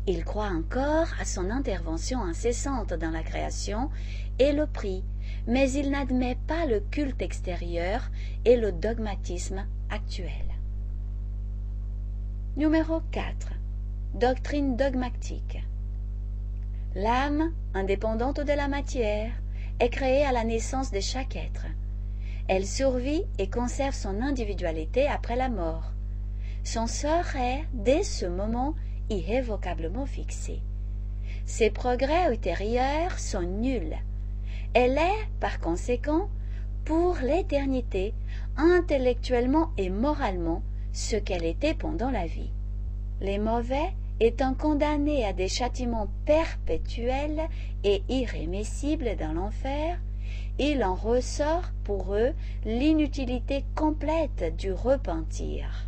il 0.06 0.22
croit 0.24 0.50
encore 0.50 1.08
à 1.18 1.24
son 1.24 1.50
intervention 1.50 2.22
incessante 2.22 2.92
dans 2.92 3.10
la 3.10 3.22
création 3.22 3.90
et 4.38 4.52
le 4.52 4.66
prix, 4.66 5.02
mais 5.46 5.70
il 5.72 5.90
n'admet 5.90 6.36
pas 6.46 6.66
le 6.66 6.80
culte 6.80 7.22
extérieur 7.22 8.10
et 8.44 8.56
le 8.56 8.70
dogmatisme 8.70 9.66
actuel. 9.88 10.53
Numéro 12.56 13.00
4. 13.10 13.48
Doctrine 14.14 14.76
dogmatique. 14.76 15.58
L'âme, 16.94 17.52
indépendante 17.74 18.38
de 18.38 18.52
la 18.52 18.68
matière, 18.68 19.32
est 19.80 19.88
créée 19.88 20.24
à 20.24 20.30
la 20.30 20.44
naissance 20.44 20.92
de 20.92 21.00
chaque 21.00 21.34
être. 21.34 21.66
Elle 22.46 22.64
survit 22.64 23.24
et 23.40 23.50
conserve 23.50 23.96
son 23.96 24.22
individualité 24.22 25.08
après 25.08 25.34
la 25.34 25.48
mort. 25.48 25.90
Son 26.62 26.86
sort 26.86 27.34
est, 27.34 27.64
dès 27.72 28.04
ce 28.04 28.26
moment, 28.26 28.76
irrévocablement 29.10 30.06
fixé. 30.06 30.60
Ses 31.46 31.70
progrès 31.70 32.30
ultérieurs 32.30 33.18
sont 33.18 33.42
nuls. 33.42 33.96
Elle 34.74 34.96
est, 34.96 35.28
par 35.40 35.58
conséquent, 35.58 36.28
pour 36.84 37.16
l'éternité, 37.16 38.14
intellectuellement 38.56 39.72
et 39.76 39.90
moralement, 39.90 40.62
ce 40.94 41.16
qu'elle 41.16 41.44
était 41.44 41.74
pendant 41.74 42.10
la 42.10 42.26
vie. 42.26 42.52
Les 43.20 43.38
mauvais 43.38 43.92
étant 44.20 44.54
condamnés 44.54 45.26
à 45.26 45.32
des 45.32 45.48
châtiments 45.48 46.08
perpétuels 46.24 47.48
et 47.82 48.02
irrémissibles 48.08 49.16
dans 49.18 49.32
l'enfer, 49.32 49.98
il 50.58 50.84
en 50.84 50.94
ressort 50.94 51.70
pour 51.82 52.14
eux 52.14 52.32
l'inutilité 52.64 53.64
complète 53.74 54.56
du 54.56 54.72
repentir. 54.72 55.86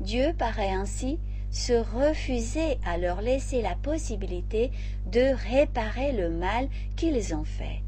Dieu 0.00 0.34
paraît 0.36 0.70
ainsi 0.70 1.18
se 1.50 1.72
refuser 1.72 2.78
à 2.84 2.98
leur 2.98 3.22
laisser 3.22 3.62
la 3.62 3.74
possibilité 3.74 4.70
de 5.10 5.34
réparer 5.50 6.12
le 6.12 6.28
mal 6.28 6.68
qu'ils 6.96 7.34
ont 7.34 7.44
fait. 7.44 7.85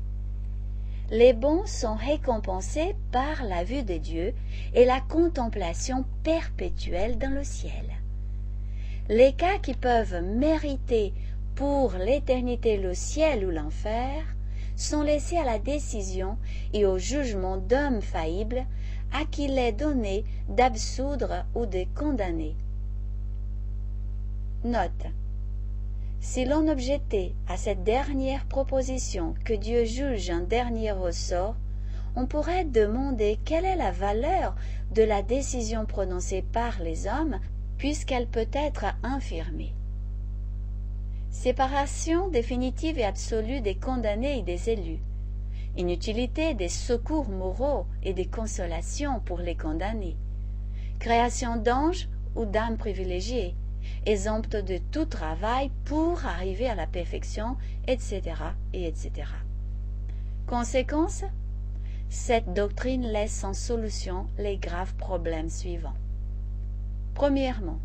Les 1.10 1.32
bons 1.32 1.66
sont 1.66 1.94
récompensés 1.94 2.94
par 3.12 3.44
la 3.44 3.64
vue 3.64 3.82
de 3.82 3.96
Dieu 3.96 4.34
et 4.74 4.84
la 4.84 5.00
contemplation 5.00 6.04
perpétuelle 6.22 7.18
dans 7.18 7.34
le 7.34 7.44
ciel 7.44 7.84
les 9.08 9.32
cas 9.32 9.58
qui 9.58 9.72
peuvent 9.72 10.22
mériter 10.22 11.14
pour 11.54 11.92
l'éternité 11.94 12.76
le 12.76 12.94
ciel 12.94 13.44
ou 13.46 13.50
l'enfer 13.50 14.22
sont 14.76 15.02
laissés 15.02 15.38
à 15.38 15.44
la 15.44 15.58
décision 15.58 16.36
et 16.74 16.84
au 16.84 16.98
jugement 16.98 17.56
d'hommes 17.56 18.02
faillibles 18.02 18.64
à 19.12 19.24
qui 19.24 19.44
il 19.44 19.58
est 19.58 19.72
donné 19.72 20.24
d'absoudre 20.48 21.46
ou 21.54 21.64
de 21.64 21.84
condamner. 21.96 22.54
Note. 24.62 25.06
Si 26.20 26.44
l'on 26.44 26.68
objectait 26.68 27.34
à 27.48 27.56
cette 27.56 27.84
dernière 27.84 28.44
proposition 28.46 29.34
que 29.44 29.54
Dieu 29.54 29.84
juge 29.84 30.30
un 30.30 30.40
dernier 30.40 30.90
ressort, 30.90 31.54
on 32.16 32.26
pourrait 32.26 32.64
demander 32.64 33.38
quelle 33.44 33.64
est 33.64 33.76
la 33.76 33.92
valeur 33.92 34.56
de 34.92 35.02
la 35.02 35.22
décision 35.22 35.86
prononcée 35.86 36.42
par 36.42 36.80
les 36.82 37.06
hommes 37.06 37.38
puisqu'elle 37.76 38.26
peut 38.26 38.48
être 38.52 38.86
infirmée. 39.04 39.72
Séparation 41.30 42.28
définitive 42.28 42.98
et 42.98 43.04
absolue 43.04 43.60
des 43.60 43.76
condamnés 43.76 44.38
et 44.38 44.42
des 44.42 44.70
élus. 44.70 44.98
Inutilité 45.76 46.54
des 46.54 46.68
secours 46.68 47.28
moraux 47.28 47.86
et 48.02 48.12
des 48.12 48.26
consolations 48.26 49.20
pour 49.20 49.38
les 49.38 49.54
condamnés. 49.54 50.16
Création 50.98 51.56
d'anges 51.56 52.08
ou 52.34 52.44
d'âmes 52.44 52.76
privilégiées, 52.76 53.54
exemptes 54.06 54.56
de 54.56 54.78
tout 54.90 55.04
travail 55.04 55.70
pour 55.84 56.24
arriver 56.24 56.68
à 56.68 56.74
la 56.74 56.86
perfection, 56.86 57.56
etc., 57.86 58.22
et 58.72 58.86
etc. 58.86 59.10
Conséquence 60.46 61.24
Cette 62.08 62.54
doctrine 62.54 63.06
laisse 63.06 63.32
sans 63.32 63.54
solution 63.54 64.26
les 64.38 64.56
graves 64.56 64.94
problèmes 64.94 65.50
suivants. 65.50 65.96
Premièrement, 67.14 67.78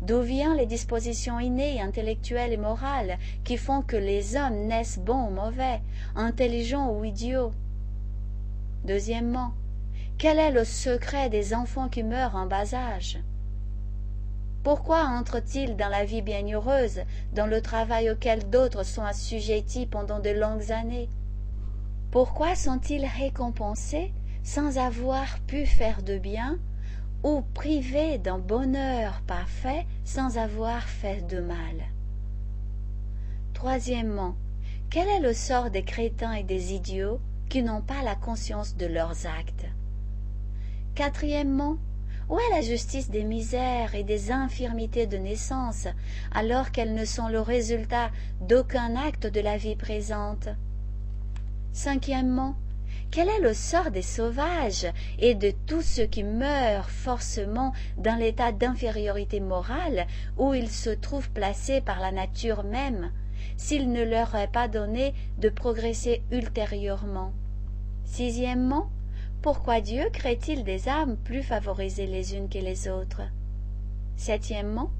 d'où 0.00 0.20
viennent 0.22 0.56
les 0.56 0.66
dispositions 0.66 1.38
innées, 1.38 1.80
intellectuelles 1.80 2.52
et 2.52 2.56
morales 2.56 3.18
qui 3.44 3.56
font 3.56 3.82
que 3.82 3.96
les 3.96 4.36
hommes 4.36 4.66
naissent 4.66 4.98
bons 4.98 5.28
ou 5.28 5.30
mauvais, 5.30 5.80
intelligents 6.16 6.90
ou 6.90 7.04
idiots? 7.04 7.52
Deuxièmement, 8.84 9.52
quel 10.18 10.38
est 10.38 10.50
le 10.50 10.64
secret 10.64 11.30
des 11.30 11.54
enfants 11.54 11.88
qui 11.88 12.02
meurent 12.02 12.34
en 12.34 12.46
bas 12.46 12.74
âge? 12.74 13.18
Pourquoi 14.62 15.06
entrent-ils 15.06 15.76
dans 15.76 15.88
la 15.88 16.04
vie 16.04 16.22
bienheureuse, 16.22 17.00
dans 17.32 17.46
le 17.46 17.60
travail 17.60 18.10
auquel 18.10 18.48
d'autres 18.48 18.84
sont 18.84 19.02
assujettis 19.02 19.86
pendant 19.86 20.20
de 20.20 20.30
longues 20.30 20.70
années? 20.70 21.08
Pourquoi 22.12 22.54
sont-ils 22.54 23.04
récompensés 23.04 24.12
sans 24.44 24.78
avoir 24.78 25.40
pu 25.40 25.66
faire 25.66 26.04
de 26.04 26.16
bien 26.16 26.60
ou 27.24 27.42
privés 27.54 28.18
d'un 28.18 28.38
bonheur 28.38 29.22
parfait 29.26 29.84
sans 30.04 30.38
avoir 30.38 30.82
fait 30.84 31.26
de 31.26 31.40
mal? 31.40 31.82
Troisièmement, 33.54 34.36
quel 34.90 35.08
est 35.08 35.20
le 35.20 35.32
sort 35.32 35.70
des 35.70 35.82
crétins 35.82 36.34
et 36.34 36.44
des 36.44 36.72
idiots 36.72 37.20
qui 37.48 37.64
n'ont 37.64 37.82
pas 37.82 38.02
la 38.04 38.14
conscience 38.14 38.76
de 38.76 38.86
leurs 38.86 39.26
actes? 39.26 39.66
Quatrièmement, 40.94 41.78
où 42.32 42.38
est 42.38 42.50
la 42.50 42.62
justice 42.62 43.10
des 43.10 43.24
misères 43.24 43.94
et 43.94 44.04
des 44.04 44.32
infirmités 44.32 45.06
de 45.06 45.18
naissance, 45.18 45.86
alors 46.32 46.70
qu'elles 46.70 46.94
ne 46.94 47.04
sont 47.04 47.28
le 47.28 47.42
résultat 47.42 48.10
d'aucun 48.40 48.96
acte 48.96 49.26
de 49.26 49.40
la 49.42 49.58
vie 49.58 49.76
présente. 49.76 50.48
Cinquièmement, 51.74 52.54
quel 53.10 53.28
est 53.28 53.40
le 53.40 53.52
sort 53.52 53.90
des 53.90 54.00
sauvages 54.00 54.86
et 55.18 55.34
de 55.34 55.52
tous 55.66 55.82
ceux 55.82 56.06
qui 56.06 56.24
meurent 56.24 56.88
forcément 56.88 57.74
dans 57.98 58.18
l'état 58.18 58.50
d'infériorité 58.50 59.38
morale 59.38 60.06
où 60.38 60.54
ils 60.54 60.70
se 60.70 60.88
trouvent 60.88 61.30
placés 61.32 61.82
par 61.82 62.00
la 62.00 62.12
nature 62.12 62.64
même, 62.64 63.12
s'il 63.58 63.92
ne 63.92 64.04
leur 64.04 64.34
est 64.36 64.50
pas 64.50 64.68
donné 64.68 65.12
de 65.36 65.50
progresser 65.50 66.22
ultérieurement? 66.30 67.34
Sixièmement, 68.06 68.88
pourquoi 69.42 69.80
Dieu 69.80 70.04
crée-t-il 70.12 70.62
des 70.62 70.88
âmes 70.88 71.16
plus 71.16 71.42
favorisées 71.42 72.06
les 72.06 72.36
unes 72.36 72.48
que 72.48 72.58
les 72.58 72.88
autres? 72.88 73.22
Septièmement, 74.14 74.90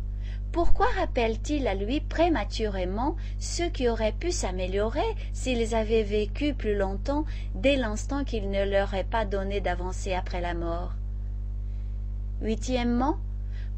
pourquoi 0.51 0.87
rappelle-t-il 0.99 1.69
à 1.69 1.77
lui 1.77 2.01
prématurément 2.01 3.17
ceux 3.39 3.69
qui 3.69 3.89
auraient 3.89 4.13
pu 4.19 4.33
s'améliorer 4.33 5.01
s'ils 5.33 5.77
avaient 5.77 6.03
vécu 6.03 6.55
plus 6.55 6.75
longtemps 6.75 7.25
dès 7.55 7.77
l'instant 7.77 8.25
qu'il 8.25 8.51
ne 8.51 8.65
leur 8.65 8.93
est 8.95 9.09
pas 9.09 9.25
donné 9.25 9.61
d'avancer 9.61 10.13
après 10.13 10.41
la 10.41 10.55
mort? 10.55 10.93
Huitièmement, 12.43 13.19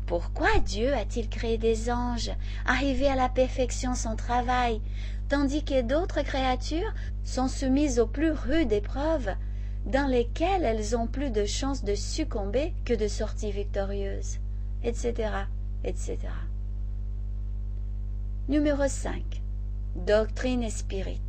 pourquoi 0.07 0.61
Dieu 0.61 0.95
a-t-il 0.95 1.29
créé 1.29 1.59
des 1.59 1.91
anges, 1.91 2.33
arrivés 2.65 3.09
à 3.09 3.17
la 3.17 3.29
perfection 3.29 3.95
sans 3.95 4.17
travail, 4.17 4.81
tandis 5.29 5.63
que 5.63 5.83
d'autres 5.83 6.23
créatures 6.23 6.95
sont 7.23 7.49
soumises 7.49 8.01
aux 8.01 8.07
plus 8.07 8.33
rudes 8.33 8.73
épreuves, 8.73 9.35
dans 9.87 10.07
lesquelles 10.07 10.65
elles 10.65 10.97
ont 10.97 11.07
plus 11.07 11.31
de 11.31 11.45
chances 11.45 11.85
de 11.85 11.95
succomber 11.95 12.73
que 12.85 12.95
de 12.95 13.09
sortir 13.09 13.53
victorieuses, 13.53 14.39
etc., 14.83 15.31
etc. 15.85 16.19
Numéro 18.49 18.87
5. 18.87 19.43
Doctrine 19.97 20.63
et 20.63 20.71
spirit. 20.71 21.21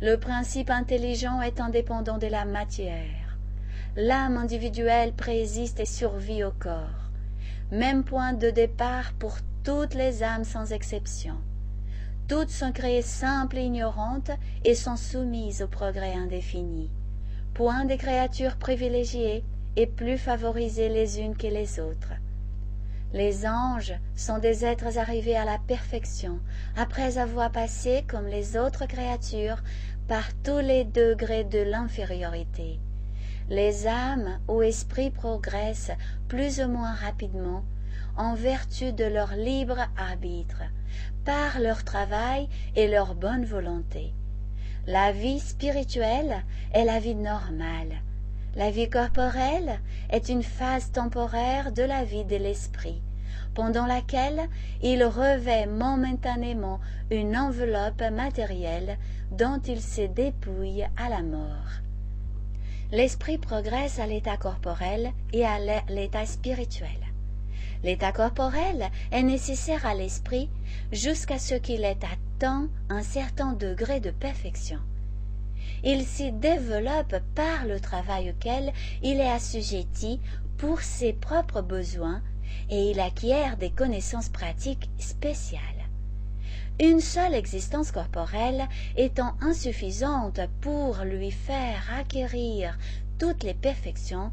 Le 0.00 0.16
principe 0.16 0.70
intelligent 0.70 1.40
est 1.40 1.60
indépendant 1.60 2.18
de 2.18 2.26
la 2.26 2.44
matière. 2.44 3.38
L'âme 3.96 4.36
individuelle 4.36 5.12
préexiste 5.14 5.80
et 5.80 5.86
survit 5.86 6.44
au 6.44 6.50
corps. 6.50 7.10
Même 7.72 8.04
point 8.04 8.34
de 8.34 8.50
départ 8.50 9.12
pour 9.14 9.38
toutes 9.64 9.94
les 9.94 10.22
âmes 10.22 10.44
sans 10.44 10.72
exception. 10.72 11.36
Toutes 12.28 12.50
sont 12.50 12.72
créées 12.72 13.02
simples 13.02 13.56
et 13.56 13.66
ignorantes 13.66 14.32
et 14.64 14.74
sont 14.74 14.96
soumises 14.96 15.62
au 15.62 15.68
progrès 15.68 16.14
indéfini. 16.14 16.90
Point 17.54 17.84
des 17.84 17.96
créatures 17.96 18.56
privilégiées 18.56 19.44
et 19.76 19.86
plus 19.86 20.18
favorisées 20.18 20.88
les 20.88 21.20
unes 21.20 21.36
que 21.36 21.46
les 21.46 21.78
autres. 21.78 22.14
Les 23.12 23.46
anges 23.46 23.94
sont 24.16 24.38
des 24.38 24.64
êtres 24.64 24.98
arrivés 24.98 25.36
à 25.36 25.44
la 25.44 25.58
perfection 25.68 26.40
après 26.76 27.18
avoir 27.18 27.52
passé, 27.52 28.04
comme 28.08 28.26
les 28.26 28.56
autres 28.56 28.86
créatures, 28.86 29.62
par 30.08 30.24
tous 30.42 30.58
les 30.58 30.84
degrés 30.84 31.44
de 31.44 31.60
l'infériorité. 31.60 32.80
Les 33.48 33.86
âmes 33.86 34.40
ou 34.48 34.62
esprits 34.62 35.10
progressent 35.10 35.92
plus 36.26 36.60
ou 36.60 36.66
moins 36.68 36.94
rapidement 36.94 37.62
en 38.16 38.34
vertu 38.34 38.92
de 38.92 39.04
leur 39.04 39.34
libre 39.36 39.78
arbitre, 39.96 40.62
par 41.26 41.58
leur 41.58 41.84
travail 41.84 42.48
et 42.76 42.86
leur 42.86 43.14
bonne 43.16 43.44
volonté. 43.44 44.14
La 44.86 45.10
vie 45.10 45.40
spirituelle 45.40 46.44
est 46.72 46.84
la 46.84 47.00
vie 47.00 47.16
normale. 47.16 48.00
La 48.54 48.70
vie 48.70 48.88
corporelle 48.88 49.80
est 50.08 50.28
une 50.28 50.44
phase 50.44 50.92
temporaire 50.92 51.72
de 51.72 51.82
la 51.82 52.04
vie 52.04 52.24
de 52.24 52.36
l'esprit, 52.36 53.02
pendant 53.54 53.86
laquelle 53.86 54.48
il 54.82 55.04
revêt 55.04 55.66
momentanément 55.66 56.80
une 57.10 57.36
enveloppe 57.36 58.04
matérielle 58.12 58.96
dont 59.32 59.60
il 59.66 59.82
se 59.82 60.02
dépouille 60.02 60.86
à 60.96 61.08
la 61.08 61.22
mort. 61.22 61.82
L'esprit 62.92 63.38
progresse 63.38 63.98
à 63.98 64.06
l'état 64.06 64.36
corporel 64.36 65.10
et 65.32 65.44
à 65.44 65.58
l'état 65.88 66.24
spirituel. 66.24 67.05
L'état 67.82 68.12
corporel 68.12 68.90
est 69.12 69.22
nécessaire 69.22 69.86
à 69.86 69.94
l'esprit 69.94 70.48
jusqu'à 70.92 71.38
ce 71.38 71.54
qu'il 71.54 71.84
ait 71.84 71.98
atteint 72.04 72.68
un 72.88 73.02
certain 73.02 73.52
degré 73.52 74.00
de 74.00 74.10
perfection. 74.10 74.78
Il 75.84 76.04
s'y 76.04 76.32
développe 76.32 77.16
par 77.34 77.66
le 77.66 77.80
travail 77.80 78.30
auquel 78.30 78.72
il 79.02 79.20
est 79.20 79.30
assujetti 79.30 80.20
pour 80.58 80.80
ses 80.80 81.12
propres 81.12 81.60
besoins 81.60 82.22
et 82.70 82.90
il 82.90 83.00
acquiert 83.00 83.56
des 83.56 83.70
connaissances 83.70 84.28
pratiques 84.28 84.90
spéciales. 84.98 85.60
Une 86.80 87.00
seule 87.00 87.34
existence 87.34 87.90
corporelle 87.90 88.68
étant 88.96 89.34
insuffisante 89.40 90.40
pour 90.60 90.98
lui 91.04 91.30
faire 91.30 91.82
acquérir 91.98 92.76
toutes 93.18 93.42
les 93.42 93.54
perfections, 93.54 94.32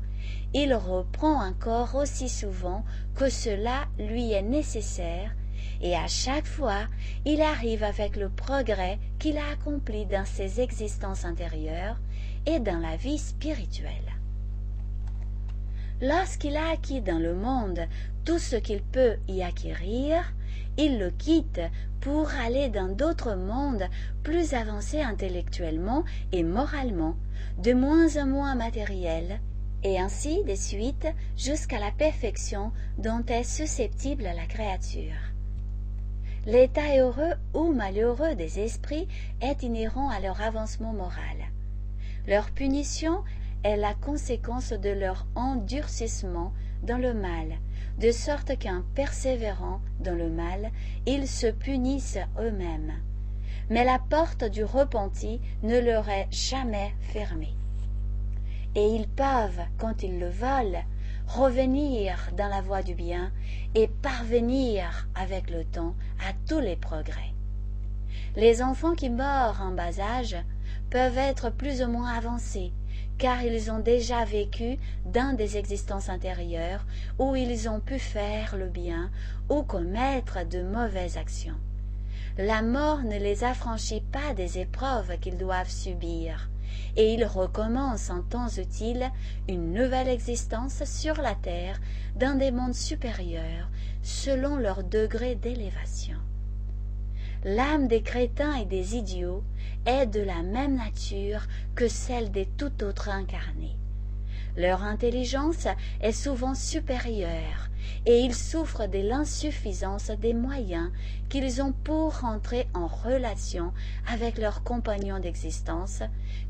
il 0.54 0.74
reprend 0.74 1.46
encore 1.46 1.96
aussi 1.96 2.30
souvent 2.30 2.84
que 3.16 3.30
cela 3.30 3.86
lui 3.98 4.32
est 4.32 4.42
nécessaire, 4.42 5.36
et 5.82 5.96
à 5.96 6.08
chaque 6.08 6.46
fois 6.46 6.88
il 7.26 7.42
arrive 7.42 7.84
avec 7.84 8.16
le 8.16 8.30
progrès 8.30 9.00
qu'il 9.20 9.38
a 9.38 9.50
accompli 9.52 10.06
dans 10.06 10.26
ses 10.26 10.62
existences 10.62 11.26
intérieures 11.26 12.00
et 12.46 12.60
dans 12.60 12.80
la 12.80 12.96
vie 12.96 13.18
spirituelle. 13.20 14.14
Lorsqu'il 16.02 16.58
a 16.58 16.72
acquis 16.72 17.02
dans 17.02 17.20
le 17.20 17.34
monde 17.34 17.88
tout 18.26 18.40
ce 18.40 18.56
qu'il 18.56 18.82
peut 18.82 19.16
y 19.28 19.42
acquérir, 19.42 20.34
il 20.78 21.00
le 21.00 21.12
quitte 21.12 21.62
pour 22.02 22.30
aller 22.32 22.70
dans 22.70 22.88
d'autres 22.88 23.36
mondes 23.36 23.88
plus 24.24 24.54
avancés 24.54 25.02
intellectuellement 25.02 26.04
et 26.32 26.44
moralement, 26.44 27.16
de 27.60 27.74
moins 27.74 28.18
en 28.18 28.26
moins 28.26 28.56
matériels, 28.56 29.40
et 29.84 30.00
ainsi 30.00 30.44
de 30.44 30.56
suite 30.56 31.08
jusqu'à 31.38 31.80
la 31.80 31.92
perfection 31.92 32.72
dont 32.98 33.24
est 33.28 33.44
susceptible 33.44 34.24
la 34.24 34.46
créature. 34.46 35.34
L'état 36.46 36.98
heureux 36.98 37.36
ou 37.54 37.72
malheureux 37.72 38.36
des 38.36 38.60
esprits 38.60 39.08
est 39.42 39.64
inhérent 39.64 40.10
à 40.10 40.20
leur 40.20 40.42
avancement 40.42 40.92
moral. 40.92 41.38
Leur 42.28 42.52
punition 42.52 43.24
est 43.64 43.78
la 43.78 43.94
conséquence 43.94 44.74
de 44.74 44.90
leur 44.90 45.26
endurcissement 45.36 46.52
dans 46.82 46.98
le 46.98 47.14
mal, 47.14 47.48
de 48.00 48.12
sorte 48.12 48.60
qu'en 48.62 48.82
persévérant 48.96 49.82
dans 50.00 50.16
le 50.16 50.30
mal, 50.30 50.72
ils 51.06 51.28
se 51.28 51.48
punissent 51.48 52.20
eux-mêmes. 52.40 52.94
Mais 53.70 53.86
la 53.86 54.00
porte 54.00 54.44
du 54.44 54.64
repenti 54.64 55.40
ne 55.62 55.80
leur 55.80 56.10
est 56.10 56.28
jamais 56.32 56.94
fermée 57.00 57.56
et 58.76 58.96
ils 58.96 59.08
peuvent, 59.08 59.62
quand 59.78 60.04
ils 60.04 60.20
le 60.20 60.30
veulent, 60.30 60.84
revenir 61.28 62.30
dans 62.36 62.48
la 62.48 62.62
voie 62.62 62.84
du 62.84 62.96
bien 62.96 63.32
et 63.76 63.88
parvenir 63.88 65.08
avec 65.16 65.50
le 65.50 65.64
temps 65.64 65.96
à 66.20 66.34
tous 66.48 66.60
les 66.60 66.76
progrès. 66.76 67.34
Les 68.36 68.62
enfants 68.62 68.96
qui 68.96 69.10
meurent 69.10 69.62
en 69.62 69.72
bas 69.72 70.00
âge 70.00 70.36
peuvent 70.90 71.18
être 71.18 71.50
plus 71.50 71.82
ou 71.82 71.88
moins 71.88 72.14
avancés, 72.14 72.74
car 73.24 73.42
ils 73.42 73.72
ont 73.72 73.80
déjà 73.80 74.26
vécu 74.26 74.78
dans 75.06 75.34
des 75.34 75.56
existences 75.56 76.10
antérieures 76.10 76.86
où 77.18 77.38
ils 77.38 77.70
ont 77.70 77.80
pu 77.80 77.98
faire 77.98 78.58
le 78.58 78.68
bien 78.68 79.10
ou 79.50 79.64
commettre 79.64 80.46
de 80.46 80.62
mauvaises 80.62 81.16
actions. 81.16 81.56
La 82.38 82.62
mort 82.62 83.02
ne 83.02 83.18
les 83.18 83.46
affranchit 83.46 84.02
pas 84.02 84.34
des 84.34 84.60
épreuves 84.60 85.18
qu'ils 85.22 85.38
doivent 85.38 85.70
subir, 85.70 86.50
et 86.98 87.14
ils 87.14 87.24
recommencent 87.24 88.10
en 88.10 88.24
temps 88.24 88.50
utile 88.50 89.10
une 89.48 89.72
nouvelle 89.72 90.10
existence 90.10 90.84
sur 90.84 91.16
la 91.22 91.36
terre 91.36 91.80
dans 92.18 92.38
des 92.38 92.52
mondes 92.52 92.76
supérieurs 92.76 93.70
selon 94.02 94.58
leur 94.58 94.84
degré 94.84 95.36
d'élévation. 95.36 96.18
L'âme 97.46 97.90
des 97.90 98.02
crétins 98.02 98.56
et 98.56 98.66
des 98.66 98.96
idiots 98.96 99.44
est 99.86 100.06
de 100.06 100.22
la 100.22 100.44
même 100.44 100.78
nature 100.78 101.42
que 101.76 101.90
celle 101.90 102.32
des 102.32 102.46
tout 102.46 102.84
autres 102.86 103.10
incarnés. 103.10 103.76
Leur 104.56 104.84
intelligence 104.84 105.68
est 106.00 106.14
souvent 106.14 106.56
supérieure 106.56 107.70
et 108.06 108.22
ils 108.22 108.34
souffrent 108.34 108.88
de 108.88 109.00
l'insuffisance 109.00 110.10
des 110.10 110.34
moyens 110.34 110.90
qu'ils 111.28 111.62
ont 111.62 111.74
pour 111.74 112.24
entrer 112.24 112.68
en 112.74 112.88
relation 112.88 113.74
avec 114.08 114.38
leurs 114.38 114.64
compagnons 114.64 115.20
d'existence, 115.20 116.02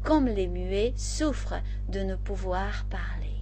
comme 0.03 0.27
les 0.27 0.47
muets 0.47 0.93
souffrent 0.95 1.61
de 1.89 2.01
ne 2.01 2.15
pouvoir 2.15 2.85
parler. 2.91 3.33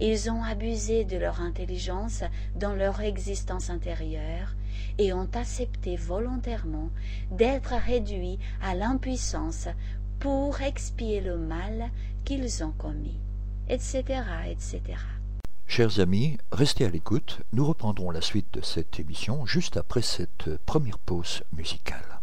Ils 0.00 0.30
ont 0.30 0.42
abusé 0.42 1.04
de 1.04 1.18
leur 1.18 1.42
intelligence 1.42 2.22
dans 2.56 2.72
leur 2.72 3.02
existence 3.02 3.68
intérieure 3.68 4.54
et 4.98 5.12
ont 5.12 5.28
accepté 5.34 5.96
volontairement 5.96 6.90
d'être 7.30 7.74
réduits 7.74 8.38
à 8.62 8.74
l'impuissance 8.74 9.68
pour 10.18 10.60
expier 10.60 11.20
le 11.20 11.38
mal 11.38 11.90
qu'ils 12.24 12.62
ont 12.62 12.72
commis 12.72 13.18
etc., 13.70 14.22
etc. 14.48 14.82
Chers 15.66 16.00
amis, 16.00 16.36
restez 16.50 16.84
à 16.84 16.88
l'écoute. 16.88 17.40
Nous 17.52 17.64
reprendrons 17.64 18.10
la 18.10 18.20
suite 18.20 18.52
de 18.52 18.60
cette 18.60 18.98
émission 18.98 19.46
juste 19.46 19.76
après 19.76 20.02
cette 20.02 20.56
première 20.66 20.98
pause 20.98 21.42
musicale. 21.52 22.20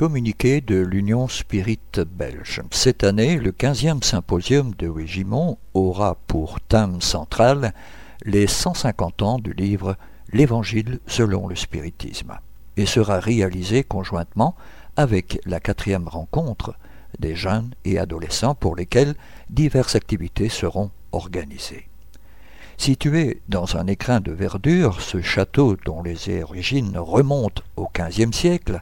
Communiqué 0.00 0.62
de 0.62 0.76
l'Union 0.76 1.28
Spirit 1.28 1.78
belge. 2.10 2.62
Cette 2.70 3.04
année, 3.04 3.36
le 3.36 3.52
15e 3.52 4.02
symposium 4.02 4.72
de 4.78 4.88
Wigimont 4.88 5.58
aura 5.74 6.16
pour 6.26 6.58
thème 6.58 7.02
central 7.02 7.74
les 8.24 8.46
150 8.46 9.20
ans 9.20 9.38
du 9.38 9.52
livre 9.52 9.98
L'Évangile 10.32 11.00
selon 11.06 11.48
le 11.48 11.54
spiritisme 11.54 12.38
et 12.78 12.86
sera 12.86 13.20
réalisé 13.20 13.84
conjointement 13.84 14.56
avec 14.96 15.38
la 15.44 15.60
quatrième 15.60 16.08
rencontre 16.08 16.76
des 17.18 17.36
jeunes 17.36 17.74
et 17.84 17.98
adolescents 17.98 18.54
pour 18.54 18.76
lesquels 18.76 19.16
diverses 19.50 19.96
activités 19.96 20.48
seront 20.48 20.90
organisées. 21.12 21.90
Situé 22.78 23.42
dans 23.50 23.76
un 23.76 23.86
écrin 23.86 24.20
de 24.20 24.32
verdure, 24.32 25.02
ce 25.02 25.20
château 25.20 25.76
dont 25.84 26.02
les 26.02 26.42
origines 26.42 26.96
remontent 26.96 27.62
au 27.76 27.90
XVe 27.94 28.32
siècle 28.32 28.80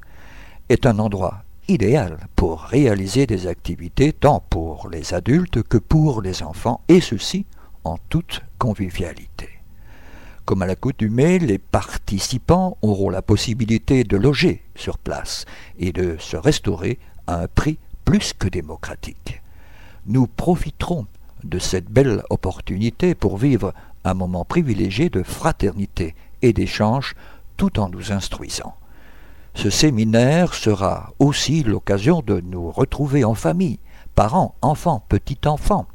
est 0.69 0.87
un 0.87 0.99
endroit 0.99 1.45
idéal 1.69 2.19
pour 2.37 2.62
réaliser 2.62 3.27
des 3.27 3.47
activités 3.47 4.12
tant 4.12 4.43
pour 4.51 4.89
les 4.89 5.14
adultes 5.14 5.62
que 5.62 5.79
pour 5.79 6.23
les 6.23 6.43
enfants, 6.43 6.81
et 6.89 7.01
ceci 7.01 7.47
en 7.85 7.99
toute 8.09 8.43
convivialité. 8.59 9.49
Comme 10.45 10.62
à 10.62 10.66
l'accoutumée, 10.66 11.39
les 11.39 11.59
participants 11.59 12.79
auront 12.81 13.11
la 13.11 13.21
possibilité 13.21 14.05
de 14.05 14.16
loger 14.16 14.62
sur 14.75 14.97
place 14.97 15.45
et 15.79 15.93
de 15.93 16.16
se 16.19 16.37
restaurer 16.37 16.99
à 17.27 17.43
un 17.43 17.49
prix 17.49 17.79
plus 18.07 18.33
que 18.33 18.49
démocratique. 18.49 19.43
Nous 20.07 20.27
profiterons 20.27 21.07
de 21.45 21.59
cette 21.59 21.91
belle 21.91 22.23
opportunité 22.31 23.14
pour 23.14 23.37
vivre 23.37 23.75
un 24.05 24.14
moment 24.14 24.47
privilégié 24.47 25.11
de 25.11 25.23
fraternité 25.23 26.14
et 26.41 26.55
d'échange 26.55 27.14
tout 27.59 27.79
en 27.79 27.91
nous 27.91 28.12
instruisant. 28.12 28.75
Ce 29.55 29.70
séminaire 29.70 30.55
sera 30.55 31.12
aussi 31.18 31.62
l'occasion 31.62 32.22
de 32.24 32.40
nous 32.40 32.70
retrouver 32.70 33.24
en 33.24 33.34
famille, 33.34 33.78
parents, 34.14 34.55
enfants, 34.62 35.05
petits-enfants, 35.09 35.86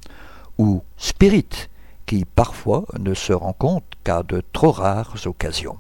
ou 0.58 0.82
spirites, 0.98 1.70
qui 2.06 2.26
parfois 2.26 2.86
ne 3.00 3.14
se 3.14 3.34
rencontrent 3.34 3.98
qu'à 4.04 4.24
de 4.24 4.44
trop 4.54 4.72
rares 4.72 5.16
occasions. 5.26 5.78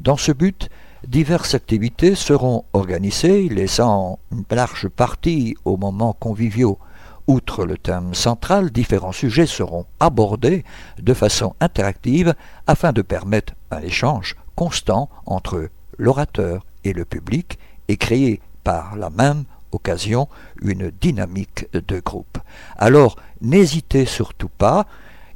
Dans 0.00 0.16
ce 0.16 0.32
but, 0.32 0.70
diverses 1.06 1.54
activités 1.54 2.14
seront 2.14 2.64
organisées, 2.72 3.48
laissant 3.48 4.18
une 4.32 4.44
large 4.50 4.88
partie 4.88 5.56
aux 5.64 5.76
moments 5.76 6.16
conviviaux. 6.18 6.78
Outre 7.26 7.64
le 7.64 7.78
thème 7.78 8.14
central, 8.14 8.70
différents 8.70 9.12
sujets 9.12 9.46
seront 9.46 9.86
abordés 10.00 10.64
de 10.98 11.14
façon 11.14 11.54
interactive 11.60 12.34
afin 12.66 12.92
de 12.92 13.02
permettre 13.02 13.54
un 13.70 13.80
échange 13.80 14.36
constant 14.56 15.08
entre 15.24 15.70
l'orateur 15.98 16.64
et 16.84 16.92
le 16.92 17.04
public 17.04 17.58
et 17.88 17.96
créer 17.96 18.40
par 18.62 18.96
la 18.96 19.10
même 19.10 19.44
occasion 19.72 20.28
une 20.62 20.90
dynamique 20.90 21.66
de 21.72 22.00
groupe. 22.00 22.38
Alors 22.76 23.16
n'hésitez 23.40 24.06
surtout 24.06 24.48
pas 24.48 24.86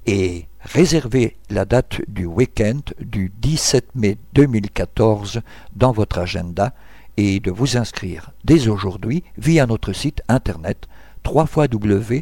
et 0.07 0.47
réservez 0.61 1.37
la 1.51 1.65
date 1.65 2.01
du 2.09 2.25
week-end 2.25 2.81
du 3.01 3.33
17 3.41 3.95
mai 3.95 4.17
2014 4.35 5.41
dans 5.75 5.93
votre 5.93 6.19
agenda 6.19 6.73
et 7.17 7.41
de 7.41 7.51
vous 7.51 7.77
inscrire 7.77 8.31
dès 8.45 8.69
aujourd'hui 8.69 9.25
via 9.37 9.67
notre 9.67 9.93
site 9.93 10.23
internet 10.29 10.89
www.spirit.be. 11.27 12.15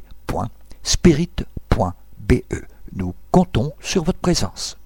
Nous 2.93 3.15
comptons 3.31 3.73
sur 3.81 4.05
votre 4.05 4.19
présence. 4.19 4.79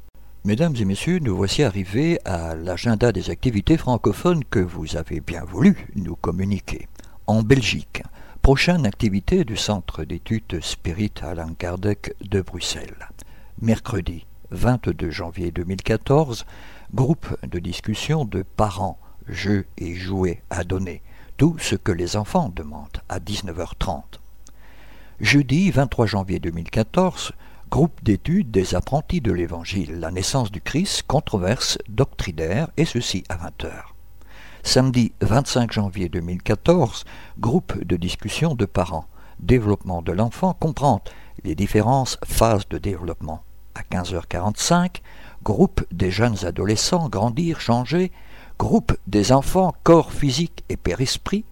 Mesdames 0.45 0.75
et 0.81 0.87
messieurs, 0.87 1.19
nous 1.19 1.37
voici 1.37 1.63
arrivés 1.63 2.19
à 2.25 2.55
l'agenda 2.55 3.13
des 3.13 3.29
activités 3.29 3.77
francophones 3.77 4.43
que 4.43 4.59
vous 4.59 4.97
avez 4.97 5.21
bien 5.21 5.45
voulu 5.45 5.87
nous 5.97 6.17
communiquer. 6.17 6.89
En 7.27 7.43
Belgique, 7.43 8.03
Prochaine 8.41 8.87
activité 8.87 9.45
du 9.45 9.59
Centre 9.59 10.03
d'études 10.03 10.61
Spirit 10.63 11.13
Alain 11.21 11.53
Kardec 11.53 12.15
de 12.23 12.41
Bruxelles. 12.41 13.11
Mercredi 13.61 14.25
22 14.51 15.11
janvier 15.11 15.51
2014, 15.51 16.47
groupe 16.95 17.37
de 17.47 17.59
discussion 17.59 18.25
de 18.25 18.43
parents, 18.43 18.99
jeux 19.29 19.67
et 19.77 19.95
jouets 19.95 20.43
à 20.49 20.65
donner. 20.65 21.03
Tout 21.37 21.57
ce 21.59 21.77
que 21.77 21.93
les 21.93 22.17
enfants 22.17 22.49
demandent 22.49 23.03
à 23.11 23.19
19h30. 23.19 24.05
Jeudi 25.21 25.71
23 25.71 26.07
janvier 26.07 26.39
2014, 26.39 27.33
groupe 27.71 28.03
d'études 28.03 28.51
des 28.51 28.75
apprentis 28.75 29.21
de 29.21 29.31
l'Évangile, 29.31 30.01
la 30.01 30.11
naissance 30.11 30.51
du 30.51 30.61
Christ, 30.61 31.05
controverse 31.07 31.79
doctrinaire, 31.89 32.69
et 32.77 32.85
ceci 32.85 33.23
à 33.29 33.37
20h. 33.37 33.71
Samedi 34.65 35.13
25 35.21 35.71
janvier 35.71 36.09
2014, 36.09 37.05
groupe 37.39 37.83
de 37.85 37.97
discussion 37.97 38.57
de 38.57 38.65
parents. 38.67 39.07
Développement 39.39 40.03
de 40.03 40.11
l'enfant 40.11 40.53
comprend 40.53 41.01
les 41.45 41.55
différentes 41.55 42.19
phases 42.25 42.69
de 42.69 42.77
développement. 42.77 43.45
À 43.77 43.83
15h45, 43.83 44.97
groupe 45.45 45.85
des 45.93 46.11
jeunes 46.11 46.45
adolescents 46.45 47.09
grandir, 47.09 47.61
changer, 47.61 48.11
groupe 48.59 48.97
des 49.07 49.31
enfants 49.31 49.75
corps 49.85 50.13
physique 50.13 50.65
et 50.69 50.77
père-esprit, 50.77 51.45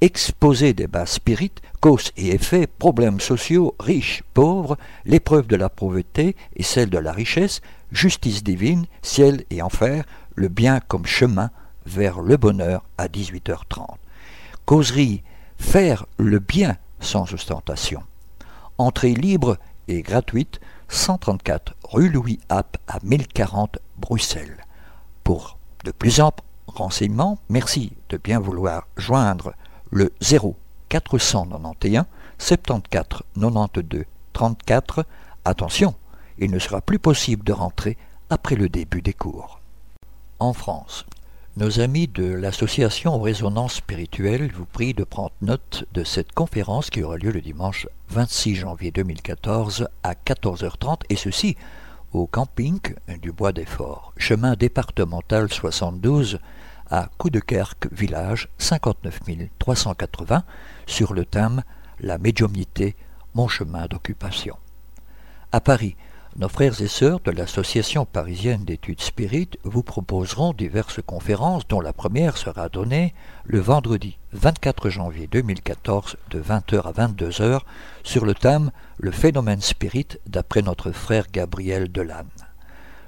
exposé 0.00 0.72
des 0.72 0.86
bas 0.86 1.06
spirites, 1.06 1.60
causes 1.80 2.12
et 2.16 2.34
effets, 2.34 2.66
problèmes 2.66 3.20
sociaux, 3.20 3.74
riches, 3.78 4.22
pauvres, 4.34 4.76
l'épreuve 5.04 5.46
de 5.46 5.56
la 5.56 5.68
pauvreté 5.68 6.36
et 6.56 6.62
celle 6.62 6.90
de 6.90 6.98
la 6.98 7.12
richesse, 7.12 7.60
justice 7.92 8.42
divine, 8.42 8.86
ciel 9.02 9.44
et 9.50 9.62
enfer, 9.62 10.04
le 10.34 10.48
bien 10.48 10.80
comme 10.80 11.06
chemin, 11.06 11.50
vers 11.86 12.20
le 12.20 12.36
bonheur 12.36 12.84
à 12.98 13.08
18h30. 13.08 13.96
Causerie 14.64 15.22
Faire 15.56 16.06
le 16.18 16.38
bien 16.38 16.76
sans 17.00 17.32
ostentation. 17.32 18.02
Entrée 18.78 19.14
libre 19.14 19.56
et 19.88 20.02
gratuite 20.02 20.60
134 20.88 21.74
rue 21.84 22.08
Louis 22.08 22.40
App 22.48 22.76
à 22.86 22.98
1040 23.02 23.78
Bruxelles. 23.98 24.64
Pour 25.22 25.58
de 25.84 25.92
plus 25.92 26.20
amples 26.20 26.42
renseignements, 26.66 27.38
merci 27.48 27.92
de 28.08 28.16
bien 28.16 28.40
vouloir 28.40 28.88
joindre 28.96 29.54
le 29.94 30.12
0 30.20 30.56
491 30.88 32.04
74 32.38 33.22
92 33.40 34.04
34. 34.32 35.06
Attention, 35.44 35.94
il 36.38 36.50
ne 36.50 36.58
sera 36.58 36.80
plus 36.80 36.98
possible 36.98 37.44
de 37.44 37.52
rentrer 37.52 37.96
après 38.28 38.56
le 38.56 38.68
début 38.68 39.02
des 39.02 39.12
cours. 39.12 39.60
En 40.40 40.52
France, 40.52 41.06
nos 41.56 41.78
amis 41.78 42.08
de 42.08 42.24
l'association 42.24 43.20
Résonance 43.20 43.74
spirituelle 43.74 44.50
vous 44.52 44.64
prient 44.64 44.94
de 44.94 45.04
prendre 45.04 45.30
note 45.40 45.84
de 45.92 46.02
cette 46.02 46.32
conférence 46.32 46.90
qui 46.90 47.04
aura 47.04 47.16
lieu 47.16 47.30
le 47.30 47.40
dimanche 47.40 47.86
26 48.08 48.56
janvier 48.56 48.90
2014 48.90 49.86
à 50.02 50.14
14h30 50.14 51.02
et 51.08 51.16
ceci 51.16 51.56
au 52.12 52.26
camping 52.26 52.80
du 53.22 53.30
Bois 53.30 53.52
des 53.52 53.64
Forts, 53.64 54.12
chemin 54.16 54.54
départemental 54.54 55.52
72 55.52 56.40
à 56.90 57.08
Coudekerque, 57.18 57.88
village 57.92 58.48
59 58.58 59.20
380, 59.58 60.44
sur 60.86 61.14
le 61.14 61.24
thème 61.24 61.62
La 62.00 62.18
médiumnité, 62.18 62.96
mon 63.34 63.48
chemin 63.48 63.86
d'occupation. 63.86 64.56
À 65.52 65.60
Paris, 65.60 65.96
nos 66.36 66.48
frères 66.48 66.80
et 66.80 66.88
sœurs 66.88 67.20
de 67.20 67.30
l'Association 67.30 68.06
parisienne 68.06 68.64
d'études 68.64 69.00
spirites 69.00 69.56
vous 69.62 69.84
proposeront 69.84 70.52
diverses 70.52 71.00
conférences 71.00 71.68
dont 71.68 71.80
la 71.80 71.92
première 71.92 72.36
sera 72.36 72.68
donnée 72.68 73.14
le 73.44 73.60
vendredi 73.60 74.18
24 74.32 74.90
janvier 74.90 75.28
2014 75.28 76.16
de 76.30 76.42
20h 76.42 76.88
à 76.88 77.06
22h 77.06 77.60
sur 78.02 78.24
le 78.24 78.34
thème 78.34 78.72
Le 78.98 79.12
phénomène 79.12 79.60
spirit 79.60 80.08
d'après 80.26 80.62
notre 80.62 80.90
frère 80.90 81.26
Gabriel 81.30 81.92
Delanne. 81.92 82.26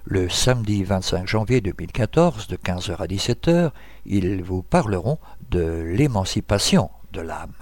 Le 0.09 0.29
samedi 0.29 0.85
25 0.85 1.27
janvier 1.27 1.61
2014 1.61 2.47
de 2.47 2.55
15h 2.55 2.97
à 2.99 3.07
17h, 3.07 3.73
ils 4.07 4.41
vous 4.41 4.63
parleront 4.63 5.19
de 5.51 5.83
l'émancipation 5.83 6.91
de 7.13 7.21
l'âme. 7.21 7.57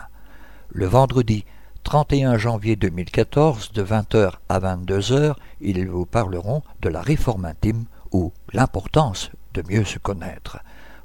Le 0.68 0.84
vendredi 0.84 1.47
31 1.84 2.36
janvier 2.36 2.76
2014, 2.76 3.72
de 3.72 3.82
20h 3.82 4.32
à 4.51 4.61
22h, 4.61 5.36
ils 5.62 5.88
vous 5.88 6.05
parleront 6.05 6.61
de 6.82 6.90
la 6.90 7.01
réforme 7.01 7.47
intime 7.47 7.86
ou 8.12 8.34
l'importance 8.53 9.30
de 9.55 9.62
mieux 9.66 9.84
se 9.84 9.99
connaître. 9.99 10.59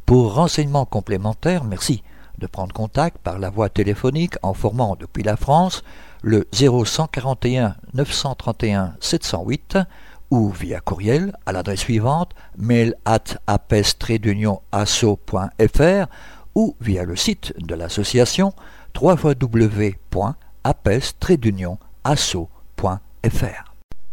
Pour 0.06 0.34
renseignements 0.34 0.86
complémentaires, 0.86 1.64
merci 1.64 2.04
de 2.38 2.48
prendre 2.48 2.74
contact 2.74 3.18
par 3.18 3.40
la 3.40 3.50
voie 3.50 3.70
téléphonique 3.70 4.36
en 4.42 4.54
formant 4.54 4.98
depuis 5.00 5.24
la 5.24 5.38
France 5.38 5.86
le 6.22 6.46
0141 6.54 7.78
931 7.94 8.96
708 9.00 9.78
ou 10.32 10.50
via 10.50 10.80
courriel 10.80 11.36
à 11.46 11.52
l'adresse 11.52 11.80
suivante 11.82 12.34
mail 12.58 12.96
at 13.06 13.38
apes-asso.fr 13.48 13.90
ou 16.56 16.76
via 16.82 17.04
le 17.04 17.16
site 17.16 17.54
de 17.58 17.76
l'association 17.76 18.54
www 19.00 19.96
apes-asso.fr. 20.64 21.30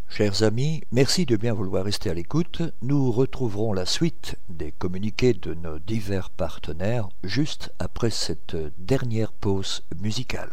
Chers 0.08 0.42
amis, 0.44 0.82
merci 0.92 1.26
de 1.26 1.36
bien 1.36 1.52
vouloir 1.52 1.84
rester 1.84 2.08
à 2.08 2.14
l'écoute. 2.14 2.62
Nous 2.80 3.12
retrouverons 3.12 3.72
la 3.72 3.84
suite 3.84 4.36
des 4.48 4.72
communiqués 4.72 5.34
de 5.34 5.52
nos 5.54 5.78
divers 5.78 6.30
partenaires 6.30 7.08
juste 7.22 7.72
après 7.78 8.10
cette 8.10 8.56
dernière 8.78 9.32
pause 9.32 9.82
musicale. 10.00 10.52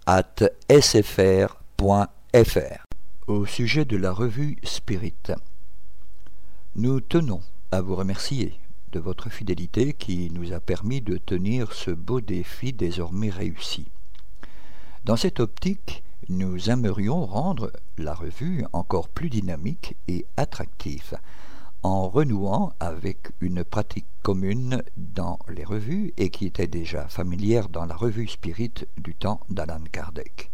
sfr.fr. 0.69 1.85
Au 3.27 3.45
sujet 3.45 3.85
de 3.85 3.95
la 3.95 4.11
revue 4.11 4.57
Spirit, 4.61 5.13
nous 6.75 6.99
tenons 6.99 7.41
à 7.71 7.79
vous 7.79 7.95
remercier 7.95 8.59
de 8.91 8.99
votre 8.99 9.29
fidélité 9.29 9.93
qui 9.93 10.29
nous 10.31 10.51
a 10.51 10.59
permis 10.59 10.99
de 10.99 11.15
tenir 11.17 11.71
ce 11.71 11.91
beau 11.91 12.19
défi 12.19 12.73
désormais 12.73 13.29
réussi. 13.29 13.87
Dans 15.05 15.15
cette 15.15 15.39
optique, 15.39 16.03
nous 16.27 16.69
aimerions 16.69 17.25
rendre 17.25 17.71
la 17.97 18.13
revue 18.13 18.65
encore 18.73 19.07
plus 19.07 19.29
dynamique 19.29 19.95
et 20.09 20.25
attractive 20.35 21.17
en 21.83 22.09
renouant 22.09 22.73
avec 22.79 23.31
une 23.41 23.63
pratique 23.63 24.05
commune 24.21 24.83
dans 24.97 25.39
les 25.49 25.63
revues 25.63 26.13
et 26.17 26.29
qui 26.29 26.45
était 26.45 26.67
déjà 26.67 27.07
familière 27.07 27.69
dans 27.69 27.85
la 27.85 27.95
revue 27.95 28.27
Spirit 28.27 28.73
du 28.97 29.15
temps 29.15 29.39
d'Alan 29.49 29.83
Kardec. 29.91 30.51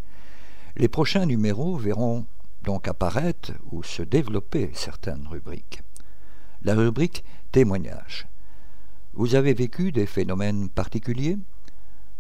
Les 0.77 0.87
prochains 0.87 1.25
numéros 1.25 1.75
verront 1.75 2.25
donc 2.63 2.87
apparaître 2.87 3.51
ou 3.71 3.83
se 3.83 4.03
développer 4.03 4.71
certaines 4.73 5.27
rubriques. 5.27 5.81
La 6.61 6.75
rubrique 6.75 7.25
témoignages. 7.51 8.27
Vous 9.13 9.35
avez 9.35 9.53
vécu 9.53 9.91
des 9.91 10.05
phénomènes 10.05 10.69
particuliers? 10.69 11.37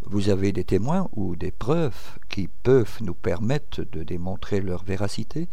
Vous 0.03 0.29
avez 0.29 0.51
des 0.51 0.63
témoins 0.63 1.09
ou 1.13 1.35
des 1.35 1.51
preuves 1.51 2.17
qui 2.27 2.47
peuvent 2.47 2.97
nous 3.01 3.13
permettre 3.13 3.83
de 3.83 4.03
démontrer 4.03 4.59
leur 4.59 4.83
véracité? 4.83 5.47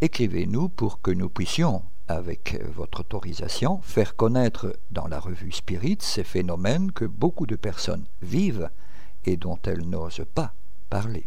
Écrivez-nous 0.00 0.68
pour 0.68 1.00
que 1.00 1.10
nous 1.10 1.28
puissions 1.28 1.82
avec 2.08 2.58
votre 2.74 3.00
autorisation, 3.00 3.80
faire 3.82 4.16
connaître 4.16 4.76
dans 4.90 5.06
la 5.06 5.20
revue 5.20 5.52
Spirit 5.52 5.98
ces 6.00 6.24
phénomènes 6.24 6.90
que 6.92 7.04
beaucoup 7.04 7.46
de 7.46 7.56
personnes 7.56 8.06
vivent 8.22 8.70
et 9.24 9.36
dont 9.36 9.58
elles 9.64 9.88
n'osent 9.88 10.24
pas 10.34 10.54
parler. 10.90 11.26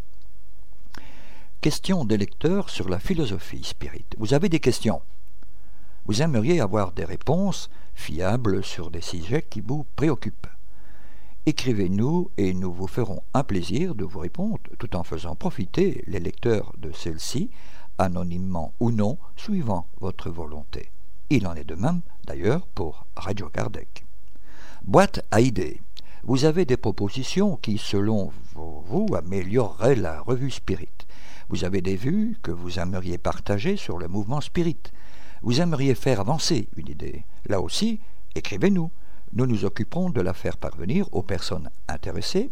Question 1.61 2.05
des 2.05 2.17
lecteurs 2.17 2.71
sur 2.71 2.89
la 2.89 2.99
philosophie 2.99 3.63
spirit. 3.63 4.05
Vous 4.17 4.33
avez 4.33 4.49
des 4.49 4.59
questions? 4.59 5.01
Vous 6.07 6.23
aimeriez 6.23 6.59
avoir 6.59 6.91
des 6.91 7.05
réponses 7.05 7.69
fiables 7.93 8.63
sur 8.63 8.89
des 8.89 9.01
sujets 9.01 9.45
qui 9.47 9.61
vous 9.61 9.85
préoccupent. 9.95 10.47
Écrivez-nous 11.45 12.31
et 12.37 12.53
nous 12.53 12.73
vous 12.73 12.87
ferons 12.87 13.21
un 13.33 13.43
plaisir 13.43 13.93
de 13.93 14.03
vous 14.03 14.19
répondre 14.19 14.59
tout 14.79 14.95
en 14.95 15.03
faisant 15.03 15.35
profiter 15.35 16.03
les 16.07 16.19
lecteurs 16.19 16.73
de 16.77 16.91
celle-ci 16.91 17.51
anonymement 18.01 18.73
ou 18.79 18.91
non, 18.91 19.17
suivant 19.37 19.87
votre 19.99 20.29
volonté. 20.29 20.91
Il 21.29 21.47
en 21.47 21.53
est 21.53 21.63
de 21.63 21.75
même, 21.75 22.01
d'ailleurs, 22.25 22.65
pour 22.67 23.05
Radio 23.15 23.47
Kardec. 23.49 24.05
Boîte 24.83 25.23
à 25.31 25.39
idées. 25.39 25.79
Vous 26.23 26.45
avez 26.45 26.65
des 26.65 26.77
propositions 26.77 27.57
qui, 27.57 27.77
selon 27.77 28.31
vous, 28.53 29.07
amélioreraient 29.15 29.95
la 29.95 30.21
revue 30.21 30.51
Spirit. 30.51 30.89
Vous 31.49 31.63
avez 31.63 31.81
des 31.81 31.95
vues 31.95 32.37
que 32.41 32.51
vous 32.51 32.79
aimeriez 32.79 33.17
partager 33.17 33.77
sur 33.77 33.97
le 33.97 34.07
mouvement 34.07 34.41
Spirit. 34.41 34.81
Vous 35.43 35.61
aimeriez 35.61 35.95
faire 35.95 36.19
avancer 36.19 36.67
une 36.77 36.89
idée. 36.89 37.23
Là 37.45 37.61
aussi, 37.61 37.99
écrivez-nous. 38.35 38.91
Nous 39.33 39.45
nous 39.45 39.63
occuperons 39.63 40.09
de 40.09 40.21
la 40.21 40.33
faire 40.33 40.57
parvenir 40.57 41.07
aux 41.11 41.23
personnes 41.23 41.69
intéressées. 41.87 42.49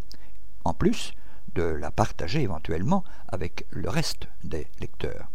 En 0.63 0.73
plus, 0.73 1.13
de 1.55 1.63
la 1.63 1.91
partager 1.91 2.41
éventuellement 2.41 3.03
avec 3.27 3.65
le 3.71 3.89
reste 3.89 4.27
des 4.43 4.67
lecteurs. 4.79 5.29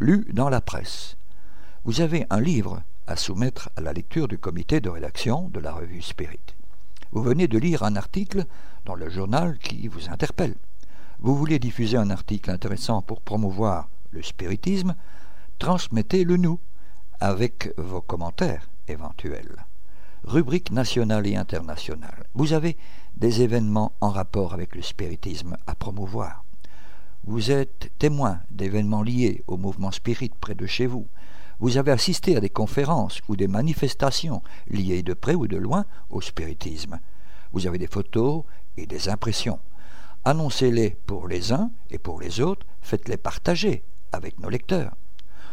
Lu 0.00 0.26
dans 0.32 0.48
la 0.48 0.60
presse. 0.60 1.16
Vous 1.84 2.00
avez 2.00 2.26
un 2.28 2.40
livre 2.40 2.82
à 3.06 3.14
soumettre 3.14 3.70
à 3.76 3.80
la 3.80 3.92
lecture 3.92 4.26
du 4.26 4.38
comité 4.38 4.80
de 4.80 4.88
rédaction 4.88 5.48
de 5.50 5.60
la 5.60 5.72
revue 5.72 6.02
Spirit. 6.02 6.40
Vous 7.12 7.22
venez 7.22 7.46
de 7.46 7.58
lire 7.58 7.84
un 7.84 7.94
article 7.94 8.44
dans 8.86 8.96
le 8.96 9.08
journal 9.08 9.56
qui 9.58 9.86
vous 9.86 10.10
interpelle. 10.10 10.56
Vous 11.20 11.36
voulez 11.36 11.60
diffuser 11.60 11.96
un 11.96 12.10
article 12.10 12.50
intéressant 12.50 13.02
pour 13.02 13.20
promouvoir 13.20 13.88
le 14.10 14.20
spiritisme, 14.20 14.96
transmettez-le 15.60 16.38
nous 16.38 16.58
avec 17.20 17.72
vos 17.78 18.00
commentaires 18.00 18.68
éventuels. 18.88 19.64
Rubrique 20.24 20.72
nationale 20.72 21.26
et 21.28 21.36
internationale. 21.36 22.24
Vous 22.34 22.52
avez 22.52 22.76
des 23.16 23.42
événements 23.42 23.92
en 24.00 24.10
rapport 24.10 24.54
avec 24.54 24.74
le 24.74 24.82
spiritisme 24.82 25.56
à 25.68 25.76
promouvoir. 25.76 26.44
Vous 27.26 27.50
êtes 27.50 27.90
témoin 27.98 28.40
d'événements 28.50 29.02
liés 29.02 29.42
au 29.46 29.56
mouvement 29.56 29.90
spirit 29.90 30.30
près 30.42 30.54
de 30.54 30.66
chez 30.66 30.84
vous. 30.84 31.06
Vous 31.58 31.78
avez 31.78 31.90
assisté 31.90 32.36
à 32.36 32.40
des 32.40 32.50
conférences 32.50 33.22
ou 33.28 33.36
des 33.36 33.48
manifestations 33.48 34.42
liées 34.68 35.02
de 35.02 35.14
près 35.14 35.34
ou 35.34 35.46
de 35.46 35.56
loin 35.56 35.86
au 36.10 36.20
spiritisme. 36.20 37.00
Vous 37.54 37.66
avez 37.66 37.78
des 37.78 37.86
photos 37.86 38.44
et 38.76 38.84
des 38.84 39.08
impressions. 39.08 39.58
Annoncez-les 40.26 40.98
pour 41.06 41.26
les 41.26 41.50
uns 41.50 41.70
et 41.88 41.96
pour 41.96 42.20
les 42.20 42.42
autres, 42.42 42.66
faites-les 42.82 43.16
partager 43.16 43.84
avec 44.12 44.38
nos 44.38 44.50
lecteurs. 44.50 44.94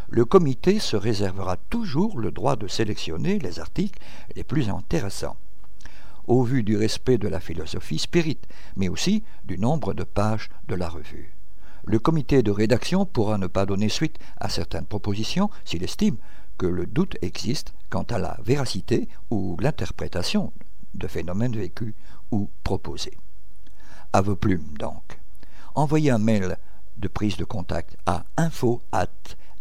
Le 0.10 0.26
comité 0.26 0.78
se 0.78 0.98
réservera 0.98 1.56
toujours 1.56 2.20
le 2.20 2.32
droit 2.32 2.58
de 2.58 2.68
sélectionner 2.68 3.40
les 3.40 3.62
articles 3.62 4.02
les 4.36 4.44
plus 4.44 4.70
intéressants, 4.70 5.38
au 6.28 6.44
vu 6.44 6.64
du 6.64 6.76
respect 6.76 7.18
de 7.18 7.30
la 7.30 7.40
philosophie 7.40 8.00
spirit, 8.00 8.40
mais 8.76 8.90
aussi 8.90 9.24
du 9.46 9.58
nombre 9.58 9.94
de 9.94 10.04
pages 10.04 10.50
de 10.68 10.76
la 10.76 10.90
revue. 10.90 11.34
Le 11.86 12.00
comité 12.00 12.44
de 12.44 12.52
rédaction 12.52 13.06
pourra 13.06 13.38
ne 13.38 13.48
pas 13.48 13.66
donner 13.66 13.90
suite 13.90 14.18
à 14.40 14.50
certaines 14.50 14.86
propositions 14.86 15.50
s'il 15.66 15.84
estime 15.84 16.18
que 16.58 16.68
le 16.68 16.86
doute 16.86 17.18
existe 17.22 17.74
quant 17.90 18.04
à 18.04 18.20
la 18.20 18.38
véracité 18.44 19.08
ou 19.30 19.58
l'interprétation 19.60 20.54
de 20.94 21.08
phénomènes 21.08 21.56
vécus 21.56 21.94
ou 22.32 22.50
proposés. 22.64 23.18
Vos 24.14 24.36
plumes, 24.36 24.78
donc. 24.78 25.20
Envoyez 25.74 26.12
un 26.12 26.18
mail 26.18 26.58
de 26.98 27.08
prise 27.08 27.38
de 27.38 27.46
contact 27.46 27.98
à 28.06 28.26
info 28.38 28.82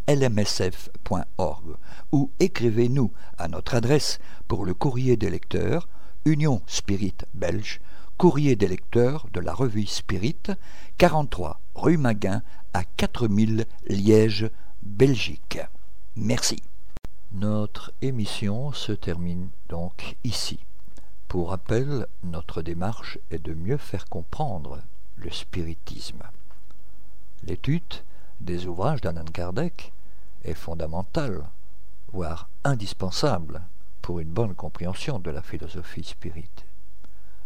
lmsf.org 0.09 1.77
ou 2.13 2.31
écrivez-nous 2.41 3.13
à 3.39 3.49
notre 3.49 3.77
adresse 3.77 4.19
pour 4.49 4.65
le 4.65 4.75
courrier 4.75 5.17
des 5.17 5.31
lecteurs, 5.31 5.89
Union 6.25 6.63
Spirit 6.67 7.15
Belge, 7.33 7.81
courrier 8.21 8.55
des 8.55 8.69
lecteurs 8.69 9.29
de 9.33 9.41
la 9.41 9.55
revue 9.55 9.87
Spirit, 9.87 10.43
43 10.99 11.59
rue 11.75 11.97
Maguin 11.97 12.43
à 12.75 12.85
4000 12.85 13.65
Liège, 13.89 14.51
Belgique. 14.83 15.59
Merci. 16.17 16.63
Notre 17.33 17.95
émission 18.03 18.73
se 18.73 18.93
termine 18.93 19.49
donc 19.71 20.17
ici. 20.23 20.59
Pour 21.29 21.49
rappel, 21.49 22.07
notre 22.23 22.61
démarche 22.61 23.19
est 23.31 23.43
de 23.43 23.55
mieux 23.55 23.79
faire 23.79 24.05
comprendre 24.05 24.83
le 25.17 25.31
spiritisme. 25.31 26.23
L'étude 27.45 28.05
des 28.43 28.67
ouvrages 28.67 29.01
d'Anand 29.01 29.25
Kardec 29.33 29.95
est 30.45 30.53
fondamentale, 30.53 31.43
voire 32.13 32.51
indispensable 32.65 33.63
pour 34.03 34.21
une 34.21 34.29
bonne 34.29 34.55
compréhension 34.55 35.19
de 35.19 35.31
la 35.31 35.41
philosophie 35.41 36.05
spirite. 36.05 36.67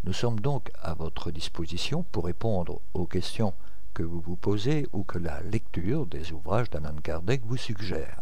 Nous 0.04 0.12
sommes 0.12 0.38
donc 0.38 0.70
à 0.82 0.92
votre 0.92 1.30
disposition 1.30 2.04
pour 2.12 2.26
répondre 2.26 2.82
aux 2.92 3.06
questions 3.06 3.54
que 3.94 4.02
vous 4.02 4.20
vous 4.20 4.36
posez 4.36 4.86
ou 4.92 5.02
que 5.02 5.16
la 5.16 5.40
lecture 5.40 6.04
des 6.04 6.30
ouvrages 6.32 6.68
d'Anand 6.68 7.00
Kardec 7.02 7.40
vous 7.46 7.56
suggère. 7.56 8.20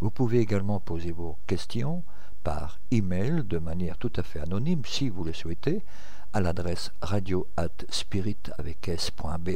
Vous 0.00 0.10
pouvez 0.10 0.38
également 0.38 0.80
poser 0.80 1.12
vos 1.12 1.36
questions 1.46 2.02
par 2.42 2.78
email 2.90 3.44
de 3.44 3.58
manière 3.58 3.98
tout 3.98 4.12
à 4.16 4.22
fait 4.22 4.40
anonyme 4.40 4.80
si 4.86 5.10
vous 5.10 5.24
le 5.24 5.34
souhaitez 5.34 5.84
à 6.32 6.40
l'adresse 6.40 6.90
radio 7.02 7.46
at 7.58 7.84
spirit 7.90 8.38
avec 8.56 8.88
s.be. 8.88 9.50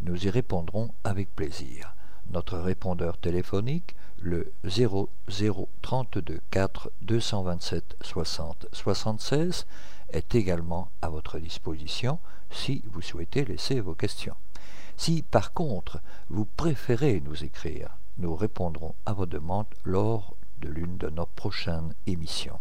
Nous 0.00 0.26
y 0.26 0.28
répondrons 0.28 0.90
avec 1.04 1.32
plaisir. 1.36 1.94
Notre 2.30 2.58
répondeur 2.58 3.16
téléphonique, 3.16 3.94
le 4.20 4.52
0032 4.64 6.40
4 6.50 6.90
227 7.02 7.96
60 8.02 8.66
76, 8.72 9.66
est 10.10 10.34
également 10.34 10.90
à 11.02 11.08
votre 11.08 11.38
disposition 11.38 12.18
si 12.50 12.82
vous 12.90 13.02
souhaitez 13.02 13.44
laisser 13.44 13.80
vos 13.80 13.94
questions. 13.94 14.36
Si 14.96 15.22
par 15.22 15.52
contre 15.52 16.00
vous 16.28 16.44
préférez 16.44 17.20
nous 17.24 17.44
écrire, 17.44 17.96
nous 18.18 18.34
répondrons 18.34 18.94
à 19.06 19.12
vos 19.12 19.26
demandes 19.26 19.66
lors 19.84 20.34
de 20.60 20.68
l'une 20.68 20.96
de 20.96 21.08
nos 21.08 21.26
prochaines 21.26 21.94
émissions. 22.06 22.58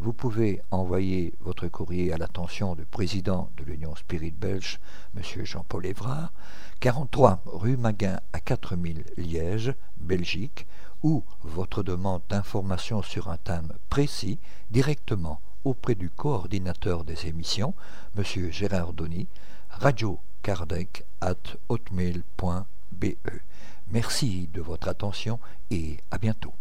Vous 0.00 0.14
pouvez 0.14 0.62
envoyer 0.70 1.34
votre 1.40 1.68
courrier 1.68 2.12
à 2.12 2.16
l'attention 2.16 2.74
du 2.74 2.86
président 2.86 3.50
de 3.58 3.64
l'Union 3.64 3.94
Spirit 3.94 4.30
Belge, 4.30 4.80
M. 5.14 5.44
Jean-Paul 5.44 5.84
Évrard, 5.84 6.32
43 6.80 7.42
rue 7.44 7.76
Maguin 7.76 8.18
à 8.32 8.40
4000 8.40 9.04
Liège, 9.18 9.74
Belgique, 9.98 10.66
ou 11.02 11.22
votre 11.42 11.82
demande 11.82 12.22
d'information 12.30 13.02
sur 13.02 13.28
un 13.28 13.36
thème 13.36 13.74
précis 13.90 14.38
directement 14.70 15.40
auprès 15.64 15.94
du 15.94 16.10
coordinateur 16.10 17.04
des 17.04 17.26
émissions, 17.26 17.74
M. 18.16 18.50
Gérard 18.50 18.92
Donny, 18.92 19.28
hotmail.be. 21.68 23.06
Merci 23.90 24.48
de 24.52 24.60
votre 24.60 24.88
attention 24.88 25.38
et 25.70 25.98
à 26.10 26.18
bientôt. 26.18 26.52